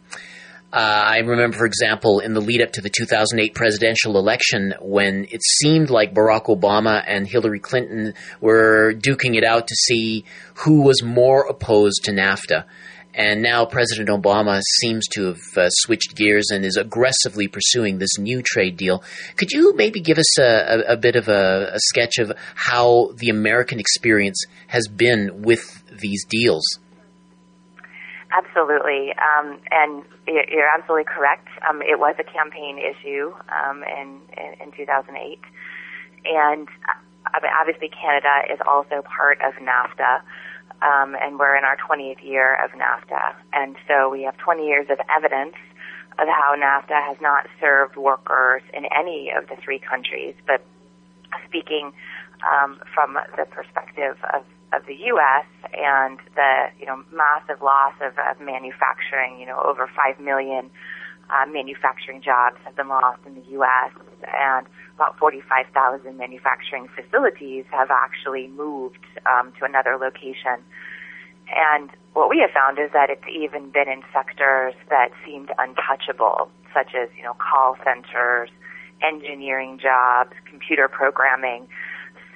Uh, 0.73 0.79
I 0.79 1.19
remember, 1.19 1.57
for 1.57 1.65
example, 1.65 2.19
in 2.19 2.33
the 2.33 2.41
lead 2.41 2.61
up 2.61 2.73
to 2.73 2.81
the 2.81 2.89
2008 2.89 3.55
presidential 3.55 4.17
election, 4.17 4.73
when 4.81 5.25
it 5.31 5.41
seemed 5.41 5.89
like 5.89 6.13
Barack 6.13 6.45
Obama 6.45 7.01
and 7.07 7.25
Hillary 7.25 7.59
Clinton 7.59 8.13
were 8.41 8.93
duking 8.93 9.37
it 9.37 9.45
out 9.45 9.69
to 9.69 9.75
see 9.75 10.25
who 10.55 10.81
was 10.81 11.01
more 11.01 11.47
opposed 11.47 12.03
to 12.03 12.11
NAFTA. 12.11 12.65
And 13.13 13.41
now 13.41 13.65
President 13.65 14.09
Obama 14.09 14.61
seems 14.81 15.07
to 15.13 15.27
have 15.27 15.39
uh, 15.55 15.69
switched 15.69 16.15
gears 16.15 16.49
and 16.51 16.65
is 16.65 16.75
aggressively 16.75 17.47
pursuing 17.47 17.97
this 17.97 18.19
new 18.19 18.43
trade 18.43 18.75
deal. 18.77 19.03
Could 19.37 19.51
you 19.51 19.73
maybe 19.75 20.01
give 20.01 20.19
us 20.19 20.37
a, 20.37 20.43
a, 20.43 20.93
a 20.93 20.97
bit 20.97 21.15
of 21.15 21.29
a, 21.29 21.71
a 21.73 21.79
sketch 21.79 22.19
of 22.19 22.31
how 22.55 23.13
the 23.15 23.29
American 23.29 23.79
experience 23.79 24.43
has 24.67 24.87
been 24.87 25.41
with 25.41 25.83
these 25.89 26.25
deals? 26.25 26.63
Absolutely, 28.31 29.13
um, 29.15 29.57
and 29.71 30.03
you're 30.27 30.67
absolutely 30.67 31.05
correct. 31.05 31.47
Um, 31.67 31.81
it 31.81 31.97
was 31.97 32.15
a 32.19 32.23
campaign 32.23 32.77
issue 32.77 33.33
um, 33.47 33.83
in, 33.83 34.19
in, 34.35 34.67
in 34.67 34.71
2008, 34.75 35.39
and 36.25 36.67
uh, 36.67 37.39
obviously 37.59 37.89
Canada 37.89 38.51
is 38.51 38.59
also 38.67 39.01
part 39.03 39.39
of 39.41 39.53
NAFTA, 39.55 40.19
um, 40.81 41.15
and 41.15 41.39
we're 41.39 41.55
in 41.55 41.63
our 41.63 41.77
20th 41.77 42.21
year 42.21 42.55
of 42.63 42.71
NAFTA, 42.71 43.35
and 43.53 43.77
so 43.87 44.09
we 44.09 44.23
have 44.23 44.35
20 44.37 44.65
years 44.67 44.87
of 44.89 44.99
evidence 45.09 45.55
of 46.19 46.27
how 46.27 46.53
NAFTA 46.57 47.07
has 47.07 47.17
not 47.21 47.47
served 47.61 47.95
workers 47.95 48.61
in 48.73 48.85
any 48.85 49.31
of 49.31 49.47
the 49.47 49.55
three 49.63 49.79
countries. 49.79 50.35
But 50.45 50.61
speaking 51.47 51.93
um, 52.43 52.81
from 52.93 53.17
the 53.37 53.45
perspective 53.45 54.17
of 54.33 54.43
of 54.73 54.85
the 54.85 54.95
U.S. 55.15 55.45
and 55.73 56.19
the 56.35 56.67
you 56.79 56.85
know 56.85 57.03
massive 57.11 57.61
loss 57.61 57.93
of, 58.01 58.13
of 58.17 58.41
manufacturing. 58.41 59.39
You 59.39 59.47
know, 59.47 59.61
over 59.63 59.89
five 59.95 60.19
million 60.19 60.69
uh, 61.29 61.45
manufacturing 61.49 62.21
jobs 62.21 62.57
have 62.65 62.75
been 62.75 62.89
lost 62.89 63.19
in 63.25 63.35
the 63.35 63.45
U.S. 63.59 63.91
and 64.23 64.65
about 64.95 65.17
45,000 65.19 66.17
manufacturing 66.17 66.87
facilities 66.95 67.65
have 67.69 67.91
actually 67.91 68.47
moved 68.47 69.05
um, 69.25 69.53
to 69.59 69.65
another 69.65 69.97
location. 69.99 70.63
And 71.53 71.91
what 72.13 72.29
we 72.29 72.39
have 72.39 72.51
found 72.51 72.79
is 72.79 72.91
that 72.93 73.09
it's 73.09 73.27
even 73.29 73.69
been 73.69 73.87
in 73.87 74.01
sectors 74.11 74.73
that 74.89 75.09
seemed 75.25 75.51
untouchable, 75.57 76.49
such 76.73 76.95
as 76.95 77.09
you 77.15 77.23
know 77.23 77.35
call 77.35 77.77
centers, 77.83 78.49
engineering 79.01 79.79
jobs, 79.81 80.33
computer 80.45 80.87
programming. 80.87 81.67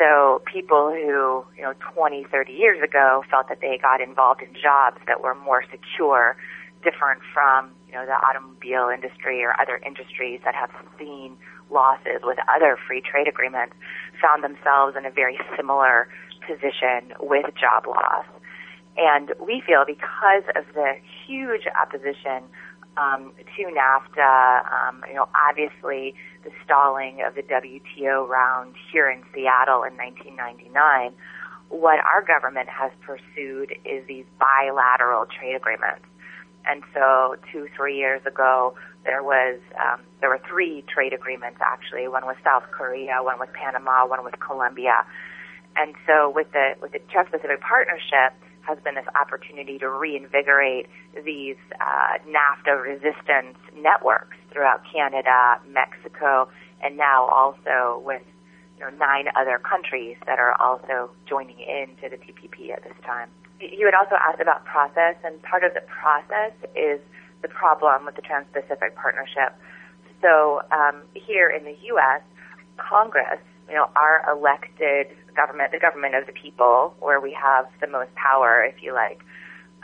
So 0.02 0.42
people 0.52 0.90
who, 0.90 1.46
you 1.56 1.62
know, 1.62 1.74
20, 1.94 2.26
30 2.26 2.52
years 2.52 2.82
ago 2.82 3.24
felt 3.30 3.48
that 3.50 3.62
they 3.62 3.78
got 3.78 4.02
involved 4.02 4.42
in 4.42 4.50
jobs 4.60 4.98
that 5.06 5.22
were 5.22 5.36
more 5.36 5.64
secure, 5.70 6.36
different 6.82 7.22
from, 7.32 7.70
you 7.88 7.94
know, 7.94 8.08
the 8.08 8.18
automobile 8.18 8.90
industry 8.90 9.44
or 9.44 9.54
other 9.62 9.80
industries 9.86 10.42
that 10.44 10.56
have 10.56 10.72
seen 10.98 11.38
losses 11.70 12.22
with 12.24 12.40
other 12.50 12.80
free 12.88 13.00
trade 13.00 13.28
agreements, 13.28 13.76
found 14.20 14.44
themselves 14.44 14.98
in 14.98 15.06
a 15.06 15.12
very 15.12 15.38
similar 15.56 16.10
position 16.48 17.14
with 17.20 17.46
job 17.54 17.86
loss. 17.86 18.26
And 18.98 19.34
we 19.40 19.62
feel 19.62 19.86
because 19.86 20.50
of 20.56 20.66
the 20.74 20.96
huge 21.28 21.70
opposition 21.80 22.50
um, 22.97 23.32
to 23.56 23.63
NAFTA, 23.63 24.65
um, 24.71 25.04
you 25.08 25.15
know, 25.15 25.27
obviously 25.49 26.15
the 26.43 26.51
stalling 26.63 27.21
of 27.25 27.36
the 27.36 27.43
WTO 27.43 28.27
round 28.27 28.75
here 28.91 29.10
in 29.10 29.23
Seattle 29.34 29.84
in 29.84 29.95
1999, 29.95 31.13
what 31.69 31.99
our 32.04 32.21
government 32.21 32.67
has 32.67 32.91
pursued 33.01 33.71
is 33.86 34.06
these 34.08 34.25
bilateral 34.39 35.25
trade 35.25 35.56
agreements. 35.56 36.04
And 36.65 36.84
so, 36.93 37.38
two, 37.51 37.67
three 37.75 37.97
years 37.97 38.21
ago, 38.25 38.75
there 39.04 39.23
was 39.23 39.60
um, 39.82 40.01
there 40.19 40.30
were 40.30 40.41
three 40.47 40.84
trade 40.88 41.12
agreements 41.13 41.60
actually. 41.60 42.08
One 42.08 42.27
with 42.27 42.38
South 42.43 42.63
Korea, 42.69 43.23
one 43.23 43.39
with 43.39 43.51
Panama, 43.54 44.06
one 44.06 44.23
with 44.23 44.39
Colombia. 44.39 45.06
And 45.75 45.95
so, 46.06 46.30
with 46.30 46.51
the 46.51 46.75
with 46.80 46.91
the 46.91 46.99
Trans-Pacific 47.10 47.62
Partnership, 47.62 48.36
has 48.62 48.78
been 48.84 48.95
this 48.95 49.08
opportunity 49.19 49.78
to 49.80 49.89
reinvigorate 49.89 50.88
these 51.26 51.58
uh, 51.80 52.17
NAFTA 52.28 52.82
resistance 52.82 53.58
networks 53.76 54.38
throughout 54.52 54.82
Canada, 54.91 55.60
Mexico, 55.67 56.50
and 56.82 56.97
now 56.97 57.26
also 57.26 58.02
with 58.06 58.21
you 58.78 58.86
know, 58.86 58.97
nine 58.97 59.26
other 59.36 59.60
countries 59.60 60.17
that 60.26 60.39
are 60.39 60.56
also 60.60 61.12
joining 61.28 61.60
into 61.60 62.10
the 62.10 62.17
TPP 62.17 62.71
at 62.71 62.84
this 62.84 62.97
time. 63.06 63.30
You 63.60 63.86
had 63.86 63.93
also 63.93 64.15
asked 64.15 64.41
about 64.41 64.65
process, 64.65 65.15
and 65.24 65.41
part 65.43 65.63
of 65.63 65.74
the 65.74 65.82
process 65.82 66.54
is 66.76 67.00
the 67.41 67.47
problem 67.47 68.06
with 68.06 68.15
the 68.15 68.21
Trans-Pacific 68.21 68.95
Partnership. 68.95 69.54
So 70.21 70.62
um, 70.71 71.02
here 71.13 71.50
in 71.50 71.63
the 71.63 71.76
U.S., 71.93 72.21
Congress, 72.78 73.39
you 73.67 73.76
know, 73.76 73.89
our 73.95 74.26
elected 74.32 75.08
government, 75.36 75.72
the 75.72 75.80
government 75.80 76.15
of 76.15 76.26
the 76.26 76.34
people, 76.34 76.96
where 77.00 77.20
we 77.20 77.32
have 77.34 77.67
the 77.80 77.88
most 77.88 78.13
power, 78.15 78.63
if 78.63 78.82
you 78.82 78.94
like, 78.94 79.22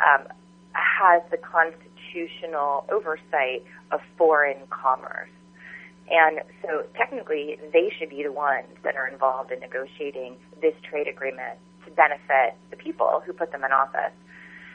um, 0.06 0.28
has 0.74 1.22
the 1.32 1.38
constitutional 1.38 2.86
oversight 2.92 3.64
of 3.92 4.02
foreign 4.18 4.60
commerce. 4.70 5.30
And 6.10 6.40
so 6.62 6.86
technically, 6.96 7.60
they 7.74 7.92
should 7.98 8.10
be 8.10 8.24
the 8.24 8.32
ones 8.32 8.68
that 8.84 8.96
are 8.96 9.08
involved 9.08 9.52
in 9.52 9.60
negotiating 9.60 10.38
this 10.62 10.74
trade 10.90 11.08
agreement 11.08 11.60
to 11.86 11.92
benefit 11.92 12.56
the 12.70 12.78
people 12.78 13.22
who 13.26 13.34
put 13.34 13.52
them 13.52 13.64
in 13.64 13.72
office. 13.72 14.14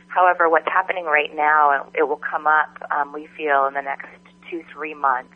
However, 0.09 0.51
what's 0.51 0.69
happening 0.69 1.05
right 1.05 1.35
now, 1.35 1.71
and 1.73 1.97
it 1.97 2.07
will 2.07 2.21
come 2.21 2.47
up, 2.47 2.77
um, 2.91 3.15
we 3.15 3.29
feel, 3.35 3.65
in 3.67 3.75
the 3.75 3.81
next 3.81 4.09
two, 4.51 4.63
three 4.73 4.93
months, 4.93 5.33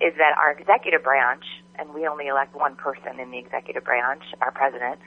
is 0.00 0.14
that 0.18 0.34
our 0.36 0.50
executive 0.50 1.04
branch, 1.04 1.44
and 1.78 1.94
we 1.94 2.06
only 2.06 2.26
elect 2.26 2.54
one 2.54 2.76
person 2.76 3.20
in 3.20 3.30
the 3.30 3.38
executive 3.38 3.84
branch, 3.84 4.22
our 4.40 4.50
president, 4.50 4.98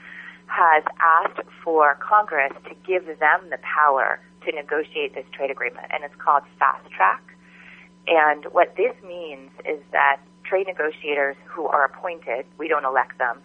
has 0.48 0.84
asked 1.00 1.48
for 1.64 1.98
Congress 2.00 2.52
to 2.68 2.76
give 2.86 3.06
them 3.20 3.50
the 3.50 3.60
power 3.62 4.20
to 4.46 4.52
negotiate 4.52 5.14
this 5.14 5.26
trade 5.32 5.52
agreement, 5.52 5.88
and 5.92 6.04
it's 6.04 6.16
called 6.16 6.44
fast 6.60 6.90
track. 6.92 7.24
And 8.08 8.46
what 8.52 8.76
this 8.76 8.94
means 9.06 9.52
is 9.66 9.80
that 9.92 10.20
trade 10.44 10.68
negotiators 10.68 11.36
who 11.46 11.68
are 11.68 11.86
appointed, 11.86 12.46
we 12.58 12.68
don't 12.68 12.86
elect 12.86 13.18
them, 13.18 13.40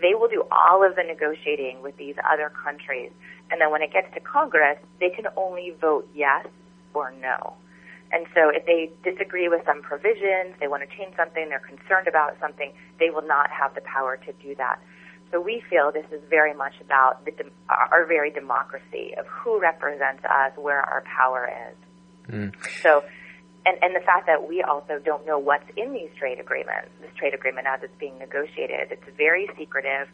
they 0.00 0.14
will 0.14 0.28
do 0.28 0.44
all 0.50 0.84
of 0.84 0.96
the 0.96 1.02
negotiating 1.02 1.82
with 1.82 1.96
these 1.96 2.14
other 2.30 2.50
countries. 2.50 3.10
And 3.50 3.60
then 3.60 3.70
when 3.70 3.82
it 3.82 3.92
gets 3.92 4.12
to 4.14 4.20
Congress, 4.20 4.78
they 5.00 5.10
can 5.10 5.26
only 5.36 5.74
vote 5.80 6.08
yes 6.14 6.46
or 6.94 7.12
no. 7.20 7.54
And 8.12 8.26
so 8.34 8.50
if 8.50 8.66
they 8.66 8.92
disagree 9.02 9.48
with 9.48 9.62
some 9.64 9.80
provisions, 9.80 10.54
they 10.60 10.68
want 10.68 10.88
to 10.88 10.96
change 10.96 11.16
something, 11.16 11.48
they're 11.48 11.64
concerned 11.64 12.06
about 12.06 12.36
something, 12.40 12.72
they 13.00 13.08
will 13.08 13.26
not 13.26 13.50
have 13.50 13.74
the 13.74 13.80
power 13.80 14.18
to 14.18 14.32
do 14.34 14.54
that. 14.56 14.78
So 15.32 15.40
we 15.40 15.62
feel 15.70 15.90
this 15.90 16.04
is 16.12 16.20
very 16.28 16.52
much 16.52 16.74
about 16.82 17.24
the, 17.24 17.32
our 17.70 18.04
very 18.04 18.30
democracy 18.30 19.14
of 19.18 19.26
who 19.26 19.58
represents 19.58 20.22
us, 20.24 20.52
where 20.56 20.82
our 20.82 21.02
power 21.08 21.48
is. 21.70 21.76
Mm. 22.30 22.52
So, 22.82 23.02
and, 23.64 23.78
and 23.80 23.96
the 23.96 24.04
fact 24.04 24.26
that 24.26 24.46
we 24.46 24.62
also 24.62 25.00
don't 25.02 25.24
know 25.24 25.38
what's 25.38 25.64
in 25.74 25.94
these 25.94 26.10
trade 26.18 26.38
agreements, 26.38 26.90
this 27.00 27.10
trade 27.16 27.32
agreement 27.32 27.66
as 27.66 27.80
it's 27.82 27.96
being 27.98 28.18
negotiated, 28.18 28.92
it's 28.92 29.08
very 29.16 29.48
secretive. 29.56 30.06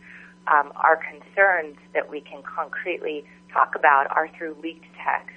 Um, 0.46 0.70
our 0.76 0.96
concerns 0.96 1.76
that 1.94 2.08
we 2.08 2.20
can 2.20 2.42
concretely 2.46 3.24
talk 3.52 3.74
about 3.74 4.06
are 4.14 4.30
through 4.38 4.56
leaked 4.62 4.86
text 5.04 5.34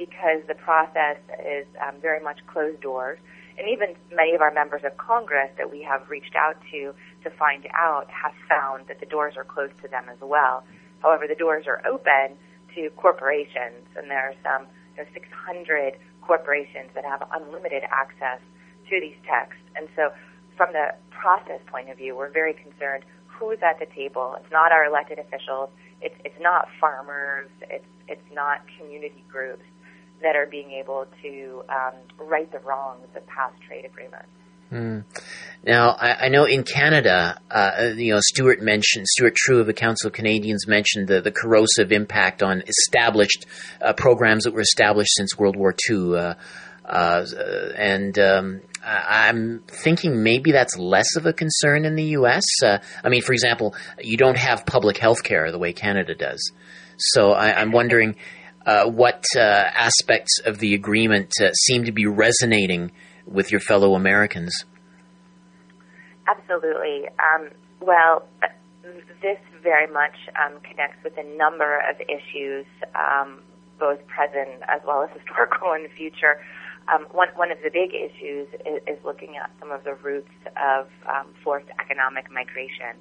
because 0.00 0.40
the 0.48 0.56
process 0.56 1.20
is 1.44 1.68
um, 1.84 2.00
very 2.00 2.24
much 2.24 2.40
closed 2.48 2.80
doors. 2.80 3.18
And 3.58 3.68
even 3.68 3.92
many 4.08 4.32
of 4.32 4.40
our 4.40 4.50
members 4.50 4.80
of 4.82 4.96
Congress 4.96 5.52
that 5.58 5.70
we 5.70 5.82
have 5.84 6.08
reached 6.08 6.34
out 6.34 6.56
to 6.72 6.96
to 7.22 7.28
find 7.36 7.68
out 7.76 8.08
have 8.08 8.32
found 8.48 8.88
that 8.88 8.98
the 9.00 9.04
doors 9.04 9.34
are 9.36 9.44
closed 9.44 9.76
to 9.82 9.88
them 9.88 10.08
as 10.08 10.16
well. 10.22 10.64
However, 11.04 11.28
the 11.28 11.36
doors 11.36 11.66
are 11.68 11.84
open 11.84 12.40
to 12.74 12.88
corporations, 12.96 13.84
and 13.92 14.08
there 14.08 14.32
are 14.32 14.38
some 14.40 14.64
you 14.96 15.04
know, 15.04 15.08
600 15.12 16.00
corporations 16.22 16.88
that 16.94 17.04
have 17.04 17.20
unlimited 17.36 17.82
access 17.92 18.40
to 18.88 19.00
these 19.00 19.16
texts. 19.28 19.60
And 19.76 19.88
so, 19.94 20.16
from 20.56 20.72
the 20.72 20.96
process 21.10 21.60
point 21.68 21.90
of 21.90 21.98
view, 21.98 22.16
we're 22.16 22.32
very 22.32 22.54
concerned 22.54 23.04
who's 23.28 23.60
at 23.60 23.78
the 23.78 23.88
table. 23.92 24.36
It's 24.40 24.52
not 24.52 24.72
our 24.72 24.86
elected 24.86 25.18
officials. 25.18 25.68
It's 26.00 26.16
it's 26.24 26.40
not 26.40 26.68
farmers. 26.80 27.50
It's 27.68 27.84
it's 28.08 28.28
not 28.32 28.64
community 28.80 29.24
groups 29.28 29.68
that 30.22 30.36
are 30.36 30.46
being 30.46 30.70
able 30.72 31.06
to 31.22 31.62
um, 31.68 31.94
right 32.18 32.50
the 32.52 32.58
wrongs 32.60 33.08
of 33.16 33.26
past 33.26 33.54
trade 33.66 33.84
agreements. 33.84 34.28
Mm. 34.72 35.04
Now, 35.64 35.90
I, 35.90 36.26
I, 36.26 36.28
know 36.28 36.44
in 36.44 36.62
Canada, 36.62 37.40
uh, 37.50 37.90
you 37.96 38.14
know, 38.14 38.20
Stuart 38.22 38.62
mentioned, 38.62 39.06
Stuart 39.08 39.34
Trew 39.34 39.60
of 39.60 39.66
the 39.66 39.74
Council 39.74 40.08
of 40.08 40.12
Canadians 40.12 40.68
mentioned 40.68 41.08
the, 41.08 41.20
the 41.20 41.32
corrosive 41.32 41.90
impact 41.90 42.40
on 42.40 42.62
established 42.68 43.46
uh, 43.82 43.92
programs 43.94 44.44
that 44.44 44.54
were 44.54 44.60
established 44.60 45.10
since 45.16 45.36
World 45.36 45.56
War 45.56 45.74
II. 45.90 46.16
Uh, 46.16 46.34
uh, 46.84 47.26
and 47.76 48.16
um, 48.18 48.60
I'm 48.84 49.62
thinking 49.66 50.22
maybe 50.22 50.52
that's 50.52 50.76
less 50.78 51.16
of 51.16 51.26
a 51.26 51.32
concern 51.32 51.84
in 51.84 51.96
the 51.96 52.04
U.S. 52.04 52.44
Uh, 52.64 52.78
I 53.04 53.08
mean, 53.08 53.22
for 53.22 53.32
example, 53.32 53.74
you 54.00 54.16
don't 54.16 54.38
have 54.38 54.64
public 54.66 54.98
health 54.98 55.22
care 55.22 55.50
the 55.50 55.58
way 55.58 55.72
Canada 55.72 56.14
does. 56.14 56.52
So 56.96 57.32
I, 57.32 57.60
am 57.60 57.72
wondering 57.72 58.16
uh, 58.70 58.86
what 58.86 59.24
uh, 59.36 59.40
aspects 59.40 60.38
of 60.46 60.58
the 60.58 60.74
agreement 60.74 61.32
uh, 61.42 61.50
seem 61.66 61.82
to 61.84 61.90
be 61.90 62.06
resonating 62.06 62.92
with 63.26 63.50
your 63.50 63.60
fellow 63.60 63.96
Americans. 63.96 64.64
Absolutely. 66.28 67.08
Um, 67.18 67.48
well, 67.80 68.28
this 69.22 69.38
very 69.60 69.88
much 69.92 70.14
um, 70.40 70.60
connects 70.62 71.02
with 71.02 71.14
a 71.18 71.36
number 71.36 71.80
of 71.90 71.96
issues, 72.02 72.64
um, 72.94 73.40
both 73.80 74.06
present 74.06 74.62
as 74.68 74.80
well 74.86 75.02
as 75.02 75.10
historical 75.18 75.72
in 75.72 75.82
the 75.82 75.88
future. 75.88 76.40
Um, 76.86 77.06
one, 77.10 77.28
one 77.34 77.50
of 77.50 77.58
the 77.64 77.70
big 77.70 77.90
issues 77.92 78.46
is, 78.64 78.82
is, 78.86 79.04
looking 79.04 79.36
at 79.36 79.50
some 79.58 79.72
of 79.72 79.82
the 79.82 79.94
roots 79.94 80.30
of 80.56 80.86
um, 81.08 81.26
forced 81.42 81.68
economic 81.80 82.30
migration. 82.30 82.94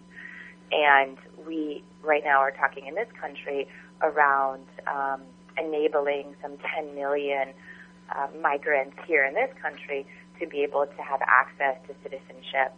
And 0.72 1.18
we 1.48 1.84
right 2.04 2.24
now 2.26 2.40
are 2.40 2.52
talking 2.52 2.88
in 2.88 2.96
this 2.96 3.08
country 3.20 3.68
around 4.02 4.66
um, 4.88 5.22
enabling 5.60 6.36
some 6.42 6.58
10 6.76 6.96
million 6.96 7.50
uh, 8.16 8.28
migrants 8.42 8.98
here 9.08 9.26
in 9.26 9.34
this 9.34 9.50
country 9.62 10.06
to 10.40 10.48
be 10.48 10.64
able 10.64 10.86
to 10.86 11.02
have 11.02 11.22
access 11.28 11.76
to 11.88 11.94
citizenship. 12.04 12.74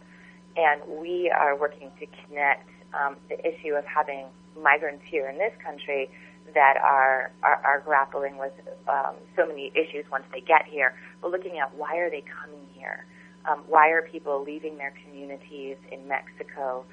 And 0.56 0.82
we 1.00 1.30
are 1.30 1.56
working 1.56 1.90
to 2.00 2.06
connect 2.26 2.68
um, 2.92 3.16
the 3.28 3.38
issue 3.40 3.74
of 3.74 3.84
having 3.84 4.26
migrants 4.60 5.02
here 5.08 5.28
in 5.28 5.38
this 5.38 5.52
country 5.64 6.10
that 6.54 6.76
are, 6.82 7.32
are, 7.42 7.60
are 7.64 7.80
grappling 7.80 8.36
with 8.36 8.52
um, 8.88 9.14
so 9.36 9.46
many 9.46 9.72
issues 9.74 10.04
once 10.10 10.24
they 10.32 10.40
get 10.40 10.66
here, 10.68 10.94
but 11.20 11.30
looking 11.30 11.58
at 11.58 11.74
why 11.76 11.96
are 11.96 12.10
they 12.10 12.22
coming 12.22 12.66
here? 12.74 13.06
Um, 13.48 13.62
why 13.66 13.88
are 13.88 14.02
people 14.02 14.42
leaving 14.44 14.76
their 14.76 14.92
communities 15.04 15.76
in 15.90 16.06
Mexico, 16.06 16.84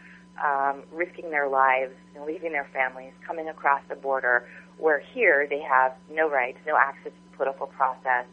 um, 0.43 0.83
risking 0.91 1.29
their 1.29 1.49
lives, 1.49 1.93
and 2.15 2.25
leaving 2.25 2.51
their 2.51 2.67
families, 2.73 3.11
coming 3.25 3.49
across 3.49 3.81
the 3.89 3.95
border, 3.95 4.47
where 4.80 4.99
here 5.13 5.45
they 5.49 5.61
have 5.61 5.93
no 6.11 6.30
rights, 6.30 6.57
no 6.65 6.77
access 6.77 7.11
to 7.11 7.30
the 7.32 7.38
political 7.38 7.67
process, 7.67 8.25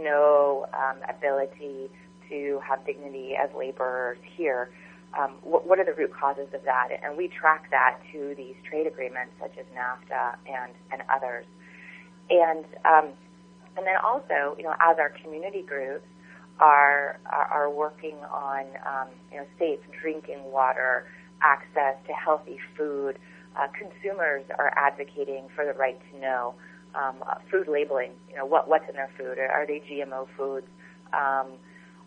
no 0.00 0.66
um, 0.72 0.98
ability 1.08 1.90
to 2.28 2.60
have 2.66 2.84
dignity 2.86 3.34
as 3.36 3.50
laborers 3.56 4.18
here. 4.36 4.70
Um, 5.18 5.32
what, 5.42 5.66
what, 5.66 5.78
are 5.78 5.84
the 5.84 5.94
root 5.94 6.12
causes 6.12 6.48
of 6.52 6.62
that? 6.64 6.88
And 7.02 7.16
we 7.16 7.28
track 7.28 7.70
that 7.70 7.98
to 8.12 8.34
these 8.36 8.54
trade 8.68 8.86
agreements 8.86 9.32
such 9.40 9.56
as 9.58 9.64
NAFTA 9.74 10.36
and, 10.46 10.72
and 10.92 11.02
others. 11.08 11.46
And, 12.30 12.64
um, 12.84 13.12
and 13.76 13.86
then 13.86 13.96
also, 14.04 14.54
you 14.58 14.64
know, 14.64 14.74
as 14.80 14.98
our 14.98 15.10
community 15.22 15.62
groups 15.62 16.04
are, 16.60 17.18
are, 17.26 17.46
are 17.46 17.70
working 17.70 18.16
on, 18.30 18.66
um, 18.86 19.08
you 19.32 19.38
know, 19.38 19.46
safe 19.58 19.80
drinking 20.00 20.44
water, 20.44 21.06
access 21.40 21.96
to 22.06 22.12
healthy 22.12 22.58
food, 22.76 23.18
uh, 23.58 23.66
consumers 23.76 24.44
are 24.58 24.72
advocating 24.76 25.48
for 25.54 25.64
the 25.64 25.72
right 25.72 25.98
to 26.12 26.20
know 26.20 26.54
um, 26.94 27.16
food 27.50 27.68
labeling. 27.68 28.12
You 28.30 28.36
know, 28.36 28.46
what 28.46 28.68
what's 28.68 28.88
in 28.88 28.94
their 28.94 29.10
food? 29.18 29.38
Are, 29.38 29.48
are 29.48 29.66
they 29.66 29.80
GMO 29.80 30.26
foods? 30.36 30.66
Um, 31.12 31.52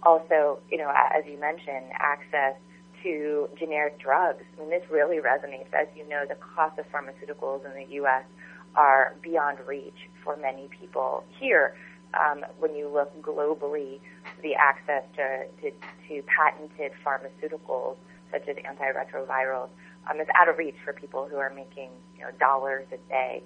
also, 0.03 0.59
you 0.71 0.77
know, 0.77 0.91
as 0.91 1.23
you 1.27 1.39
mentioned, 1.39 1.91
access 1.93 2.55
to 3.03 3.49
generic 3.57 3.99
drugs. 3.99 4.43
I 4.57 4.61
mean, 4.61 4.69
this 4.69 4.83
really 4.89 5.17
resonates. 5.17 5.73
As 5.73 5.87
you 5.95 6.07
know, 6.07 6.23
the 6.27 6.35
cost 6.35 6.79
of 6.79 6.85
pharmaceuticals 6.91 7.65
in 7.65 7.73
the 7.73 7.93
U.S. 7.95 8.23
are 8.75 9.15
beyond 9.21 9.59
reach 9.67 10.09
for 10.23 10.37
many 10.37 10.69
people 10.79 11.23
here. 11.39 11.75
Um, 12.13 12.43
when 12.59 12.75
you 12.75 12.89
look 12.89 13.09
globally, 13.21 13.99
the 14.43 14.53
access 14.55 15.03
to, 15.15 15.45
to, 15.61 15.71
to 15.71 16.23
patented 16.27 16.91
pharmaceuticals 17.05 17.95
such 18.31 18.47
as 18.47 18.57
antiretrovirals 18.57 19.69
um, 20.09 20.19
is 20.19 20.27
out 20.39 20.49
of 20.49 20.57
reach 20.57 20.75
for 20.83 20.93
people 20.93 21.27
who 21.29 21.37
are 21.37 21.51
making 21.53 21.89
you 22.17 22.21
know 22.23 22.31
dollars 22.39 22.85
a 22.91 22.97
day. 23.09 23.43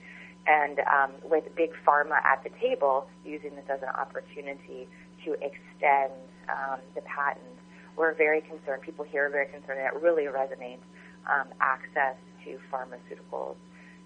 And 0.47 0.79
um, 0.79 1.11
with 1.23 1.43
big 1.55 1.71
pharma 1.85 2.23
at 2.23 2.43
the 2.43 2.51
table, 2.61 3.07
using 3.25 3.55
this 3.55 3.65
as 3.67 3.81
an 3.81 3.89
opportunity 3.89 4.87
to 5.25 5.33
extend 5.41 6.13
um, 6.47 6.79
the 6.93 7.01
patent, 7.01 7.57
we're 7.97 8.13
very 8.13 8.41
concerned. 8.41 8.83
People 8.83 9.05
here 9.05 9.25
are 9.25 9.29
very 9.29 9.47
concerned, 9.47 9.79
and 9.79 9.87
it 9.87 9.99
really 9.99 10.25
resonates. 10.25 10.85
Um, 11.25 11.47
access 11.59 12.13
to 12.45 12.59
pharmaceuticals, 12.71 13.55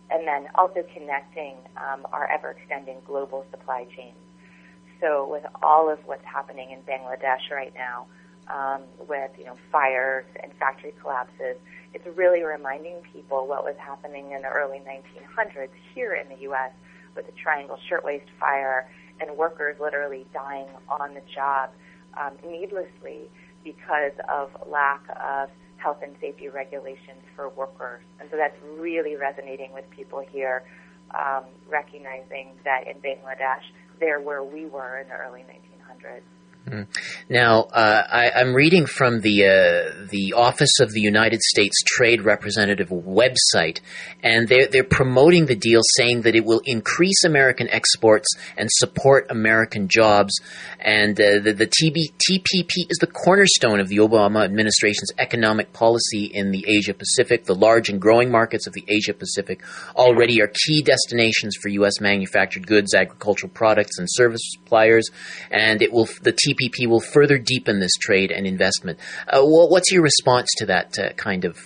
and 0.09 0.25
then 0.25 0.47
also 0.55 0.83
connecting 0.93 1.55
um, 1.75 2.07
our 2.13 2.31
ever-extending 2.31 2.95
global 3.05 3.45
supply 3.51 3.85
chains. 3.93 4.15
So, 5.01 5.27
with 5.29 5.43
all 5.61 5.91
of 5.91 5.99
what's 6.05 6.23
happening 6.23 6.71
in 6.71 6.79
Bangladesh 6.83 7.51
right 7.51 7.73
now, 7.75 8.07
um, 8.49 8.81
with 9.07 9.31
you 9.37 9.45
know 9.45 9.55
fires 9.71 10.25
and 10.41 10.51
factory 10.59 10.93
collapses, 11.01 11.57
it's 11.93 12.05
really 12.15 12.43
reminding 12.43 13.01
people 13.13 13.47
what 13.47 13.63
was 13.63 13.75
happening 13.77 14.31
in 14.31 14.41
the 14.41 14.49
early 14.49 14.79
1900s 14.79 15.69
here 15.93 16.13
in 16.13 16.29
the 16.29 16.41
U.S. 16.43 16.71
with 17.15 17.25
the 17.25 17.33
Triangle 17.33 17.77
Shirtwaist 17.87 18.25
Fire 18.39 18.89
and 19.19 19.35
workers 19.37 19.77
literally 19.79 20.25
dying 20.33 20.67
on 20.87 21.13
the 21.13 21.21
job 21.33 21.69
um, 22.19 22.33
needlessly 22.45 23.29
because 23.63 24.13
of 24.29 24.49
lack 24.67 25.01
of 25.09 25.49
health 25.77 25.97
and 26.03 26.15
safety 26.21 26.49
regulations 26.49 27.23
for 27.35 27.49
workers. 27.49 28.01
And 28.19 28.29
so 28.31 28.37
that's 28.37 28.55
really 28.77 29.15
resonating 29.15 29.73
with 29.73 29.89
people 29.89 30.23
here, 30.31 30.63
um, 31.17 31.45
recognizing 31.69 32.49
that 32.65 32.87
in 32.87 32.97
Bangladesh, 32.97 33.63
they're 33.99 34.19
where 34.21 34.43
we 34.43 34.65
were 34.65 34.99
in 34.99 35.07
the 35.09 35.15
early 35.15 35.41
1900s. 35.41 36.21
Mm. 36.67 36.87
Now, 37.29 37.61
uh, 37.63 38.03
I, 38.11 38.41
am 38.41 38.53
reading 38.53 38.85
from 38.85 39.21
the 39.21 39.45
uh, 39.45 40.07
the 40.09 40.33
Office 40.35 40.79
of 40.79 40.91
the 40.91 40.99
United 40.99 41.41
States 41.41 41.75
Trade 41.85 42.21
Representative 42.21 42.89
website, 42.89 43.79
and 44.21 44.47
they're 44.47 44.67
they're 44.67 44.83
promoting 44.83 45.45
the 45.45 45.55
deal, 45.55 45.81
saying 45.95 46.23
that 46.23 46.35
it 46.35 46.43
will 46.43 46.61
increase 46.65 47.23
American 47.23 47.69
exports 47.69 48.27
and 48.57 48.69
support 48.71 49.27
American 49.29 49.87
jobs. 49.87 50.33
And 50.79 51.19
uh, 51.19 51.39
the 51.39 51.53
the 51.53 51.65
TB, 51.65 52.13
TPP 52.29 52.87
is 52.89 52.97
the 52.99 53.07
cornerstone 53.07 53.79
of 53.79 53.87
the 53.87 53.97
Obama 53.97 54.43
administration's 54.43 55.11
economic 55.17 55.71
policy 55.71 56.25
in 56.25 56.51
the 56.51 56.65
Asia 56.67 56.93
Pacific. 56.93 57.45
The 57.45 57.55
large 57.55 57.89
and 57.89 58.01
growing 58.01 58.29
markets 58.29 58.67
of 58.67 58.73
the 58.73 58.85
Asia 58.87 59.13
Pacific 59.13 59.63
already 59.95 60.41
are 60.41 60.51
key 60.67 60.81
destinations 60.81 61.55
for 61.55 61.69
U.S. 61.69 62.01
manufactured 62.01 62.67
goods, 62.67 62.93
agricultural 62.93 63.51
products, 63.53 63.97
and 63.97 64.07
service 64.11 64.41
suppliers. 64.43 65.09
And 65.49 65.81
it 65.81 65.93
will 65.93 66.05
the 66.21 66.33
TPP 66.33 66.48
TPP 66.49 66.87
will 66.87 66.99
further 66.99 67.37
deepen 67.37 67.79
this 67.79 67.91
trade 68.01 68.31
and 68.31 68.47
investment. 68.47 68.99
Uh, 69.27 69.41
what's 69.43 69.91
your 69.91 70.01
response 70.01 70.49
to 70.57 70.65
that 70.67 70.97
uh, 70.99 71.13
kind 71.13 71.45
of 71.45 71.57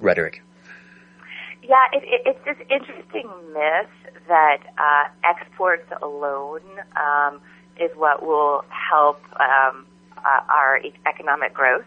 rhetoric? 0.00 0.42
Yeah, 1.62 1.74
it, 1.92 2.02
it, 2.04 2.22
it's 2.26 2.44
this 2.44 2.66
interesting 2.70 3.28
myth 3.52 3.90
that 4.28 4.58
uh, 4.78 5.08
exports 5.24 5.90
alone 6.02 6.62
um, 6.96 7.40
is 7.80 7.90
what 7.96 8.24
will 8.24 8.64
help 8.70 9.20
um, 9.40 9.86
uh, 10.18 10.40
our 10.48 10.80
economic 11.06 11.52
growth. 11.54 11.84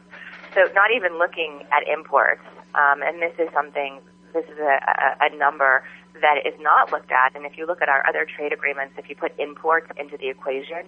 So, 0.54 0.62
not 0.74 0.90
even 0.96 1.18
looking 1.20 1.66
at 1.72 1.88
imports, 1.88 2.42
Um, 2.76 3.02
and 3.02 3.22
this 3.22 3.34
is 3.40 3.50
something, 3.54 4.00
this 4.34 4.46
is 4.46 4.58
a, 4.60 4.78
a, 4.78 5.34
a 5.34 5.38
number 5.38 5.84
that 6.22 6.38
is 6.46 6.54
not 6.60 6.92
looked 6.92 7.12
at. 7.12 7.36
And 7.36 7.46
if 7.46 7.58
you 7.58 7.66
look 7.66 7.82
at 7.82 7.90
our 7.90 8.06
other 8.08 8.26
trade 8.26 8.54
agreements, 8.54 8.94
if 8.98 9.10
you 9.10 9.16
put 9.16 9.34
imports 9.40 9.88
into 9.98 10.18
the 10.18 10.30
equation, 10.30 10.86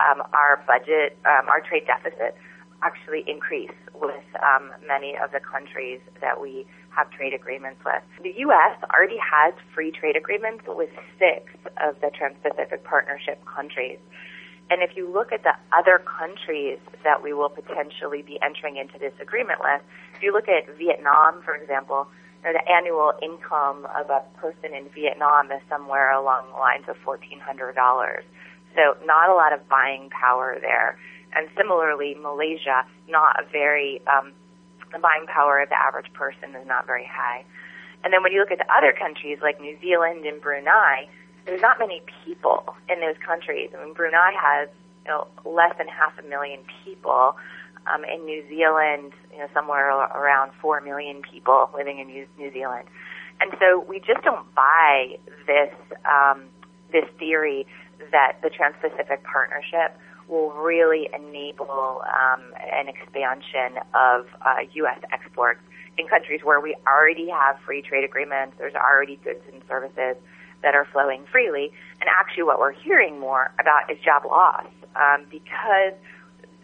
um, 0.00 0.22
our 0.32 0.62
budget, 0.66 1.16
um, 1.26 1.48
our 1.48 1.60
trade 1.60 1.86
deficit 1.86 2.36
actually 2.82 3.24
increase 3.26 3.74
with 3.94 4.24
um, 4.42 4.70
many 4.86 5.16
of 5.16 5.32
the 5.32 5.40
countries 5.40 6.00
that 6.20 6.40
we 6.40 6.66
have 6.90 7.10
trade 7.10 7.32
agreements 7.32 7.80
with. 7.84 8.02
The 8.22 8.34
U.S. 8.46 8.76
already 8.94 9.18
has 9.18 9.54
free 9.74 9.90
trade 9.90 10.16
agreements 10.16 10.64
with 10.66 10.90
six 11.18 11.50
of 11.82 12.00
the 12.00 12.10
Trans-Pacific 12.10 12.84
Partnership 12.84 13.42
countries. 13.46 13.98
And 14.70 14.82
if 14.82 14.96
you 14.96 15.10
look 15.12 15.32
at 15.32 15.42
the 15.42 15.54
other 15.76 16.00
countries 16.00 16.78
that 17.02 17.22
we 17.22 17.32
will 17.32 17.50
potentially 17.50 18.22
be 18.22 18.38
entering 18.42 18.76
into 18.76 18.98
this 18.98 19.12
agreement 19.20 19.60
with, 19.60 19.82
if 20.16 20.22
you 20.22 20.32
look 20.32 20.48
at 20.48 20.66
Vietnam, 20.78 21.42
for 21.44 21.54
example, 21.54 22.08
you 22.44 22.52
know, 22.52 22.58
the 22.58 22.70
annual 22.70 23.12
income 23.22 23.86
of 23.96 24.08
a 24.08 24.22
person 24.38 24.74
in 24.74 24.88
Vietnam 24.94 25.50
is 25.50 25.60
somewhere 25.68 26.12
along 26.12 26.48
the 26.52 26.58
lines 26.58 26.84
of 26.88 26.96
$1,400. 27.04 28.22
So 28.74 28.96
not 29.04 29.30
a 29.30 29.34
lot 29.34 29.52
of 29.52 29.68
buying 29.68 30.10
power 30.10 30.58
there. 30.60 30.98
And 31.34 31.48
similarly, 31.56 32.14
Malaysia, 32.14 32.84
not 33.08 33.42
a 33.42 33.48
very, 33.50 34.00
um, 34.06 34.32
the 34.92 34.98
buying 34.98 35.26
power 35.26 35.60
of 35.60 35.68
the 35.68 35.78
average 35.78 36.12
person 36.12 36.54
is 36.54 36.66
not 36.66 36.86
very 36.86 37.04
high. 37.06 37.44
And 38.04 38.12
then 38.12 38.22
when 38.22 38.32
you 38.32 38.40
look 38.40 38.52
at 38.52 38.58
the 38.58 38.70
other 38.72 38.92
countries 38.92 39.38
like 39.42 39.60
New 39.60 39.76
Zealand 39.80 40.26
and 40.26 40.40
Brunei, 40.40 41.08
there's 41.46 41.62
not 41.62 41.78
many 41.78 42.02
people 42.24 42.74
in 42.88 43.00
those 43.00 43.16
countries. 43.24 43.70
I 43.76 43.84
mean, 43.84 43.94
Brunei 43.94 44.32
has 44.36 44.68
you 45.04 45.10
know, 45.10 45.26
less 45.44 45.76
than 45.78 45.88
half 45.88 46.12
a 46.18 46.26
million 46.28 46.60
people. 46.84 47.36
Um, 47.86 48.02
in 48.02 48.24
New 48.24 48.42
Zealand, 48.48 49.12
you 49.30 49.40
know, 49.40 49.48
somewhere 49.52 49.90
around 49.90 50.52
four 50.62 50.80
million 50.80 51.20
people 51.20 51.68
living 51.76 51.98
in 51.98 52.06
New, 52.06 52.50
Zealand, 52.50 52.88
and 53.42 53.52
so 53.60 53.78
we 53.78 53.98
just 53.98 54.22
don't 54.24 54.46
buy 54.54 55.18
this 55.46 55.68
um, 56.08 56.44
this 56.92 57.04
theory 57.18 57.66
that 58.10 58.38
the 58.42 58.50
Trans-Pacific 58.50 59.22
Partnership 59.24 59.98
will 60.28 60.52
really 60.52 61.08
enable 61.14 62.02
um, 62.04 62.42
an 62.72 62.88
expansion 62.88 63.82
of 63.94 64.26
uh, 64.42 64.64
U.S. 64.72 64.98
exports 65.12 65.60
in 65.98 66.08
countries 66.08 66.40
where 66.42 66.60
we 66.60 66.74
already 66.86 67.28
have 67.28 67.58
free 67.64 67.82
trade 67.82 68.04
agreements. 68.04 68.56
There's 68.58 68.74
already 68.74 69.16
goods 69.16 69.42
and 69.52 69.62
services 69.68 70.16
that 70.62 70.74
are 70.74 70.86
flowing 70.92 71.24
freely. 71.30 71.72
And 72.00 72.08
actually, 72.08 72.44
what 72.44 72.58
we're 72.58 72.72
hearing 72.72 73.20
more 73.20 73.52
about 73.60 73.90
is 73.90 73.98
job 74.02 74.24
loss 74.24 74.66
um, 74.96 75.26
because 75.30 75.94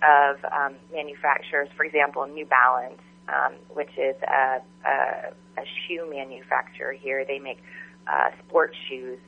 of 0.03 0.37
um, 0.51 0.75
manufacturers. 0.93 1.69
For 1.77 1.85
example, 1.85 2.27
New 2.27 2.47
Balance, 2.47 3.01
um, 3.29 3.53
which 3.75 3.91
is 3.99 4.17
a, 4.27 4.61
a, 4.87 5.33
a 5.59 5.65
shoe 5.87 6.09
manufacturer 6.11 6.93
here, 6.93 7.25
they 7.25 7.39
make 7.39 7.63
uh, 8.09 8.31
sports 8.47 8.77
shoes 8.89 9.19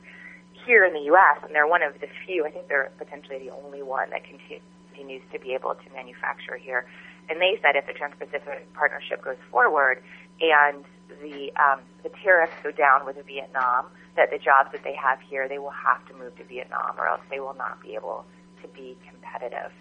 here 0.65 0.85
in 0.85 0.93
the 0.93 1.05
U.S., 1.13 1.43
and 1.43 1.53
they're 1.53 1.67
one 1.67 1.83
of 1.83 1.99
the 1.99 2.07
few. 2.25 2.45
I 2.45 2.51
think 2.51 2.67
they're 2.67 2.91
potentially 2.97 3.39
the 3.39 3.51
only 3.51 3.83
one 3.83 4.09
that 4.11 4.23
continues 4.23 5.21
to 5.31 5.39
be 5.39 5.53
able 5.53 5.75
to 5.75 5.87
manufacture 5.93 6.57
here. 6.57 6.85
And 7.29 7.39
they 7.39 7.59
said 7.61 7.75
if 7.75 7.87
the 7.87 7.93
Trans-Pacific 7.93 8.73
Partnership 8.73 9.23
goes 9.23 9.39
forward 9.49 10.03
and 10.41 10.83
the 11.21 11.51
um, 11.55 11.79
the 12.01 12.09
tariffs 12.23 12.53
go 12.63 12.71
down 12.71 13.05
with 13.05 13.15
Vietnam, 13.25 13.87
that 14.15 14.31
the 14.31 14.37
jobs 14.37 14.71
that 14.71 14.83
they 14.83 14.95
have 14.95 15.19
here, 15.21 15.47
they 15.47 15.59
will 15.59 15.75
have 15.75 16.05
to 16.07 16.13
move 16.13 16.35
to 16.37 16.43
Vietnam, 16.43 16.95
or 16.97 17.07
else 17.07 17.21
they 17.29 17.39
will 17.39 17.55
not 17.55 17.81
be 17.81 17.95
able 17.95 18.25
to 18.61 18.67
be 18.69 18.97
competitive. 19.07 19.71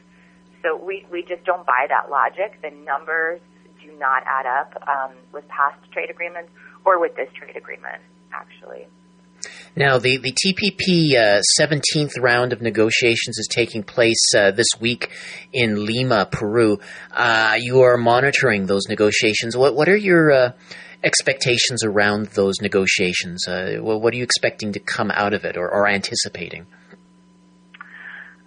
So 0.63 0.77
we 0.77 1.07
we 1.11 1.23
just 1.23 1.45
don't 1.45 1.67
buy 1.67 1.87
that 1.89 2.11
logic. 2.11 2.61
The 2.63 2.71
numbers 2.71 3.41
do 3.83 3.91
not 3.99 4.23
add 4.27 4.47
up 4.47 4.77
um, 4.87 5.13
with 5.33 5.47
past 5.49 5.79
trade 5.91 6.11
agreements 6.11 6.51
or 6.85 7.01
with 7.01 7.17
this 7.17 7.29
trade 7.35 7.57
agreement, 7.57 8.03
actually. 8.33 8.87
Now, 9.75 9.99
the, 9.99 10.19
the 10.19 10.33
TPP 10.33 11.17
uh, 11.17 11.41
17th 11.59 12.21
round 12.21 12.53
of 12.53 12.61
negotiations 12.61 13.39
is 13.39 13.49
taking 13.51 13.83
place 13.83 14.35
uh, 14.37 14.51
this 14.51 14.69
week 14.81 15.11
in 15.53 15.87
Lima, 15.87 16.29
Peru. 16.31 16.79
Uh, 17.11 17.57
you 17.59 17.81
are 17.81 17.97
monitoring 17.97 18.67
those 18.67 18.89
negotiations. 18.89 19.57
What, 19.57 19.75
what 19.75 19.89
are 19.89 19.97
your 19.97 20.31
uh, 20.31 20.53
expectations 21.03 21.85
around 21.85 22.27
those 22.29 22.61
negotiations? 22.61 23.49
Uh, 23.49 23.79
what 23.81 24.13
are 24.13 24.17
you 24.17 24.25
expecting 24.25 24.73
to 24.73 24.81
come 24.81 25.11
out 25.11 25.33
of 25.33 25.45
it 25.45 25.57
or, 25.57 25.71
or 25.71 25.89
anticipating? 25.89 26.67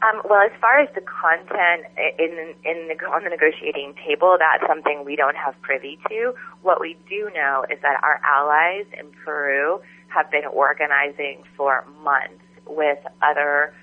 Um, 0.05 0.21
well, 0.29 0.41
as 0.45 0.51
far 0.61 0.79
as 0.79 0.89
the 0.93 1.01
content 1.01 1.87
in, 2.19 2.53
in 2.63 2.87
the, 2.87 3.05
on 3.07 3.23
the 3.23 3.29
negotiating 3.29 3.95
table, 4.05 4.37
that's 4.37 4.61
something 4.69 5.03
we 5.03 5.15
don't 5.15 5.35
have 5.35 5.59
privy 5.61 5.97
to. 6.09 6.33
What 6.61 6.79
we 6.79 6.95
do 7.09 7.31
know 7.33 7.65
is 7.71 7.79
that 7.81 8.03
our 8.03 8.21
allies 8.23 8.85
in 8.93 9.09
Peru 9.23 9.81
have 10.07 10.29
been 10.31 10.45
organizing 10.45 11.43
for 11.55 11.85
months 12.03 12.43
with 12.67 12.99
other 13.21 13.73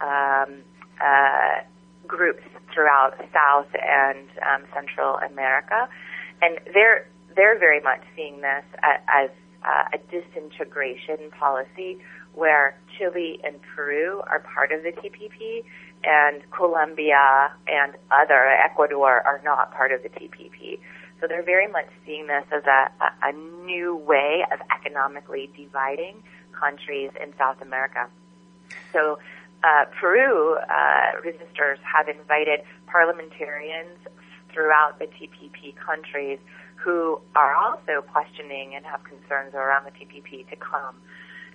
um, 0.00 0.62
uh, 1.00 1.60
groups 2.06 2.42
throughout 2.72 3.14
South 3.32 3.68
and 3.74 4.28
um, 4.40 4.62
Central 4.74 5.16
America, 5.16 5.88
and 6.40 6.58
they're 6.72 7.06
they're 7.34 7.58
very 7.58 7.80
much 7.80 8.00
seeing 8.14 8.40
this 8.40 8.64
as 8.82 9.30
uh, 9.64 9.84
a 9.94 9.98
disintegration 10.10 11.30
policy 11.38 11.98
where 12.34 12.76
Chile 12.96 13.40
and 13.44 13.56
Peru 13.74 14.22
are 14.26 14.40
part 14.40 14.72
of 14.72 14.82
the 14.82 14.90
TPP 14.90 15.64
and 16.04 16.42
Colombia 16.50 17.52
and 17.68 17.94
other 18.10 18.48
Ecuador 18.48 19.22
are 19.24 19.40
not 19.44 19.72
part 19.72 19.92
of 19.92 20.02
the 20.02 20.08
TPP. 20.08 20.78
So 21.22 21.28
they're 21.28 21.44
very 21.44 21.68
much 21.68 21.86
seeing 22.04 22.26
this 22.26 22.44
as 22.50 22.64
a, 22.64 22.90
a, 23.00 23.30
a 23.30 23.32
new 23.64 23.94
way 23.94 24.44
of 24.52 24.58
economically 24.74 25.48
dividing 25.56 26.20
countries 26.50 27.12
in 27.22 27.32
South 27.38 27.62
America. 27.62 28.08
So 28.92 29.20
uh, 29.62 29.84
Peru 30.00 30.56
uh, 30.56 31.20
resistors 31.24 31.78
have 31.86 32.08
invited 32.08 32.62
parliamentarians 32.88 33.98
throughout 34.52 34.98
the 34.98 35.06
TPP 35.06 35.76
countries 35.76 36.40
who 36.74 37.20
are 37.36 37.54
also 37.54 38.02
questioning 38.02 38.74
and 38.74 38.84
have 38.84 39.04
concerns 39.04 39.54
around 39.54 39.84
the 39.84 39.92
TPP 39.92 40.50
to 40.50 40.56
come. 40.56 40.96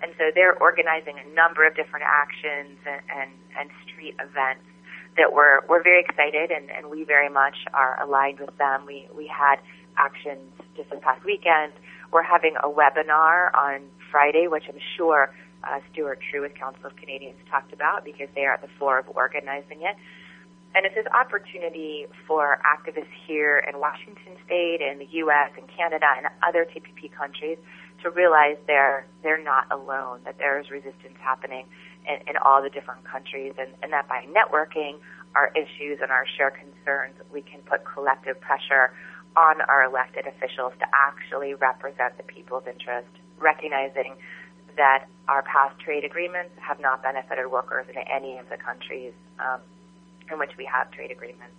And 0.01 0.13
so 0.17 0.31
they're 0.33 0.57
organizing 0.57 1.15
a 1.19 1.35
number 1.35 1.67
of 1.67 1.75
different 1.75 2.05
actions 2.07 2.79
and, 2.87 3.01
and, 3.13 3.31
and 3.59 3.69
street 3.83 4.15
events 4.15 4.63
that 5.17 5.33
we're 5.33 5.65
we're 5.67 5.83
very 5.83 6.01
excited 6.01 6.51
and, 6.51 6.69
and 6.69 6.89
we 6.89 7.03
very 7.03 7.29
much 7.29 7.57
are 7.73 8.01
aligned 8.01 8.39
with 8.39 8.55
them. 8.57 8.85
We 8.85 9.07
we 9.15 9.27
had 9.27 9.57
actions 9.97 10.53
just 10.75 10.89
this 10.89 10.99
past 11.01 11.25
weekend. 11.25 11.73
We're 12.11 12.23
having 12.23 12.55
a 12.63 12.69
webinar 12.69 13.53
on 13.53 13.81
Friday, 14.11 14.47
which 14.47 14.63
I'm 14.69 14.79
sure 14.95 15.33
uh, 15.63 15.79
Stuart 15.91 16.19
Trew 16.29 16.41
with 16.41 16.53
Council 16.55 16.85
of 16.85 16.95
Canadians 16.95 17.37
talked 17.49 17.73
about 17.73 18.05
because 18.05 18.29
they 18.35 18.45
are 18.45 18.53
at 18.53 18.61
the 18.61 18.69
fore 18.79 18.99
of 18.99 19.09
organizing 19.09 19.81
it. 19.81 19.97
And 20.75 20.85
it's 20.85 20.93
this 20.93 21.07
opportunity 21.07 22.05
for 22.27 22.59
activists 22.61 23.09
here 23.25 23.57
in 23.57 23.79
Washington 23.79 24.37
State 24.45 24.79
and 24.81 25.01
the 25.01 25.07
U.S. 25.25 25.49
and 25.57 25.65
Canada 25.75 26.05
and 26.15 26.27
other 26.47 26.65
TPP 26.65 27.11
countries 27.11 27.57
to 28.03 28.11
realize 28.11 28.57
they're 28.67 29.07
they're 29.23 29.41
not 29.41 29.65
alone, 29.71 30.21
that 30.25 30.37
there 30.37 30.59
is 30.59 30.69
resistance 30.69 31.17
happening 31.19 31.65
in, 32.07 32.27
in 32.27 32.37
all 32.37 32.61
the 32.61 32.69
different 32.69 33.03
countries, 33.03 33.53
and, 33.59 33.69
and 33.83 33.91
that 33.93 34.07
by 34.07 34.25
networking 34.31 34.97
our 35.35 35.51
issues 35.55 35.99
and 36.01 36.11
our 36.11 36.25
shared 36.37 36.55
concerns, 36.55 37.15
we 37.31 37.41
can 37.41 37.59
put 37.61 37.85
collective 37.85 38.39
pressure 38.41 38.91
on 39.35 39.61
our 39.61 39.83
elected 39.83 40.25
officials 40.25 40.73
to 40.79 40.85
actually 40.95 41.53
represent 41.53 42.17
the 42.17 42.23
people's 42.23 42.63
interest, 42.65 43.07
recognizing 43.39 44.15
that 44.77 45.05
our 45.27 45.43
past 45.43 45.77
trade 45.79 46.03
agreements 46.03 46.51
have 46.57 46.79
not 46.79 47.03
benefited 47.03 47.51
workers 47.51 47.85
in 47.89 47.97
any 48.09 48.37
of 48.37 48.49
the 48.49 48.57
countries 48.57 49.13
um, 49.39 49.59
in 50.31 50.39
which 50.39 50.51
we 50.57 50.65
have 50.65 50.89
trade 50.91 51.11
agreements. 51.11 51.53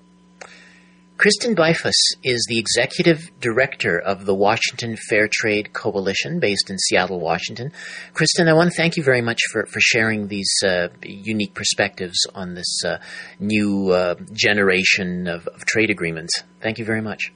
Kristen 1.18 1.56
Beifus 1.56 1.96
is 2.22 2.46
the 2.48 2.60
executive 2.60 3.32
director 3.40 3.98
of 3.98 4.24
the 4.24 4.36
Washington 4.36 4.96
Fair 5.08 5.28
Trade 5.28 5.72
Coalition 5.72 6.38
based 6.38 6.70
in 6.70 6.78
Seattle, 6.78 7.18
Washington. 7.18 7.72
Kristen, 8.14 8.46
I 8.46 8.52
want 8.52 8.70
to 8.70 8.76
thank 8.76 8.96
you 8.96 9.02
very 9.02 9.20
much 9.20 9.40
for, 9.50 9.66
for 9.66 9.80
sharing 9.80 10.28
these 10.28 10.48
uh, 10.64 10.90
unique 11.02 11.54
perspectives 11.54 12.24
on 12.36 12.54
this 12.54 12.84
uh, 12.86 12.98
new 13.40 13.90
uh, 13.90 14.14
generation 14.32 15.26
of, 15.26 15.48
of 15.48 15.64
trade 15.64 15.90
agreements. 15.90 16.44
Thank 16.60 16.78
you 16.78 16.84
very 16.84 17.02
much. 17.02 17.32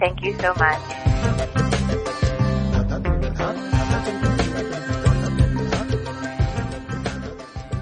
Thank 0.00 0.24
you 0.24 0.32
so 0.38 0.54
much. 0.54 0.80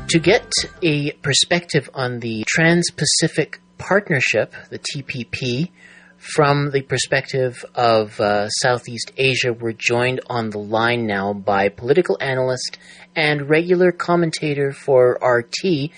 To 0.08 0.18
get 0.18 0.52
a 0.82 1.12
perspective 1.22 1.88
on 1.94 2.18
the 2.18 2.42
Trans 2.48 2.90
Pacific 2.90 3.60
partnership, 3.80 4.54
the 4.68 4.78
TPP, 4.78 5.70
from 6.18 6.70
the 6.70 6.82
perspective 6.82 7.64
of 7.74 8.20
uh, 8.20 8.50
Southeast 8.50 9.10
Asia, 9.16 9.54
we're 9.54 9.72
joined 9.72 10.20
on 10.28 10.50
the 10.50 10.58
line 10.58 11.06
now 11.06 11.32
by 11.32 11.70
political 11.70 12.18
analyst 12.20 12.78
and 13.16 13.48
regular 13.48 13.90
commentator 13.90 14.72
for 14.72 15.18
RT, 15.22 15.90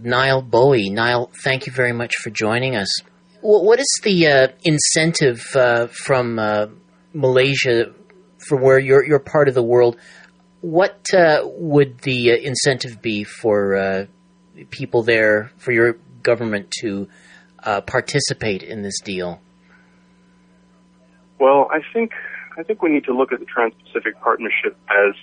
Nile 0.00 0.42
Bowie. 0.42 0.90
Nile, 0.90 1.28
thank 1.42 1.66
you 1.66 1.72
very 1.72 1.92
much 1.92 2.14
for 2.22 2.30
joining 2.30 2.76
us. 2.76 2.88
What 3.40 3.80
is 3.80 4.00
the 4.04 4.28
uh, 4.28 4.48
incentive 4.62 5.44
uh, 5.56 5.88
from 5.88 6.38
uh, 6.38 6.66
Malaysia, 7.12 7.92
from 8.38 8.62
where 8.62 8.78
you're 8.78 9.04
you're 9.04 9.18
part 9.18 9.48
of 9.48 9.54
the 9.54 9.62
world, 9.62 9.96
what 10.60 11.04
uh, 11.12 11.42
would 11.44 11.98
the 11.98 12.30
uh, 12.30 12.36
incentive 12.36 13.02
be 13.02 13.24
for 13.24 14.06
people 14.70 15.02
there, 15.02 15.50
for 15.58 15.72
your 15.72 15.98
government 16.22 16.70
to 16.80 17.08
uh, 17.62 17.80
participate 17.82 18.62
in 18.62 18.82
this 18.82 19.00
deal? 19.00 19.40
Well, 21.38 21.68
I 21.72 21.80
think 21.92 22.12
I 22.58 22.62
think 22.62 22.82
we 22.82 22.90
need 22.90 23.04
to 23.04 23.16
look 23.16 23.32
at 23.32 23.38
the 23.38 23.46
Trans-Pacific 23.46 24.20
Partnership 24.20 24.76
as 24.88 25.14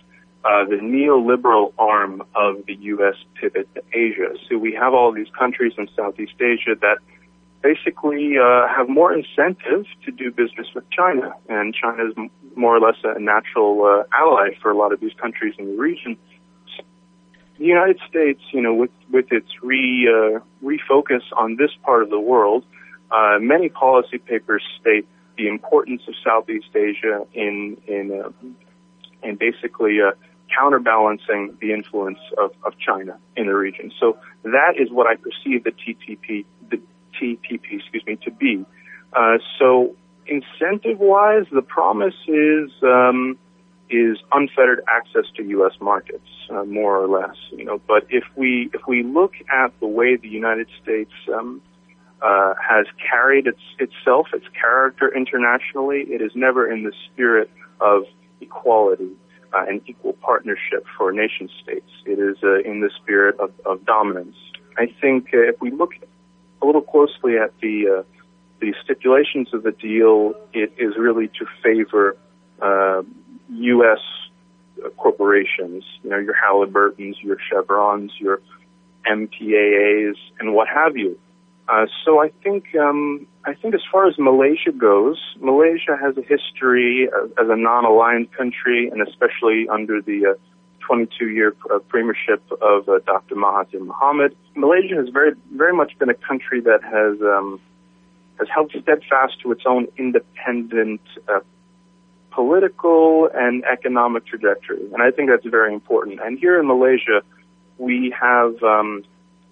uh, 0.46 0.64
the 0.66 0.78
neoliberal 0.78 1.74
arm 1.78 2.22
of 2.36 2.66
the 2.68 2.76
U.S. 2.76 3.16
pivot 3.40 3.68
to 3.76 3.82
Asia. 3.92 4.36
So 4.48 4.58
we 4.58 4.74
have 4.74 4.94
all 4.94 5.12
these 5.12 5.28
countries 5.38 5.74
in 5.78 5.90
Southeast 5.96 6.36
Asia 6.40 6.76
that 6.82 7.00
basically 7.62 8.38
uh, 8.38 8.68
have 8.68 8.88
more 8.88 9.12
incentive 9.12 9.86
to 10.06 10.12
do 10.12 10.32
business 10.32 10.68
with 10.76 10.88
China, 10.92 11.34
and 11.50 11.74
China 11.74 12.06
is 12.06 12.14
m- 12.16 12.30
more 12.56 12.78
or 12.78 12.80
less 12.80 12.96
a 13.04 13.20
natural 13.20 13.84
uh, 13.84 14.04
ally 14.16 14.50
for 14.62 14.70
a 14.70 14.78
lot 14.78 14.94
of 14.94 15.00
these 15.00 15.14
countries 15.20 15.56
in 15.58 15.66
the 15.66 15.82
region. 15.82 16.16
The 17.58 17.66
United 17.66 18.00
States, 18.10 18.42
you 18.52 18.62
know, 18.62 18.74
with 18.74 18.92
with 19.12 19.32
its 19.32 19.48
re 19.62 20.08
uh, 20.08 20.40
refocus 20.64 21.22
on 21.36 21.56
this 21.56 21.72
part 21.84 22.04
of 22.04 22.10
the 22.10 22.20
world, 22.20 22.66
uh, 23.12 23.38
many 23.40 23.70
policy 23.70 24.18
papers 24.18 24.64
state 24.80 25.08
the 25.38 25.48
importance 25.48 26.02
of 26.08 26.16
Southeast 26.24 26.76
Asia 26.76 27.26
in 27.34 27.78
in 27.88 28.24
uh, 28.24 28.30
in 29.24 29.36
basically 29.36 30.00
uh, 30.02 30.12
counterbalancing 30.56 31.58
the 31.60 31.74
influence 31.74 32.20
of, 32.38 32.52
of 32.64 32.74
China 32.78 33.18
in 33.36 33.48
the 33.48 33.56
region. 33.56 33.92
So 34.00 34.18
that 34.44 34.74
is 34.78 34.92
what 34.92 35.08
I 35.08 35.16
perceive 35.16 35.64
the 35.64 35.72
TTP, 35.72 36.46
the 36.70 36.80
TPP, 37.20 37.80
excuse 37.80 38.06
me, 38.06 38.18
to 38.24 38.32
be. 38.32 38.66
Uh, 39.14 39.38
so 39.60 39.96
incentive-wise, 40.28 41.46
the 41.52 41.62
promise 41.62 42.16
is 42.28 42.70
um, 42.84 43.38
is 43.90 44.18
unfettered 44.32 44.82
access 44.88 45.26
to 45.36 45.44
U.S. 45.44 45.74
markets, 45.80 46.28
uh, 46.50 46.64
more 46.64 46.98
or 46.98 47.08
less. 47.08 47.36
You 47.52 47.66
know, 47.66 47.82
but 47.88 48.06
if 48.10 48.24
we 48.36 48.70
if 48.74 48.82
we 48.88 49.04
look 49.04 49.34
at 49.52 49.78
the 49.80 49.88
way 49.88 50.16
the 50.16 50.28
United 50.28 50.68
States 50.82 51.12
um, 51.34 51.62
uh, 52.22 52.54
has 52.62 52.86
carried 53.10 53.48
its, 53.48 53.62
itself, 53.80 54.28
its 54.34 54.46
character 54.60 55.14
internationally, 55.14 56.02
it 56.08 56.22
is 56.22 56.32
never 56.36 56.72
in 56.72 56.84
the 56.84 56.94
spirit 57.12 57.50
of 57.82 58.04
equality 58.42 59.12
uh, 59.54 59.66
and 59.68 59.82
equal 59.86 60.14
partnership 60.14 60.86
for 60.98 61.12
nation 61.12 61.50
states. 61.62 61.90
It 62.06 62.20
is 62.20 62.38
uh, 62.44 62.60
in 62.60 62.82
the 62.82 62.90
spirit 63.02 63.40
of, 63.40 63.52
of 63.66 63.86
dominance. 63.86 64.36
I 64.78 64.88
think 65.02 65.28
uh, 65.34 65.40
if 65.40 65.62
we 65.62 65.72
look 65.72 65.92
a 66.62 66.66
little 66.66 66.82
closely 66.82 67.38
at 67.38 67.54
the 67.62 68.00
uh, 68.00 68.04
the 68.62 68.74
stipulations 68.84 69.54
of 69.54 69.64
the 69.64 69.72
deal, 69.72 70.34
it 70.54 70.74
is 70.78 70.96
really 70.98 71.28
to 71.28 71.46
favor 71.62 72.16
U.S. 73.50 74.00
Uh, 74.84 74.90
corporations, 74.90 75.84
you 76.04 76.10
know, 76.10 76.18
your 76.18 76.34
Halliburtons, 76.34 77.16
your 77.22 77.38
Chevrons, 77.50 78.12
your 78.20 78.42
MPAAs, 79.08 80.16
and 80.40 80.54
what 80.54 80.68
have 80.68 80.98
you. 80.98 81.18
Uh, 81.70 81.86
so 82.04 82.22
I 82.22 82.30
think 82.44 82.76
um, 82.76 83.26
I 83.46 83.54
think 83.54 83.74
as 83.74 83.82
far 83.90 84.08
as 84.08 84.16
Malaysia 84.20 84.72
goes, 84.72 85.18
Malaysia 85.40 85.98
has 86.00 86.18
a 86.18 86.22
history 86.22 87.08
as 87.40 87.48
a 87.50 87.56
non-aligned 87.56 88.32
country, 88.34 88.90
and 88.90 89.02
especially 89.02 89.68
under 89.70 90.02
the 90.02 90.36
uh, 90.36 90.90
22-year 90.90 91.56
uh, 91.74 91.80
premiership 91.88 92.44
of 92.62 92.88
uh, 92.90 93.00
Dr. 93.06 93.36
Mahathir 93.36 93.80
Mohamad. 93.80 94.36
Malaysia 94.56 94.96
has 94.96 95.10
very 95.10 95.32
very 95.54 95.74
much 95.74 95.98
been 95.98 96.10
a 96.10 96.14
country 96.14 96.60
that 96.62 96.84
has 96.84 97.20
um, 97.22 97.60
has 98.40 98.48
held 98.54 98.72
steadfast 98.72 99.40
to 99.42 99.52
its 99.52 99.64
own 99.66 99.88
independent 99.98 101.02
uh, 101.28 101.40
political 102.36 103.30
and 103.34 103.64
economic 103.76 104.24
trajectory, 104.32 104.84
and 104.94 105.02
I 105.08 105.10
think 105.16 105.26
that's 105.32 105.50
very 105.60 105.74
important. 105.80 106.20
And 106.26 106.34
here 106.38 106.56
in 106.60 106.66
Malaysia, 106.76 107.18
we 107.88 107.98
have 108.26 108.54
um, 108.62 108.90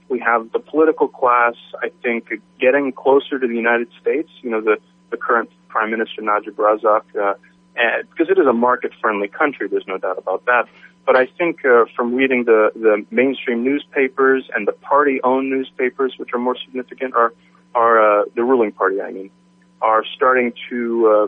we 0.09 0.19
have 0.19 0.41
the 0.51 0.59
political 0.59 1.07
class, 1.07 1.55
I 1.81 1.89
think, 2.03 2.21
getting 2.59 2.91
closer 3.03 3.35
to 3.39 3.47
the 3.51 3.59
United 3.65 3.89
States. 4.01 4.29
You 4.43 4.49
know, 4.51 4.61
the, 4.69 4.75
the 5.11 5.17
current 5.27 5.49
Prime 5.73 5.89
Minister 5.95 6.21
Najib 6.21 6.55
Razak, 6.57 7.05
uh, 7.15 7.35
and, 7.83 8.09
because 8.09 8.29
it 8.29 8.37
is 8.37 8.47
a 8.55 8.57
market-friendly 8.67 9.29
country, 9.29 9.65
there's 9.71 9.87
no 9.87 9.97
doubt 9.97 10.17
about 10.23 10.41
that. 10.51 10.63
But 11.05 11.15
I 11.23 11.25
think 11.37 11.65
uh, 11.65 11.85
from 11.95 12.07
reading 12.21 12.41
the, 12.51 12.71
the 12.75 13.05
mainstream 13.11 13.63
newspapers 13.63 14.41
and 14.53 14.67
the 14.67 14.73
party-owned 14.73 15.49
newspapers, 15.49 16.11
which 16.19 16.31
are 16.33 16.39
more 16.39 16.57
significant, 16.65 17.15
are 17.15 17.31
are 17.83 17.95
uh, 18.07 18.25
the 18.35 18.43
ruling 18.43 18.71
party, 18.71 19.01
I 19.01 19.11
mean, 19.17 19.29
are 19.81 20.03
starting 20.15 20.53
to 20.69 20.79
uh, 21.13 21.27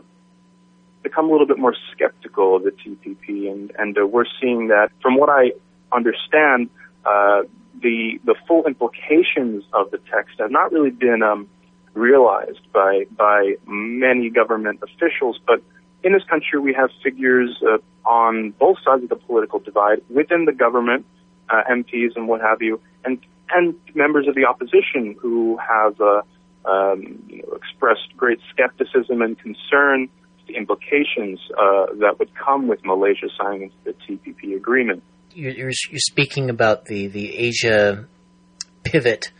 become 1.08 1.28
a 1.28 1.32
little 1.32 1.46
bit 1.46 1.58
more 1.58 1.74
skeptical 1.92 2.56
of 2.56 2.64
the 2.64 2.72
TPP, 2.72 3.50
and 3.50 3.72
and 3.78 3.96
uh, 3.96 4.06
we're 4.06 4.30
seeing 4.40 4.68
that 4.68 4.90
from 5.02 5.16
what 5.16 5.28
I 5.28 5.52
understand. 5.92 6.70
Uh, 7.04 7.42
the 7.82 8.18
the 8.24 8.34
full 8.48 8.64
implications 8.66 9.62
of 9.72 9.90
the 9.90 9.98
text 10.10 10.38
have 10.38 10.50
not 10.50 10.72
really 10.72 10.90
been 10.90 11.22
um, 11.22 11.48
realized 11.94 12.64
by 12.72 13.04
by 13.16 13.54
many 13.66 14.30
government 14.30 14.80
officials. 14.82 15.38
But 15.46 15.62
in 16.02 16.12
this 16.12 16.24
country, 16.24 16.58
we 16.58 16.72
have 16.74 16.90
figures 17.02 17.50
uh, 17.62 17.78
on 18.08 18.50
both 18.58 18.78
sides 18.84 19.02
of 19.04 19.08
the 19.10 19.16
political 19.16 19.58
divide 19.60 20.00
within 20.08 20.46
the 20.46 20.52
government, 20.52 21.04
uh, 21.50 21.62
MPs 21.70 22.16
and 22.16 22.26
what 22.28 22.40
have 22.40 22.62
you, 22.62 22.80
and 23.04 23.18
and 23.50 23.74
members 23.94 24.26
of 24.26 24.34
the 24.34 24.46
opposition 24.46 25.14
who 25.20 25.58
have 25.58 26.00
uh, 26.00 26.22
um, 26.64 27.22
you 27.28 27.42
know, 27.42 27.52
expressed 27.54 28.16
great 28.16 28.40
skepticism 28.50 29.22
and 29.22 29.38
concern 29.38 30.08
the 30.46 30.54
implications 30.54 31.40
uh, 31.58 31.86
that 32.00 32.18
would 32.18 32.30
come 32.34 32.68
with 32.68 32.84
Malaysia 32.84 33.28
signing 33.36 33.70
the 33.84 33.92
TPP 33.92 34.56
agreement 34.56 35.02
you're, 35.36 35.52
you're, 35.52 35.72
speaking 35.96 36.48
about 36.48 36.86
the, 36.86 37.08
the 37.08 37.36
Asia 37.36 38.06
pivot 38.82 39.30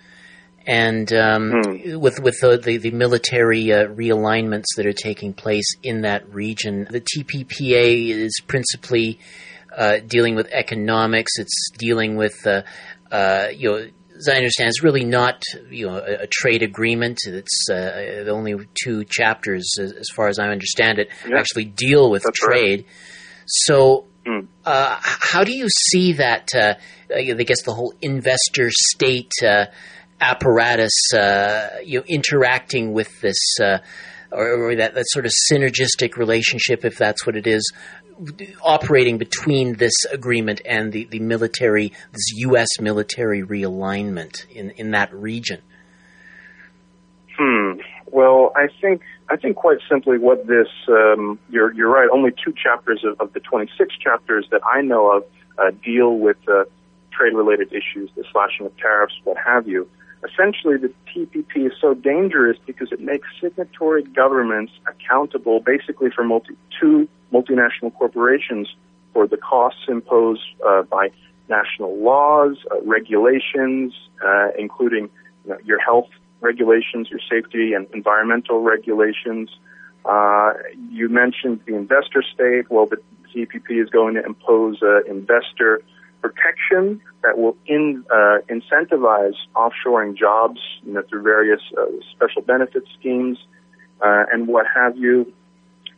and 0.66 1.12
um, 1.12 1.62
hmm. 1.62 1.98
with 2.00 2.20
with 2.20 2.40
the 2.40 2.59
the, 2.59 2.76
the 2.78 2.90
military 2.90 3.72
uh, 3.72 3.86
realignments 3.86 4.64
that 4.76 4.84
are 4.84 4.92
taking 4.92 5.32
place 5.32 5.76
in 5.82 6.02
that 6.02 6.28
region, 6.34 6.88
the 6.90 7.00
TPPA 7.00 8.09
is 8.11 8.40
principally 8.48 9.20
uh, 9.76 9.98
dealing 10.04 10.34
with 10.34 10.48
economics. 10.50 11.38
It's 11.38 11.70
dealing 11.78 12.16
with 12.16 12.46
uh, 12.46 12.62
uh 13.12 13.48
you 13.54 13.70
know. 13.70 13.88
As 14.16 14.28
I 14.28 14.36
understand, 14.36 14.68
it's 14.68 14.82
really 14.82 15.04
not 15.04 15.42
you 15.70 15.86
know 15.86 15.96
a, 15.96 16.22
a 16.22 16.26
trade 16.26 16.62
agreement. 16.62 17.18
It's 17.26 17.68
uh, 17.70 18.24
only 18.28 18.56
two 18.82 19.04
chapters, 19.04 19.74
as, 19.78 19.92
as, 19.92 20.06
far 20.14 20.28
as 20.28 20.38
I 20.38 20.48
understand 20.48 20.98
it, 20.98 21.08
yeah. 21.28 21.38
actually 21.38 21.66
deal 21.66 22.10
with 22.10 22.22
That's 22.22 22.38
trade. 22.38 22.84
Right. 22.86 22.94
So 23.46 24.06
Mm. 24.26 24.48
Uh, 24.64 24.98
how 25.00 25.44
do 25.44 25.52
you 25.52 25.68
see 25.68 26.14
that? 26.14 26.48
Uh, 26.54 26.74
I 27.14 27.22
guess 27.22 27.62
the 27.62 27.72
whole 27.72 27.94
investor 28.02 28.70
state 28.70 29.30
uh, 29.42 29.66
apparatus, 30.20 31.12
uh, 31.14 31.78
you 31.84 32.00
know, 32.00 32.04
interacting 32.08 32.92
with 32.92 33.20
this, 33.20 33.38
uh, 33.62 33.78
or, 34.31 34.70
or, 34.70 34.77
that, 34.77 34.95
that 34.95 35.05
sort 35.09 35.27
of 35.27 35.33
synergistic 35.51 36.16
relationship, 36.16 36.85
if 36.85 36.97
that's 36.97 37.27
what 37.27 37.37
it 37.37 37.47
is, 37.47 37.72
operating 38.62 39.18
between 39.18 39.74
this 39.77 40.05
agreement 40.11 40.61
and 40.64 40.93
the, 40.93 41.05
the 41.11 41.20
military, 41.20 41.93
this 42.12 42.33
U.S. 42.37 42.68
military 42.81 43.43
realignment 43.43 44.47
in, 44.49 44.70
in 44.72 44.93
that 44.93 45.12
region. 45.14 45.61
Hmm. 47.39 47.81
Well, 48.07 48.53
I 48.57 48.68
think 48.81 49.03
I 49.29 49.37
think 49.37 49.57
quite 49.57 49.79
simply 49.91 50.16
what 50.18 50.47
this 50.47 50.68
um, 50.89 51.39
you're 51.51 51.72
you're 51.74 51.91
right. 51.91 52.09
Only 52.11 52.31
two 52.31 52.53
chapters 52.53 53.05
of, 53.05 53.20
of 53.20 53.33
the 53.33 53.41
26 53.41 53.95
chapters 53.99 54.47
that 54.51 54.62
I 54.64 54.81
know 54.81 55.11
of 55.11 55.24
uh, 55.59 55.70
deal 55.85 56.16
with 56.16 56.37
uh, 56.49 56.64
trade-related 57.11 57.72
issues, 57.72 58.11
the 58.16 58.24
slashing 58.31 58.66
of 58.66 58.77
tariffs, 58.77 59.14
what 59.24 59.37
have 59.39 59.66
you. 59.66 59.89
Essentially, 60.31 60.77
the 60.77 60.93
TPP 61.14 61.66
is 61.66 61.72
so 61.81 61.95
dangerous 61.95 62.57
because 62.66 62.91
it 62.93 63.01
makes 63.01 63.29
signatory 63.41 64.03
governments 64.03 64.72
accountable, 64.87 65.61
basically 65.61 66.11
for 66.11 66.24
multi, 66.24 66.57
two 66.81 67.09
multinational 67.33 67.95
corporations 67.95 68.74
for 69.12 69.27
the 69.27 69.37
costs 69.37 69.83
imposed 69.89 70.43
uh, 70.66 70.83
by 70.83 71.11
national 71.49 71.97
laws, 72.03 72.57
uh, 72.70 72.81
regulations, 72.83 73.95
uh, 74.24 74.49
including 74.59 75.09
you 75.45 75.51
know, 75.51 75.59
your 75.64 75.79
health 75.79 76.09
regulations, 76.41 77.09
your 77.11 77.20
safety 77.31 77.72
and 77.72 77.87
environmental 77.95 78.61
regulations. 78.62 79.51
Uh, 80.05 80.53
you 80.91 81.09
mentioned 81.09 81.61
the 81.66 81.74
investor 81.74 82.22
state. 82.22 82.70
Well, 82.70 82.87
the 82.87 82.99
TPP 83.35 83.83
is 83.83 83.91
going 83.91 84.14
to 84.14 84.24
impose 84.24 84.83
uh, 84.83 85.03
investor 85.05 85.83
protection 86.20 87.00
that 87.22 87.38
will 87.38 87.56
in, 87.66 88.04
uh, 88.10 88.38
incentivize 88.48 89.34
offshoring 89.54 90.16
jobs 90.16 90.60
you 90.84 90.92
know, 90.92 91.02
through 91.08 91.22
various 91.22 91.60
uh, 91.76 91.84
special 92.12 92.42
benefit 92.42 92.84
schemes 92.98 93.38
uh, 94.00 94.24
and 94.32 94.48
what 94.48 94.66
have 94.74 94.96
you. 94.96 95.32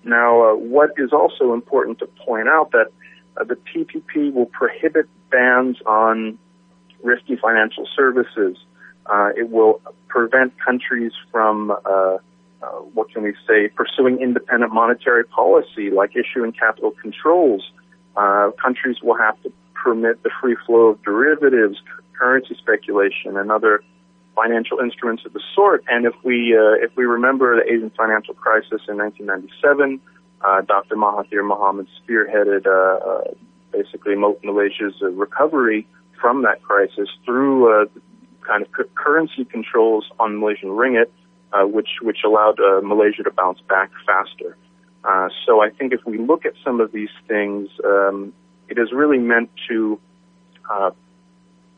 Now, 0.05 0.51
uh, 0.51 0.55
what 0.55 0.91
is 0.97 1.13
also 1.13 1.53
important 1.53 1.99
to 2.01 2.07
point 2.07 2.49
out 2.49 2.73
that 2.73 2.91
the 3.37 3.57
TPP 3.57 4.33
will 4.33 4.47
prohibit 4.47 5.07
bans 5.31 5.77
on 5.87 6.39
risky 7.03 7.37
financial 7.37 7.87
services 7.97 8.57
uh, 9.09 9.31
it 9.37 9.51
will 9.51 9.81
prevent 10.09 10.53
countries 10.61 11.13
from 11.33 11.71
uh, 11.71 12.19
uh, 12.61 12.67
what 12.93 13.13
can 13.13 13.23
we 13.23 13.35
say, 13.47 13.69
pursuing 13.69 14.21
independent 14.21 14.73
monetary 14.73 15.25
policy 15.25 15.91
like 15.91 16.11
issuing 16.17 16.53
capital 16.53 16.93
controls. 17.01 17.71
Uh, 18.17 18.51
countries 18.63 18.97
will 19.03 19.17
have 19.17 19.41
to 19.43 19.53
permit 19.83 20.23
the 20.23 20.31
free 20.41 20.57
flow 20.67 20.89
of 20.89 21.03
derivatives, 21.03 21.79
currency 22.19 22.57
speculation, 22.59 23.37
and 23.37 23.51
other 23.51 23.83
financial 24.35 24.79
instruments 24.79 25.25
of 25.27 25.33
the 25.33 25.41
sort. 25.55 25.85
And 25.89 26.07
if 26.07 26.15
we 26.25 26.57
uh, 26.57 26.85
if 26.85 26.97
we 26.97 27.05
remember 27.05 27.57
the 27.57 27.71
Asian 27.71 27.91
financial 27.91 28.35
crisis 28.35 28.83
in 28.89 28.97
1997, 28.99 30.01
uh, 30.41 30.61
Dr. 30.63 30.97
Mahathir 30.97 31.43
Mohamad 31.43 31.87
spearheaded 31.99 32.67
uh, 32.67 33.09
uh, 33.11 33.35
basically 33.73 34.15
Malaysia's 34.15 34.95
uh, 35.03 35.11
recovery 35.11 35.87
from 36.21 36.43
that 36.43 36.63
crisis 36.63 37.09
through 37.25 37.83
uh, 37.83 37.87
kind 38.47 38.65
of 38.65 38.95
currency 38.95 39.45
controls 39.45 40.11
on 40.19 40.41
Malaysian 40.41 40.71
ringgit, 40.71 41.11
uh, 41.53 41.67
which 41.67 41.89
which 42.03 42.19
allowed 42.25 42.59
uh, 42.61 42.81
Malaysia 42.83 43.23
to 43.23 43.31
bounce 43.31 43.61
back 43.69 43.91
faster. 44.07 44.57
Uh, 45.05 45.29
so 45.47 45.63
I 45.63 45.71
think 45.71 45.93
if 45.93 46.01
we 46.07 46.19
look 46.19 46.45
at 46.45 46.55
some 46.65 46.81
of 46.81 46.93
these 46.93 47.15
things, 47.27 47.69
um, 47.85 48.33
it 48.69 48.79
is 48.79 48.93
really 48.93 49.19
meant 49.19 49.51
to 49.69 50.01
uh, 50.71 50.91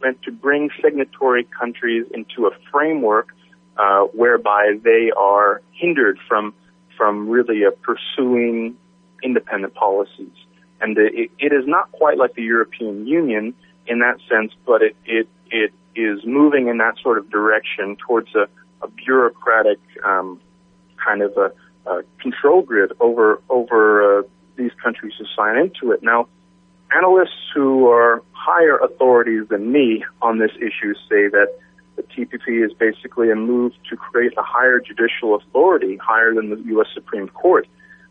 meant 0.02 0.22
to 0.22 0.32
bring 0.32 0.70
signatory 0.82 1.44
countries 1.44 2.06
into 2.12 2.46
a 2.46 2.50
framework 2.70 3.28
uh, 3.76 4.02
whereby 4.04 4.78
they 4.82 5.10
are 5.16 5.62
hindered 5.72 6.18
from 6.28 6.54
from 6.96 7.28
really 7.28 7.64
uh, 7.64 7.70
pursuing 7.82 8.76
independent 9.22 9.74
policies. 9.74 10.36
And 10.80 10.96
it, 10.98 11.30
it 11.38 11.52
is 11.52 11.64
not 11.66 11.92
quite 11.92 12.18
like 12.18 12.34
the 12.34 12.42
European 12.42 13.06
Union 13.06 13.54
in 13.86 14.00
that 14.00 14.18
sense, 14.28 14.52
but 14.66 14.82
it, 14.82 14.96
it, 15.04 15.28
it 15.50 15.72
is 15.94 16.20
moving 16.24 16.68
in 16.68 16.78
that 16.78 16.94
sort 17.02 17.18
of 17.18 17.30
direction 17.30 17.96
towards 18.06 18.34
a, 18.34 18.48
a 18.82 18.88
bureaucratic 18.88 19.78
um, 20.04 20.40
kind 21.04 21.22
of 21.22 21.36
a, 21.36 21.52
a 21.90 22.02
control 22.20 22.62
grid 22.62 22.92
over 23.00 23.40
over 23.48 24.20
uh, 24.20 24.22
these 24.56 24.72
countries 24.82 25.14
who 25.18 25.24
sign 25.36 25.56
into 25.56 25.92
it. 25.92 26.02
Now, 26.02 26.28
analysts 26.96 27.50
who 27.54 27.88
are 27.88 28.22
higher 28.32 28.78
authorities 28.78 29.48
than 29.48 29.72
me 29.72 30.04
on 30.22 30.38
this 30.38 30.52
issue 30.56 30.94
say 31.08 31.28
that 31.28 31.48
the 31.96 32.02
TPP 32.02 32.64
is 32.64 32.72
basically 32.72 33.30
a 33.30 33.34
move 33.34 33.72
to 33.90 33.96
create 33.96 34.32
a 34.38 34.42
higher 34.42 34.80
judicial 34.80 35.34
authority, 35.34 35.96
higher 35.96 36.34
than 36.34 36.50
the 36.50 36.60
U.S. 36.74 36.86
Supreme 36.94 37.28
Court, 37.28 37.66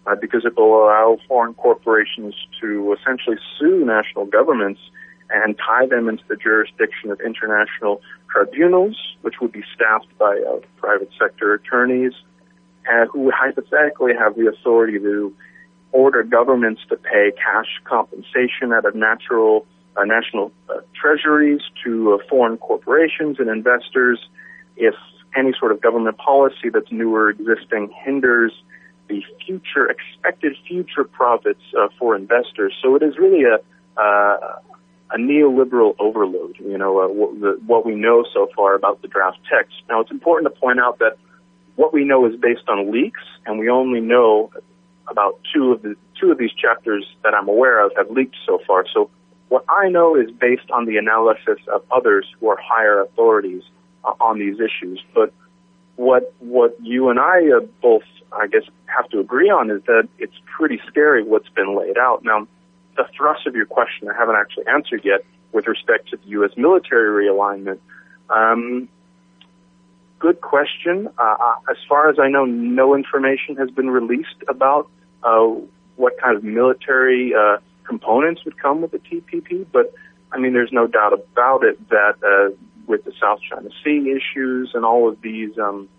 uh, 0.05 0.15
because 0.15 0.45
it 0.45 0.55
will 0.55 0.83
allow 0.83 1.17
foreign 1.27 1.53
corporations 1.55 2.35
to 2.61 2.95
essentially 2.99 3.37
sue 3.57 3.83
national 3.85 4.25
governments 4.25 4.79
and 5.31 5.57
tie 5.57 5.85
them 5.85 6.09
into 6.09 6.23
the 6.27 6.35
jurisdiction 6.35 7.11
of 7.11 7.19
international 7.21 8.01
tribunals, 8.31 8.95
which 9.21 9.35
would 9.41 9.51
be 9.51 9.63
staffed 9.75 10.17
by 10.17 10.39
uh, 10.47 10.59
private 10.77 11.09
sector 11.19 11.53
attorneys, 11.53 12.13
uh, 12.91 13.05
who 13.05 13.31
hypothetically 13.31 14.13
have 14.17 14.35
the 14.35 14.47
authority 14.47 14.97
to 14.99 15.33
order 15.91 16.23
governments 16.23 16.81
to 16.89 16.95
pay 16.95 17.31
cash 17.31 17.79
compensation 17.83 18.73
out 18.73 18.85
of 18.85 18.95
natural 18.95 19.65
uh, 19.97 20.03
national 20.03 20.51
uh, 20.69 20.75
treasuries 20.99 21.61
to 21.83 22.13
uh, 22.13 22.17
foreign 22.29 22.57
corporations 22.57 23.37
and 23.39 23.49
investors 23.49 24.19
if 24.77 24.93
any 25.35 25.51
sort 25.59 25.71
of 25.71 25.81
government 25.81 26.17
policy 26.17 26.69
that's 26.71 26.91
new 26.91 27.13
or 27.13 27.29
existing 27.29 27.89
hinders 28.03 28.51
the 29.09 29.23
future 29.45 29.89
expected 29.89 30.55
future 30.67 31.03
profits 31.03 31.61
uh, 31.77 31.87
for 31.97 32.15
investors. 32.15 32.73
So 32.81 32.95
it 32.95 33.03
is 33.03 33.17
really 33.17 33.43
a 33.43 33.57
uh, 33.99 34.59
a 35.11 35.17
neoliberal 35.17 35.95
overload. 35.99 36.57
You 36.59 36.77
know 36.77 37.01
uh, 37.01 37.07
what, 37.07 37.41
the, 37.41 37.59
what 37.65 37.85
we 37.85 37.95
know 37.95 38.23
so 38.33 38.47
far 38.55 38.75
about 38.75 39.01
the 39.01 39.07
draft 39.07 39.39
text. 39.51 39.73
Now 39.89 39.99
it's 40.01 40.11
important 40.11 40.53
to 40.53 40.59
point 40.59 40.79
out 40.79 40.99
that 40.99 41.17
what 41.75 41.93
we 41.93 42.05
know 42.05 42.25
is 42.25 42.35
based 42.39 42.67
on 42.69 42.91
leaks, 42.91 43.21
and 43.45 43.59
we 43.59 43.69
only 43.69 43.99
know 43.99 44.51
about 45.09 45.39
two 45.53 45.71
of 45.71 45.81
the 45.81 45.95
two 46.19 46.31
of 46.31 46.37
these 46.37 46.51
chapters 46.51 47.05
that 47.23 47.33
I'm 47.33 47.47
aware 47.47 47.85
of 47.85 47.91
have 47.97 48.09
leaked 48.11 48.35
so 48.45 48.59
far. 48.67 48.85
So 48.93 49.09
what 49.49 49.65
I 49.67 49.89
know 49.89 50.15
is 50.15 50.29
based 50.31 50.69
on 50.71 50.85
the 50.85 50.97
analysis 50.97 51.59
of 51.67 51.83
others 51.91 52.25
who 52.39 52.49
are 52.49 52.59
higher 52.61 53.01
authorities 53.01 53.63
uh, 54.05 54.13
on 54.19 54.39
these 54.39 54.57
issues. 54.59 55.03
But 55.13 55.33
what 55.95 56.33
what 56.39 56.77
you 56.81 57.09
and 57.09 57.19
I 57.19 57.49
uh, 57.49 57.61
both, 57.81 58.03
I 58.31 58.47
guess, 58.47 58.63
have 58.85 59.09
to 59.09 59.19
agree 59.19 59.49
on 59.49 59.69
is 59.69 59.81
that 59.87 60.07
it's 60.17 60.35
pretty 60.45 60.79
scary 60.87 61.23
what's 61.23 61.49
been 61.49 61.77
laid 61.77 61.97
out. 61.97 62.23
Now, 62.23 62.47
the 62.95 63.05
thrust 63.15 63.47
of 63.47 63.55
your 63.55 63.65
question 63.65 64.09
I 64.09 64.15
haven't 64.15 64.35
actually 64.35 64.67
answered 64.67 65.01
yet 65.03 65.21
with 65.51 65.67
respect 65.67 66.09
to 66.09 66.17
the 66.17 66.27
U.S. 66.29 66.51
military 66.55 67.27
realignment. 67.27 67.79
Um, 68.29 68.87
good 70.19 70.41
question. 70.41 71.09
Uh, 71.17 71.35
uh, 71.39 71.55
as 71.71 71.77
far 71.87 72.09
as 72.09 72.19
I 72.19 72.27
know, 72.27 72.45
no 72.45 72.95
information 72.95 73.55
has 73.55 73.71
been 73.71 73.89
released 73.89 74.43
about 74.47 74.89
uh, 75.23 75.47
what 75.95 76.19
kind 76.21 76.35
of 76.37 76.43
military 76.43 77.33
uh, 77.33 77.57
components 77.85 78.45
would 78.45 78.61
come 78.61 78.81
with 78.81 78.91
the 78.91 78.99
TPP, 78.99 79.65
but 79.71 79.93
I 80.31 80.37
mean, 80.37 80.53
there's 80.53 80.71
no 80.71 80.85
doubt 80.85 81.13
about 81.13 81.63
it 81.63 81.89
that 81.89 82.15
uh, 82.23 82.55
with 82.85 83.03
the 83.05 83.11
South 83.19 83.39
China 83.49 83.69
Sea 83.83 84.15
issues 84.15 84.71
and 84.75 84.85
all 84.85 85.09
of 85.09 85.21
these 85.21 85.57
um, 85.57 85.89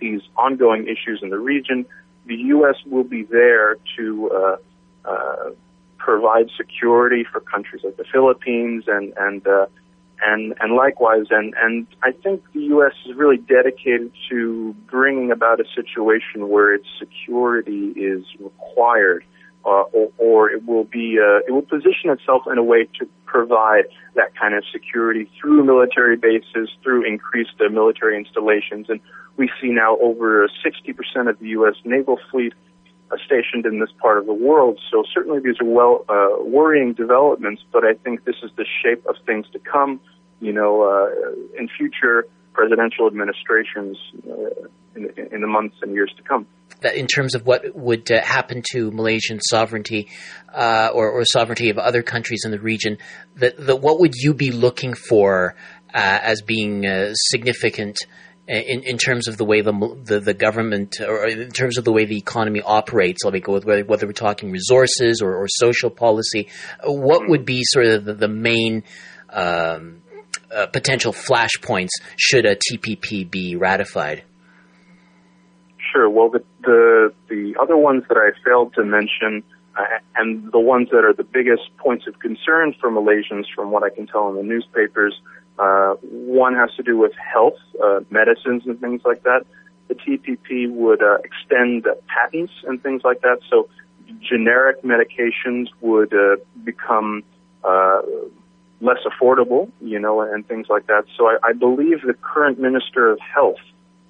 these 0.00 0.20
ongoing 0.36 0.86
issues 0.86 1.20
in 1.22 1.30
the 1.30 1.38
region, 1.38 1.84
the 2.26 2.36
U.S. 2.36 2.76
will 2.86 3.04
be 3.04 3.22
there 3.22 3.76
to 3.96 4.58
uh, 5.04 5.50
provide 5.96 6.50
security 6.56 7.24
for 7.30 7.40
countries 7.40 7.82
like 7.84 7.96
the 7.96 8.04
Philippines 8.04 8.84
and 8.88 9.12
and 9.16 9.46
and 10.24 10.54
and 10.60 10.74
likewise, 10.74 11.26
and 11.30 11.54
and 11.60 11.86
I 12.02 12.12
think 12.12 12.42
the 12.52 12.62
U.S. 12.74 12.92
is 13.06 13.16
really 13.16 13.36
dedicated 13.36 14.12
to 14.30 14.74
bringing 14.90 15.30
about 15.30 15.60
a 15.60 15.64
situation 15.74 16.48
where 16.48 16.74
its 16.74 16.86
security 16.98 17.92
is 17.96 18.24
required 18.40 19.24
uh, 19.64 19.84
or, 19.92 20.12
or, 20.18 20.50
it 20.50 20.64
will 20.66 20.84
be 20.84 21.18
uh, 21.20 21.38
it 21.46 21.50
will 21.50 21.62
position 21.62 22.10
itself 22.10 22.42
in 22.50 22.58
a 22.58 22.62
way 22.62 22.88
to 22.98 23.06
provide 23.26 23.84
that 24.14 24.34
kind 24.34 24.54
of 24.54 24.64
security 24.72 25.30
through 25.38 25.64
military 25.64 26.16
bases, 26.16 26.70
through 26.82 27.04
increased 27.04 27.60
uh, 27.60 27.68
military 27.68 28.16
installations, 28.16 28.86
and 28.88 29.00
we 29.36 29.50
see 29.60 29.68
now 29.68 29.98
over 29.98 30.48
60% 30.64 31.28
of 31.28 31.38
the 31.38 31.48
U.S. 31.48 31.74
naval 31.84 32.18
fleet 32.30 32.54
stationed 33.24 33.66
in 33.66 33.80
this 33.80 33.90
part 34.00 34.18
of 34.18 34.26
the 34.26 34.34
world. 34.34 34.78
So 34.90 35.02
certainly 35.14 35.40
these 35.40 35.60
are 35.60 35.66
well 35.66 36.04
uh, 36.08 36.42
worrying 36.44 36.92
developments, 36.92 37.62
but 37.72 37.84
I 37.84 37.94
think 37.94 38.24
this 38.24 38.36
is 38.42 38.50
the 38.56 38.66
shape 38.82 39.04
of 39.06 39.16
things 39.26 39.46
to 39.52 39.58
come. 39.58 40.00
You 40.40 40.52
know, 40.52 40.82
uh, 40.82 41.58
in 41.58 41.68
future 41.68 42.26
presidential 42.52 43.06
administrations 43.06 43.96
in, 44.94 45.10
in 45.32 45.40
the 45.40 45.46
months 45.46 45.76
and 45.82 45.94
years 45.94 46.12
to 46.16 46.22
come 46.22 46.46
that 46.80 46.94
in 46.94 47.06
terms 47.06 47.34
of 47.34 47.46
what 47.46 47.74
would 47.74 48.10
uh, 48.10 48.22
happen 48.22 48.62
to 48.72 48.90
Malaysian 48.90 49.40
sovereignty 49.40 50.08
uh, 50.52 50.90
or, 50.92 51.10
or, 51.10 51.24
sovereignty 51.24 51.70
of 51.70 51.78
other 51.78 52.02
countries 52.02 52.42
in 52.44 52.50
the 52.50 52.60
region, 52.60 52.98
that, 53.36 53.58
what 53.80 54.00
would 54.00 54.14
you 54.14 54.34
be 54.34 54.52
looking 54.52 54.94
for 54.94 55.56
uh, 55.92 56.18
as 56.22 56.42
being 56.42 56.86
uh, 56.86 57.12
significant 57.14 57.98
in, 58.48 58.82
in 58.82 58.96
terms 58.96 59.28
of 59.28 59.36
the 59.36 59.44
way 59.44 59.60
the, 59.60 59.72
the, 60.04 60.20
the 60.20 60.34
government 60.34 61.00
or 61.00 61.26
in 61.26 61.50
terms 61.50 61.76
of 61.76 61.84
the 61.84 61.92
way 61.92 62.06
the 62.06 62.16
economy 62.16 62.62
operates? 62.62 63.22
Let 63.24 63.34
me 63.34 63.40
go 63.40 63.52
with 63.52 63.64
whether, 63.64 63.84
whether 63.84 64.06
we're 64.06 64.12
talking 64.12 64.50
resources 64.50 65.20
or, 65.22 65.36
or, 65.36 65.46
social 65.48 65.90
policy. 65.90 66.48
What 66.82 67.28
would 67.28 67.44
be 67.44 67.62
sort 67.64 67.86
of 67.86 68.04
the, 68.06 68.14
the 68.14 68.28
main 68.28 68.84
um, 69.28 70.02
uh, 70.54 70.66
potential 70.66 71.12
flashpoints 71.12 71.90
should 72.16 72.46
a 72.46 72.56
TPP 72.56 73.30
be 73.30 73.56
ratified? 73.56 74.24
Sure. 75.92 76.08
Well, 76.08 76.30
the 76.30 76.42
the, 76.62 77.12
the 77.28 77.54
other 77.60 77.76
ones 77.76 78.04
that 78.08 78.16
I 78.16 78.30
failed 78.44 78.74
to 78.74 78.84
mention, 78.84 79.42
uh, 79.76 79.84
and 80.16 80.50
the 80.52 80.58
ones 80.58 80.88
that 80.90 81.04
are 81.04 81.14
the 81.14 81.24
biggest 81.24 81.62
points 81.78 82.06
of 82.06 82.18
concern 82.18 82.74
for 82.80 82.90
Malaysians, 82.90 83.44
from 83.54 83.70
what 83.70 83.82
I 83.82 83.90
can 83.90 84.06
tell 84.06 84.28
in 84.28 84.36
the 84.36 84.42
newspapers, 84.42 85.18
uh, 85.58 85.94
one 86.02 86.54
has 86.54 86.70
to 86.76 86.82
do 86.82 86.96
with 86.96 87.12
health, 87.14 87.58
uh, 87.82 88.00
medicines, 88.10 88.62
and 88.66 88.80
things 88.80 89.02
like 89.04 89.22
that. 89.24 89.44
The 89.88 89.94
TPP 89.94 90.70
would 90.70 91.02
uh, 91.02 91.18
extend 91.24 91.86
patents 92.06 92.52
and 92.64 92.82
things 92.82 93.02
like 93.04 93.22
that, 93.22 93.40
so 93.48 93.68
generic 94.20 94.82
medications 94.82 95.68
would 95.80 96.12
uh, 96.14 96.36
become 96.64 97.22
uh, 97.64 98.02
less 98.80 98.98
affordable, 99.04 99.70
you 99.80 99.98
know, 99.98 100.20
and 100.20 100.46
things 100.46 100.66
like 100.68 100.86
that. 100.86 101.04
So 101.16 101.26
I, 101.26 101.38
I 101.42 101.52
believe 101.52 102.02
the 102.02 102.14
current 102.14 102.58
Minister 102.58 103.10
of 103.10 103.18
Health 103.20 103.60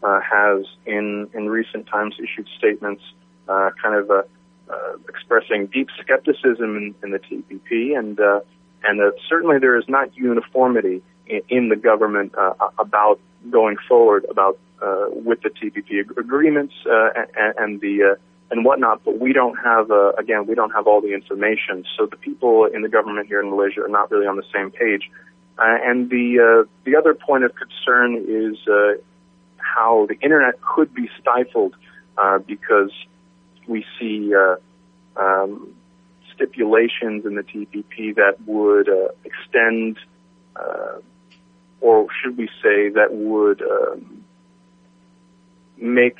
uh, 0.02 0.20
has 0.20 0.64
in 0.86 1.28
in 1.34 1.48
recent 1.48 1.86
times 1.86 2.16
issued 2.18 2.48
statements, 2.58 3.02
uh, 3.48 3.70
kind 3.82 3.94
of 3.94 4.26
expressing 5.08 5.66
deep 5.66 5.88
skepticism 6.00 6.76
in, 6.76 6.94
in 7.02 7.10
the 7.10 7.18
TPP, 7.18 7.98
and 7.98 8.20
uh, 8.20 8.40
and 8.84 9.00
uh, 9.00 9.10
certainly 9.28 9.58
there 9.58 9.76
is 9.76 9.84
not 9.88 10.16
uniformity 10.16 11.02
in, 11.48 11.68
the 11.68 11.76
government 11.76 12.34
uh, 12.36 12.54
about 12.78 13.20
going 13.50 13.76
forward 13.88 14.26
about 14.30 14.58
uh, 14.82 15.06
with 15.10 15.42
the 15.42 15.50
TPP 15.50 16.08
agreements 16.16 16.74
uh, 16.86 17.10
and, 17.36 17.54
and 17.58 17.80
the 17.80 18.12
uh, 18.12 18.14
and 18.50 18.64
whatnot. 18.64 19.04
But 19.04 19.18
we 19.18 19.32
don't 19.32 19.56
have 19.56 19.90
uh, 19.90 20.12
again 20.12 20.46
we 20.46 20.54
don't 20.54 20.70
have 20.70 20.86
all 20.86 21.00
the 21.00 21.12
information, 21.12 21.84
so 21.96 22.06
the 22.06 22.16
people 22.16 22.66
in 22.66 22.82
the 22.82 22.88
government 22.88 23.26
here 23.26 23.40
in 23.40 23.50
Malaysia 23.50 23.82
are 23.82 23.88
not 23.88 24.10
really 24.10 24.26
on 24.26 24.36
the 24.36 24.46
same 24.54 24.70
page. 24.70 25.10
Uh, 25.58 25.76
and 25.82 26.08
the 26.10 26.66
the 26.84 26.96
other 26.96 27.14
point 27.14 27.44
of 27.44 27.52
concern 27.54 28.24
is 28.28 28.56
how 29.56 30.06
the 30.08 30.18
internet 30.20 30.54
could 30.62 30.94
be 30.94 31.10
stifled 31.20 31.74
uh, 32.16 32.38
because 32.38 32.92
we 33.66 33.84
see 33.98 34.32
um, 35.16 35.74
stipulations 36.34 37.26
in 37.26 37.34
the 37.34 37.42
TPP 37.42 38.14
that 38.14 38.36
would 38.46 38.88
extend, 39.24 39.98
uh, 40.56 40.98
or 41.80 42.06
should 42.22 42.36
we 42.36 42.46
say, 42.62 42.88
that 42.90 43.08
would 43.12 43.62
um, 43.62 44.24
make 45.76 46.16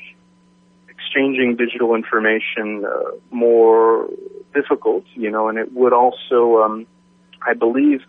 exchanging 0.89 1.55
digital 1.55 1.95
information 1.95 2.85
uh, 2.85 3.11
more 3.31 4.09
difficult, 4.53 5.05
you 5.13 5.29
know, 5.29 5.47
and 5.47 5.57
it 5.57 5.73
would 5.73 5.93
also, 5.93 6.61
um, 6.61 6.87
I 7.45 7.53
believe, 7.53 8.01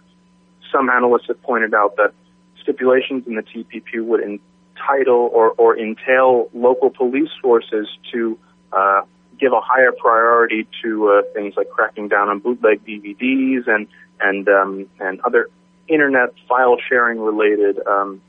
some 0.73 0.89
analysts 0.89 1.27
have 1.29 1.43
pointed 1.43 1.75
out 1.75 1.97
that 1.97 2.13
stipulations 2.63 3.27
in 3.27 3.35
the 3.35 3.43
TPP 3.43 4.05
would 4.05 4.21
entitle 4.21 5.31
or, 5.33 5.51
or 5.53 5.79
entail 5.79 6.49
local 6.55 6.91
police 6.91 7.31
forces 7.43 7.89
to 8.13 8.39
uh, 8.73 9.03
give 9.39 9.53
a 9.53 9.61
higher 9.61 9.93
priority 9.93 10.69
to 10.83 11.09
uh, 11.09 11.23
things 11.33 11.55
like 11.57 11.71
cracking 11.71 12.09
down 12.09 12.29
on 12.29 12.39
bootleg 12.39 12.85
DVDs 12.85 13.67
and 13.67 13.87
and 14.21 14.49
um, 14.49 14.87
and 15.01 15.21
other 15.23 15.49
internet 15.91 16.31
file 16.49 16.77
sharing 16.89 17.21
related 17.21 17.79
um, 17.87 18.21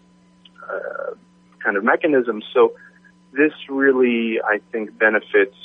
uh, 0.70 1.14
kind 1.64 1.78
of 1.78 1.84
mechanisms. 1.84 2.44
So 2.54 2.74
this 3.34 3.54
really, 3.70 4.40
I 4.44 4.60
think, 4.72 4.98
benefits 4.98 5.56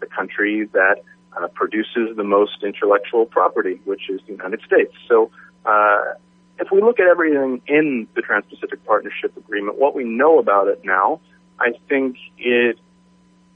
the 0.00 0.06
country 0.06 0.68
that 0.72 1.02
uh, 1.36 1.48
produces 1.48 2.16
the 2.16 2.24
most 2.24 2.62
intellectual 2.62 3.26
property, 3.26 3.80
which 3.84 4.08
is 4.08 4.20
the 4.26 4.32
United 4.32 4.60
States. 4.66 4.92
So, 5.08 5.30
uh, 5.64 6.14
if 6.60 6.68
we 6.72 6.80
look 6.80 6.98
at 6.98 7.06
everything 7.06 7.62
in 7.68 8.08
the 8.14 8.22
Trans-Pacific 8.22 8.84
Partnership 8.84 9.36
Agreement, 9.36 9.78
what 9.78 9.94
we 9.94 10.02
know 10.02 10.38
about 10.40 10.66
it 10.66 10.80
now, 10.84 11.20
I 11.60 11.72
think 11.88 12.16
it 12.36 12.78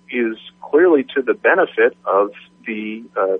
is 0.08 0.36
clearly 0.60 1.04
to 1.16 1.22
the 1.22 1.34
benefit 1.34 1.96
of 2.04 2.30
the 2.64 3.04
uh, 3.16 3.38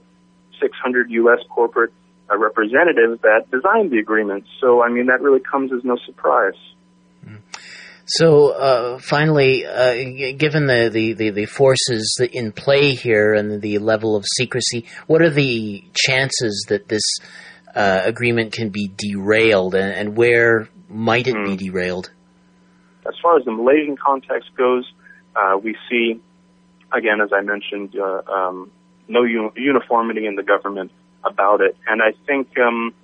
600 0.60 1.10
U.S. 1.10 1.38
corporate 1.48 1.92
uh, 2.30 2.36
representatives 2.36 3.20
that 3.22 3.50
designed 3.50 3.90
the 3.90 3.98
agreement. 3.98 4.44
So, 4.60 4.82
I 4.82 4.88
mean, 4.88 5.06
that 5.06 5.20
really 5.20 5.40
comes 5.40 5.72
as 5.72 5.84
no 5.84 5.96
surprise. 6.06 6.54
So 8.06 8.50
uh, 8.50 8.98
finally, 8.98 9.64
uh, 9.64 9.94
given 10.36 10.66
the, 10.66 10.90
the, 10.92 11.12
the, 11.14 11.30
the, 11.30 11.46
forces 11.46 12.20
in 12.32 12.52
play 12.52 12.94
here 12.94 13.32
and 13.32 13.62
the 13.62 13.78
level 13.78 14.16
of 14.16 14.24
secrecy, 14.36 14.86
what 15.06 15.22
are 15.22 15.30
the 15.30 15.84
chances 15.94 16.66
that 16.68 16.88
this 16.88 17.02
uh, 17.74 18.02
agreement 18.04 18.52
can 18.52 18.70
be 18.70 18.90
derailed, 18.94 19.74
and, 19.74 19.92
and 19.92 20.16
where 20.16 20.68
might 20.88 21.26
it 21.26 21.34
mm. 21.34 21.44
be 21.44 21.50
hmm. 21.52 21.70
derailed? 21.70 22.10
As 23.06 23.14
far 23.22 23.38
as 23.38 23.44
the 23.44 23.52
Malaysian 23.52 23.96
context 23.96 24.50
goes, 24.56 24.84
uh, 25.34 25.56
we 25.62 25.76
see, 25.88 26.20
again, 26.92 27.20
as 27.22 27.30
I 27.32 27.40
mentioned, 27.40 27.96
uh, 27.98 28.30
um, 28.30 28.70
no 29.08 29.22
uniformity 29.24 30.26
in 30.26 30.36
the 30.36 30.42
government 30.42 30.90
about 31.24 31.60
it, 31.60 31.76
and 31.86 32.02
I 32.02 32.12
think 32.26 32.58
um, 32.58 32.94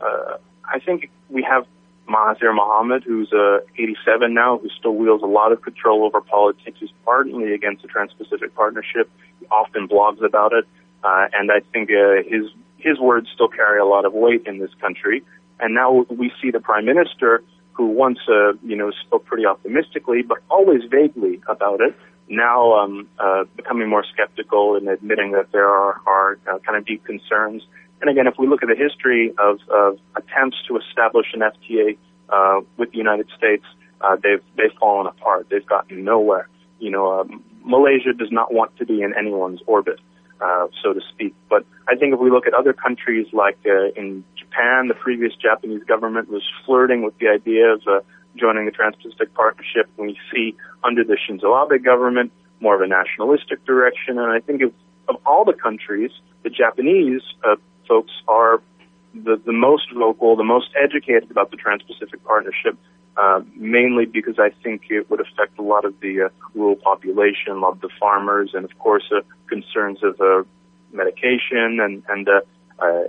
uh, 0.00 0.36
I 0.64 0.78
think 0.78 1.10
we 1.28 1.42
have 1.42 1.66
Mahathir 2.08 2.56
Mohamad, 2.56 3.04
who's 3.04 3.32
uh, 3.32 3.60
87 3.76 4.34
now, 4.34 4.58
who 4.58 4.68
still 4.70 4.94
wields 4.94 5.22
a 5.22 5.26
lot 5.26 5.52
of 5.52 5.62
control 5.62 6.04
over 6.04 6.20
politics, 6.20 6.78
is 6.82 6.90
ardently 7.06 7.54
against 7.54 7.82
the 7.82 7.88
Trans-Pacific 7.88 8.54
Partnership. 8.54 9.08
He 9.38 9.46
often 9.46 9.86
blogs 9.86 10.22
about 10.22 10.52
it, 10.52 10.66
uh, 11.04 11.28
and 11.32 11.50
I 11.52 11.60
think 11.72 11.90
uh, 11.90 12.22
his 12.26 12.50
his 12.78 12.98
words 12.98 13.28
still 13.34 13.48
carry 13.48 13.78
a 13.78 13.84
lot 13.84 14.04
of 14.04 14.12
weight 14.14 14.46
in 14.46 14.58
this 14.58 14.70
country. 14.80 15.22
And 15.60 15.74
now 15.74 16.06
we 16.08 16.32
see 16.40 16.50
the 16.50 16.60
Prime 16.60 16.86
Minister, 16.86 17.42
who 17.72 17.86
once 17.86 18.18
uh, 18.28 18.54
you 18.64 18.76
know 18.76 18.90
spoke 18.90 19.24
pretty 19.24 19.46
optimistically, 19.46 20.22
but 20.22 20.38
always 20.50 20.82
vaguely 20.90 21.40
about 21.46 21.80
it, 21.80 21.94
now 22.30 22.74
um, 22.74 23.08
uh, 23.18 23.44
becoming 23.56 23.88
more 23.88 24.04
skeptical 24.04 24.76
and 24.76 24.88
admitting 24.88 25.32
that 25.32 25.52
there 25.52 25.68
are, 25.68 26.00
are 26.06 26.38
uh, 26.46 26.58
kind 26.60 26.78
of 26.78 26.86
deep 26.86 27.04
concerns 27.04 27.62
and 28.00 28.08
again, 28.08 28.26
if 28.26 28.34
we 28.38 28.46
look 28.46 28.62
at 28.62 28.68
the 28.68 28.76
history 28.76 29.32
of, 29.38 29.58
of 29.68 29.98
attempts 30.16 30.56
to 30.68 30.78
establish 30.78 31.26
an 31.34 31.40
FTA 31.40 31.98
uh, 32.30 32.60
with 32.76 32.92
the 32.92 32.98
United 32.98 33.28
States, 33.36 33.64
uh, 34.00 34.16
they've 34.16 34.42
they've 34.56 34.72
fallen 34.78 35.06
apart. 35.06 35.48
They've 35.50 35.66
gotten 35.66 36.04
nowhere. 36.04 36.48
You 36.78 36.90
know, 36.90 37.20
um, 37.20 37.44
Malaysia 37.62 38.14
does 38.14 38.32
not 38.32 38.54
want 38.54 38.74
to 38.78 38.86
be 38.86 39.02
in 39.02 39.12
anyone's 39.14 39.60
orbit, 39.66 40.00
uh, 40.40 40.68
so 40.82 40.94
to 40.94 41.00
speak. 41.12 41.34
But 41.50 41.66
I 41.86 41.96
think 41.96 42.14
if 42.14 42.20
we 42.20 42.30
look 42.30 42.46
at 42.46 42.54
other 42.54 42.72
countries, 42.72 43.26
like 43.34 43.58
uh, 43.66 43.92
in 43.94 44.24
Japan, 44.36 44.88
the 44.88 44.94
previous 44.94 45.34
Japanese 45.34 45.84
government 45.84 46.30
was 46.30 46.42
flirting 46.64 47.02
with 47.02 47.18
the 47.18 47.28
idea 47.28 47.74
of 47.74 47.82
uh, 47.86 48.00
joining 48.36 48.64
the 48.66 48.70
Trans-Pacific 48.70 49.34
Partnership. 49.34 49.88
We 49.96 50.18
see 50.32 50.56
under 50.84 51.04
the 51.04 51.16
Shinzo 51.16 51.50
Abe 51.64 51.82
government 51.82 52.32
more 52.60 52.74
of 52.74 52.80
a 52.80 52.86
nationalistic 52.86 53.64
direction, 53.64 54.18
and 54.18 54.30
I 54.30 54.40
think 54.40 54.62
of, 54.62 54.72
of 55.08 55.16
all 55.26 55.44
the 55.44 55.54
countries, 55.54 56.10
the 56.42 56.50
Japanese 56.50 57.22
uh, 57.44 57.56
folks 57.88 58.12
are 58.28 58.62
the, 59.14 59.40
the 59.44 59.52
most 59.52 59.92
vocal, 59.92 60.36
the 60.36 60.44
most 60.44 60.68
educated 60.80 61.30
about 61.30 61.50
the 61.50 61.56
Trans-Pacific 61.56 62.22
Partnership, 62.24 62.76
uh, 63.16 63.40
mainly 63.56 64.06
because 64.06 64.38
I 64.38 64.50
think 64.62 64.82
it 64.90 65.10
would 65.10 65.20
affect 65.20 65.58
a 65.58 65.62
lot 65.62 65.84
of 65.84 65.98
the 66.00 66.22
uh, 66.22 66.28
rural 66.54 66.76
population, 66.76 67.52
a 67.52 67.58
lot 67.58 67.72
of 67.72 67.80
the 67.80 67.90
farmers, 67.98 68.50
and 68.54 68.64
of 68.64 68.78
course 68.78 69.10
uh, 69.14 69.20
concerns 69.48 70.02
of 70.02 70.20
uh, 70.20 70.44
medication 70.92 71.80
and 71.80 72.02
and 72.08 72.28
uh, 72.28 72.40
uh, 72.78 73.02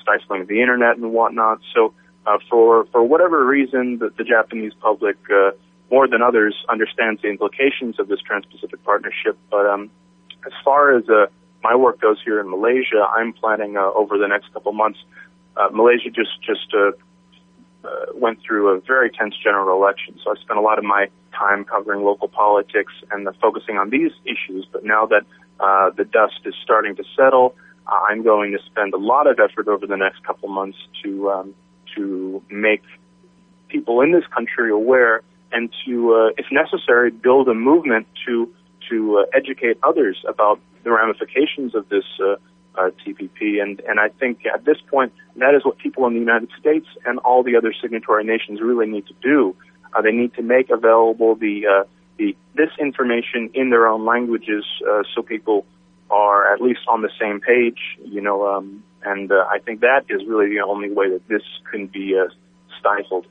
stifling 0.00 0.42
of 0.42 0.48
the 0.48 0.60
internet 0.60 0.96
and 0.96 1.12
whatnot. 1.12 1.60
So 1.74 1.94
uh, 2.26 2.38
for 2.48 2.86
for 2.92 3.02
whatever 3.02 3.44
reason, 3.44 3.98
the, 3.98 4.10
the 4.16 4.24
Japanese 4.24 4.72
public 4.80 5.16
uh, 5.30 5.50
more 5.90 6.08
than 6.08 6.22
others 6.22 6.54
understands 6.70 7.20
the 7.20 7.28
implications 7.28 8.00
of 8.00 8.08
this 8.08 8.20
Trans-Pacific 8.20 8.82
Partnership. 8.82 9.36
But 9.50 9.66
um, 9.66 9.90
as 10.46 10.52
far 10.64 10.96
as 10.96 11.06
uh, 11.08 11.26
my 11.62 11.74
work 11.76 12.00
goes 12.00 12.16
here 12.24 12.40
in 12.40 12.50
Malaysia, 12.50 13.04
I'm 13.14 13.32
planning 13.32 13.76
uh, 13.76 13.90
over 13.92 14.16
the 14.18 14.26
next 14.26 14.52
couple 14.52 14.72
months. 14.72 14.98
Uh, 15.56 15.68
Malaysia 15.72 16.08
just 16.10 16.40
just 16.42 16.72
uh, 16.74 16.92
uh, 17.84 18.06
went 18.14 18.40
through 18.40 18.68
a 18.68 18.80
very 18.80 19.10
tense 19.10 19.34
general 19.42 19.76
election, 19.76 20.18
so 20.24 20.30
I 20.30 20.34
spent 20.40 20.58
a 20.58 20.62
lot 20.62 20.78
of 20.78 20.84
my 20.84 21.08
time 21.32 21.64
covering 21.64 22.04
local 22.04 22.28
politics 22.28 22.92
and 23.10 23.26
uh, 23.26 23.32
focusing 23.40 23.76
on 23.76 23.90
these 23.90 24.12
issues. 24.24 24.66
But 24.70 24.84
now 24.84 25.06
that 25.06 25.24
uh, 25.60 25.90
the 25.90 26.04
dust 26.04 26.40
is 26.44 26.54
starting 26.62 26.96
to 26.96 27.04
settle, 27.16 27.54
I'm 27.86 28.22
going 28.22 28.52
to 28.52 28.58
spend 28.64 28.94
a 28.94 28.98
lot 28.98 29.26
of 29.26 29.38
effort 29.38 29.68
over 29.68 29.86
the 29.86 29.96
next 29.96 30.24
couple 30.24 30.48
months 30.48 30.78
to 31.02 31.30
um, 31.30 31.54
to 31.96 32.42
make 32.50 32.82
people 33.68 34.00
in 34.00 34.12
this 34.12 34.24
country 34.26 34.70
aware 34.70 35.22
and 35.52 35.72
to, 35.84 36.14
uh, 36.14 36.28
if 36.38 36.46
necessary, 36.50 37.10
build 37.10 37.48
a 37.48 37.54
movement 37.54 38.06
to 38.26 38.52
to 38.90 39.18
uh, 39.18 39.24
educate 39.32 39.78
others 39.82 40.24
about 40.26 40.58
the 40.82 40.90
ramifications 40.90 41.74
of 41.74 41.88
this 41.88 42.04
uh, 42.20 42.36
uh, 42.74 42.90
TPP. 43.04 43.62
And, 43.62 43.80
and 43.80 44.00
I 44.00 44.08
think 44.08 44.44
at 44.52 44.64
this 44.64 44.78
point, 44.90 45.12
that 45.36 45.54
is 45.54 45.64
what 45.64 45.78
people 45.78 46.06
in 46.06 46.14
the 46.14 46.20
United 46.20 46.50
States 46.58 46.86
and 47.04 47.18
all 47.20 47.42
the 47.42 47.56
other 47.56 47.72
signatory 47.80 48.24
nations 48.24 48.60
really 48.60 48.86
need 48.86 49.06
to 49.06 49.14
do. 49.22 49.54
Uh, 49.94 50.02
they 50.02 50.10
need 50.10 50.34
to 50.34 50.42
make 50.42 50.70
available 50.70 51.36
the, 51.36 51.66
uh, 51.66 51.84
the 52.18 52.36
this 52.54 52.70
information 52.78 53.50
in 53.54 53.70
their 53.70 53.86
own 53.86 54.04
languages 54.04 54.64
so 55.14 55.22
people 55.22 55.64
are 56.10 56.52
at 56.52 56.60
least 56.60 56.80
on 56.86 57.00
the 57.02 57.10
same 57.18 57.40
page. 57.40 57.78
You 58.04 58.20
know, 58.20 58.46
um, 58.46 58.82
and 59.04 59.30
uh, 59.30 59.44
I 59.50 59.58
think 59.58 59.80
that 59.80 60.04
is 60.08 60.22
really 60.26 60.50
the 60.50 60.64
only 60.66 60.90
way 60.90 61.10
that 61.10 61.26
this 61.28 61.42
can 61.70 61.86
be 61.86 62.14
uh, 62.18 62.32
stifled. 62.78 63.26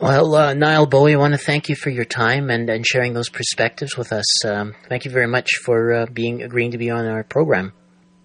Well, 0.00 0.34
uh, 0.34 0.54
Nile 0.54 0.86
Bowie, 0.86 1.14
I 1.14 1.16
want 1.16 1.34
to 1.34 1.38
thank 1.38 1.68
you 1.68 1.74
for 1.74 1.90
your 1.90 2.04
time 2.04 2.50
and, 2.50 2.68
and 2.70 2.86
sharing 2.86 3.14
those 3.14 3.28
perspectives 3.28 3.96
with 3.96 4.12
us. 4.12 4.44
Um, 4.44 4.74
thank 4.88 5.04
you 5.04 5.10
very 5.10 5.26
much 5.26 5.48
for 5.62 5.92
uh, 5.92 6.06
being 6.12 6.42
agreeing 6.42 6.72
to 6.72 6.78
be 6.78 6.90
on 6.90 7.06
our 7.06 7.24
program. 7.24 7.72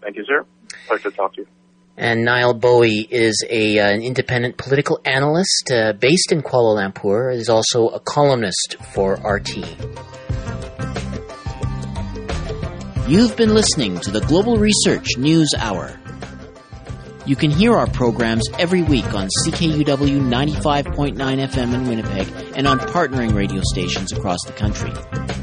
Thank 0.02 0.18
you, 0.18 0.26
sir. 0.26 0.46
Pleasure 0.88 1.10
to 1.10 1.16
talk 1.16 1.34
to 1.36 1.42
you. 1.42 1.48
And 1.96 2.26
Nile 2.26 2.54
Bowie 2.54 3.08
is 3.10 3.46
a, 3.50 3.80
uh, 3.80 3.90
an 3.90 4.02
independent 4.02 4.58
political 4.58 5.00
analyst 5.06 5.72
uh, 5.72 5.94
based 5.94 6.32
in 6.32 6.42
Kuala 6.42 6.92
Lumpur. 6.92 7.34
Is 7.34 7.50
also 7.50 7.88
a 7.88 8.00
columnist 8.00 8.78
for 8.94 9.14
RT. 9.14 9.58
You've 13.08 13.36
been 13.36 13.54
listening 13.54 14.00
to 14.02 14.12
the 14.12 14.22
Global 14.22 14.58
Research 14.58 15.18
News 15.18 15.50
Hour. 15.58 16.00
You 17.26 17.36
can 17.36 17.52
hear 17.52 17.74
our 17.74 17.88
programs 17.88 18.44
every 18.58 18.82
week 18.82 19.14
on 19.14 19.28
CKUW 19.46 20.22
95.9 20.22 21.16
FM 21.18 21.74
in 21.74 21.88
Winnipeg 21.88 22.28
and 22.56 22.66
on 22.66 22.80
partnering 22.80 23.34
radio 23.34 23.62
stations 23.66 24.14
across 24.14 24.40
the 24.46 24.54
country. 24.54 24.92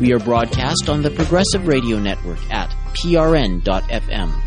We 0.00 0.12
are 0.14 0.18
broadcast 0.18 0.88
on 0.88 1.02
the 1.02 1.10
Progressive 1.10 1.66
Radio 1.66 1.98
Network 1.98 2.38
at 2.50 2.70
prn.fm. 2.94 4.42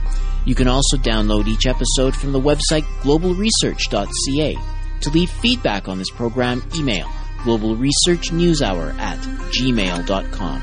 You 0.46 0.56
can 0.56 0.68
also 0.68 0.98
download 0.98 1.48
each 1.48 1.68
episode 1.68 2.16
from 2.16 2.32
the 2.34 2.42
website 2.42 2.84
globalresearch.ca. 3.02 4.58
To 5.02 5.10
leave 5.12 5.30
feedback 5.30 5.88
on 5.88 6.00
this 6.00 6.10
program, 6.10 6.68
email 6.76 7.06
globalresearchnewshour 7.44 8.98
at 9.00 9.20
gmail.com. 9.20 10.62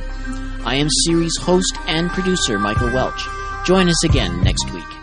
I 0.65 0.75
am 0.75 0.89
series 1.07 1.37
host 1.41 1.75
and 1.87 2.11
producer 2.11 2.59
Michael 2.59 2.93
Welch. 2.93 3.27
Join 3.65 3.89
us 3.89 4.05
again 4.05 4.43
next 4.43 4.71
week. 4.73 5.00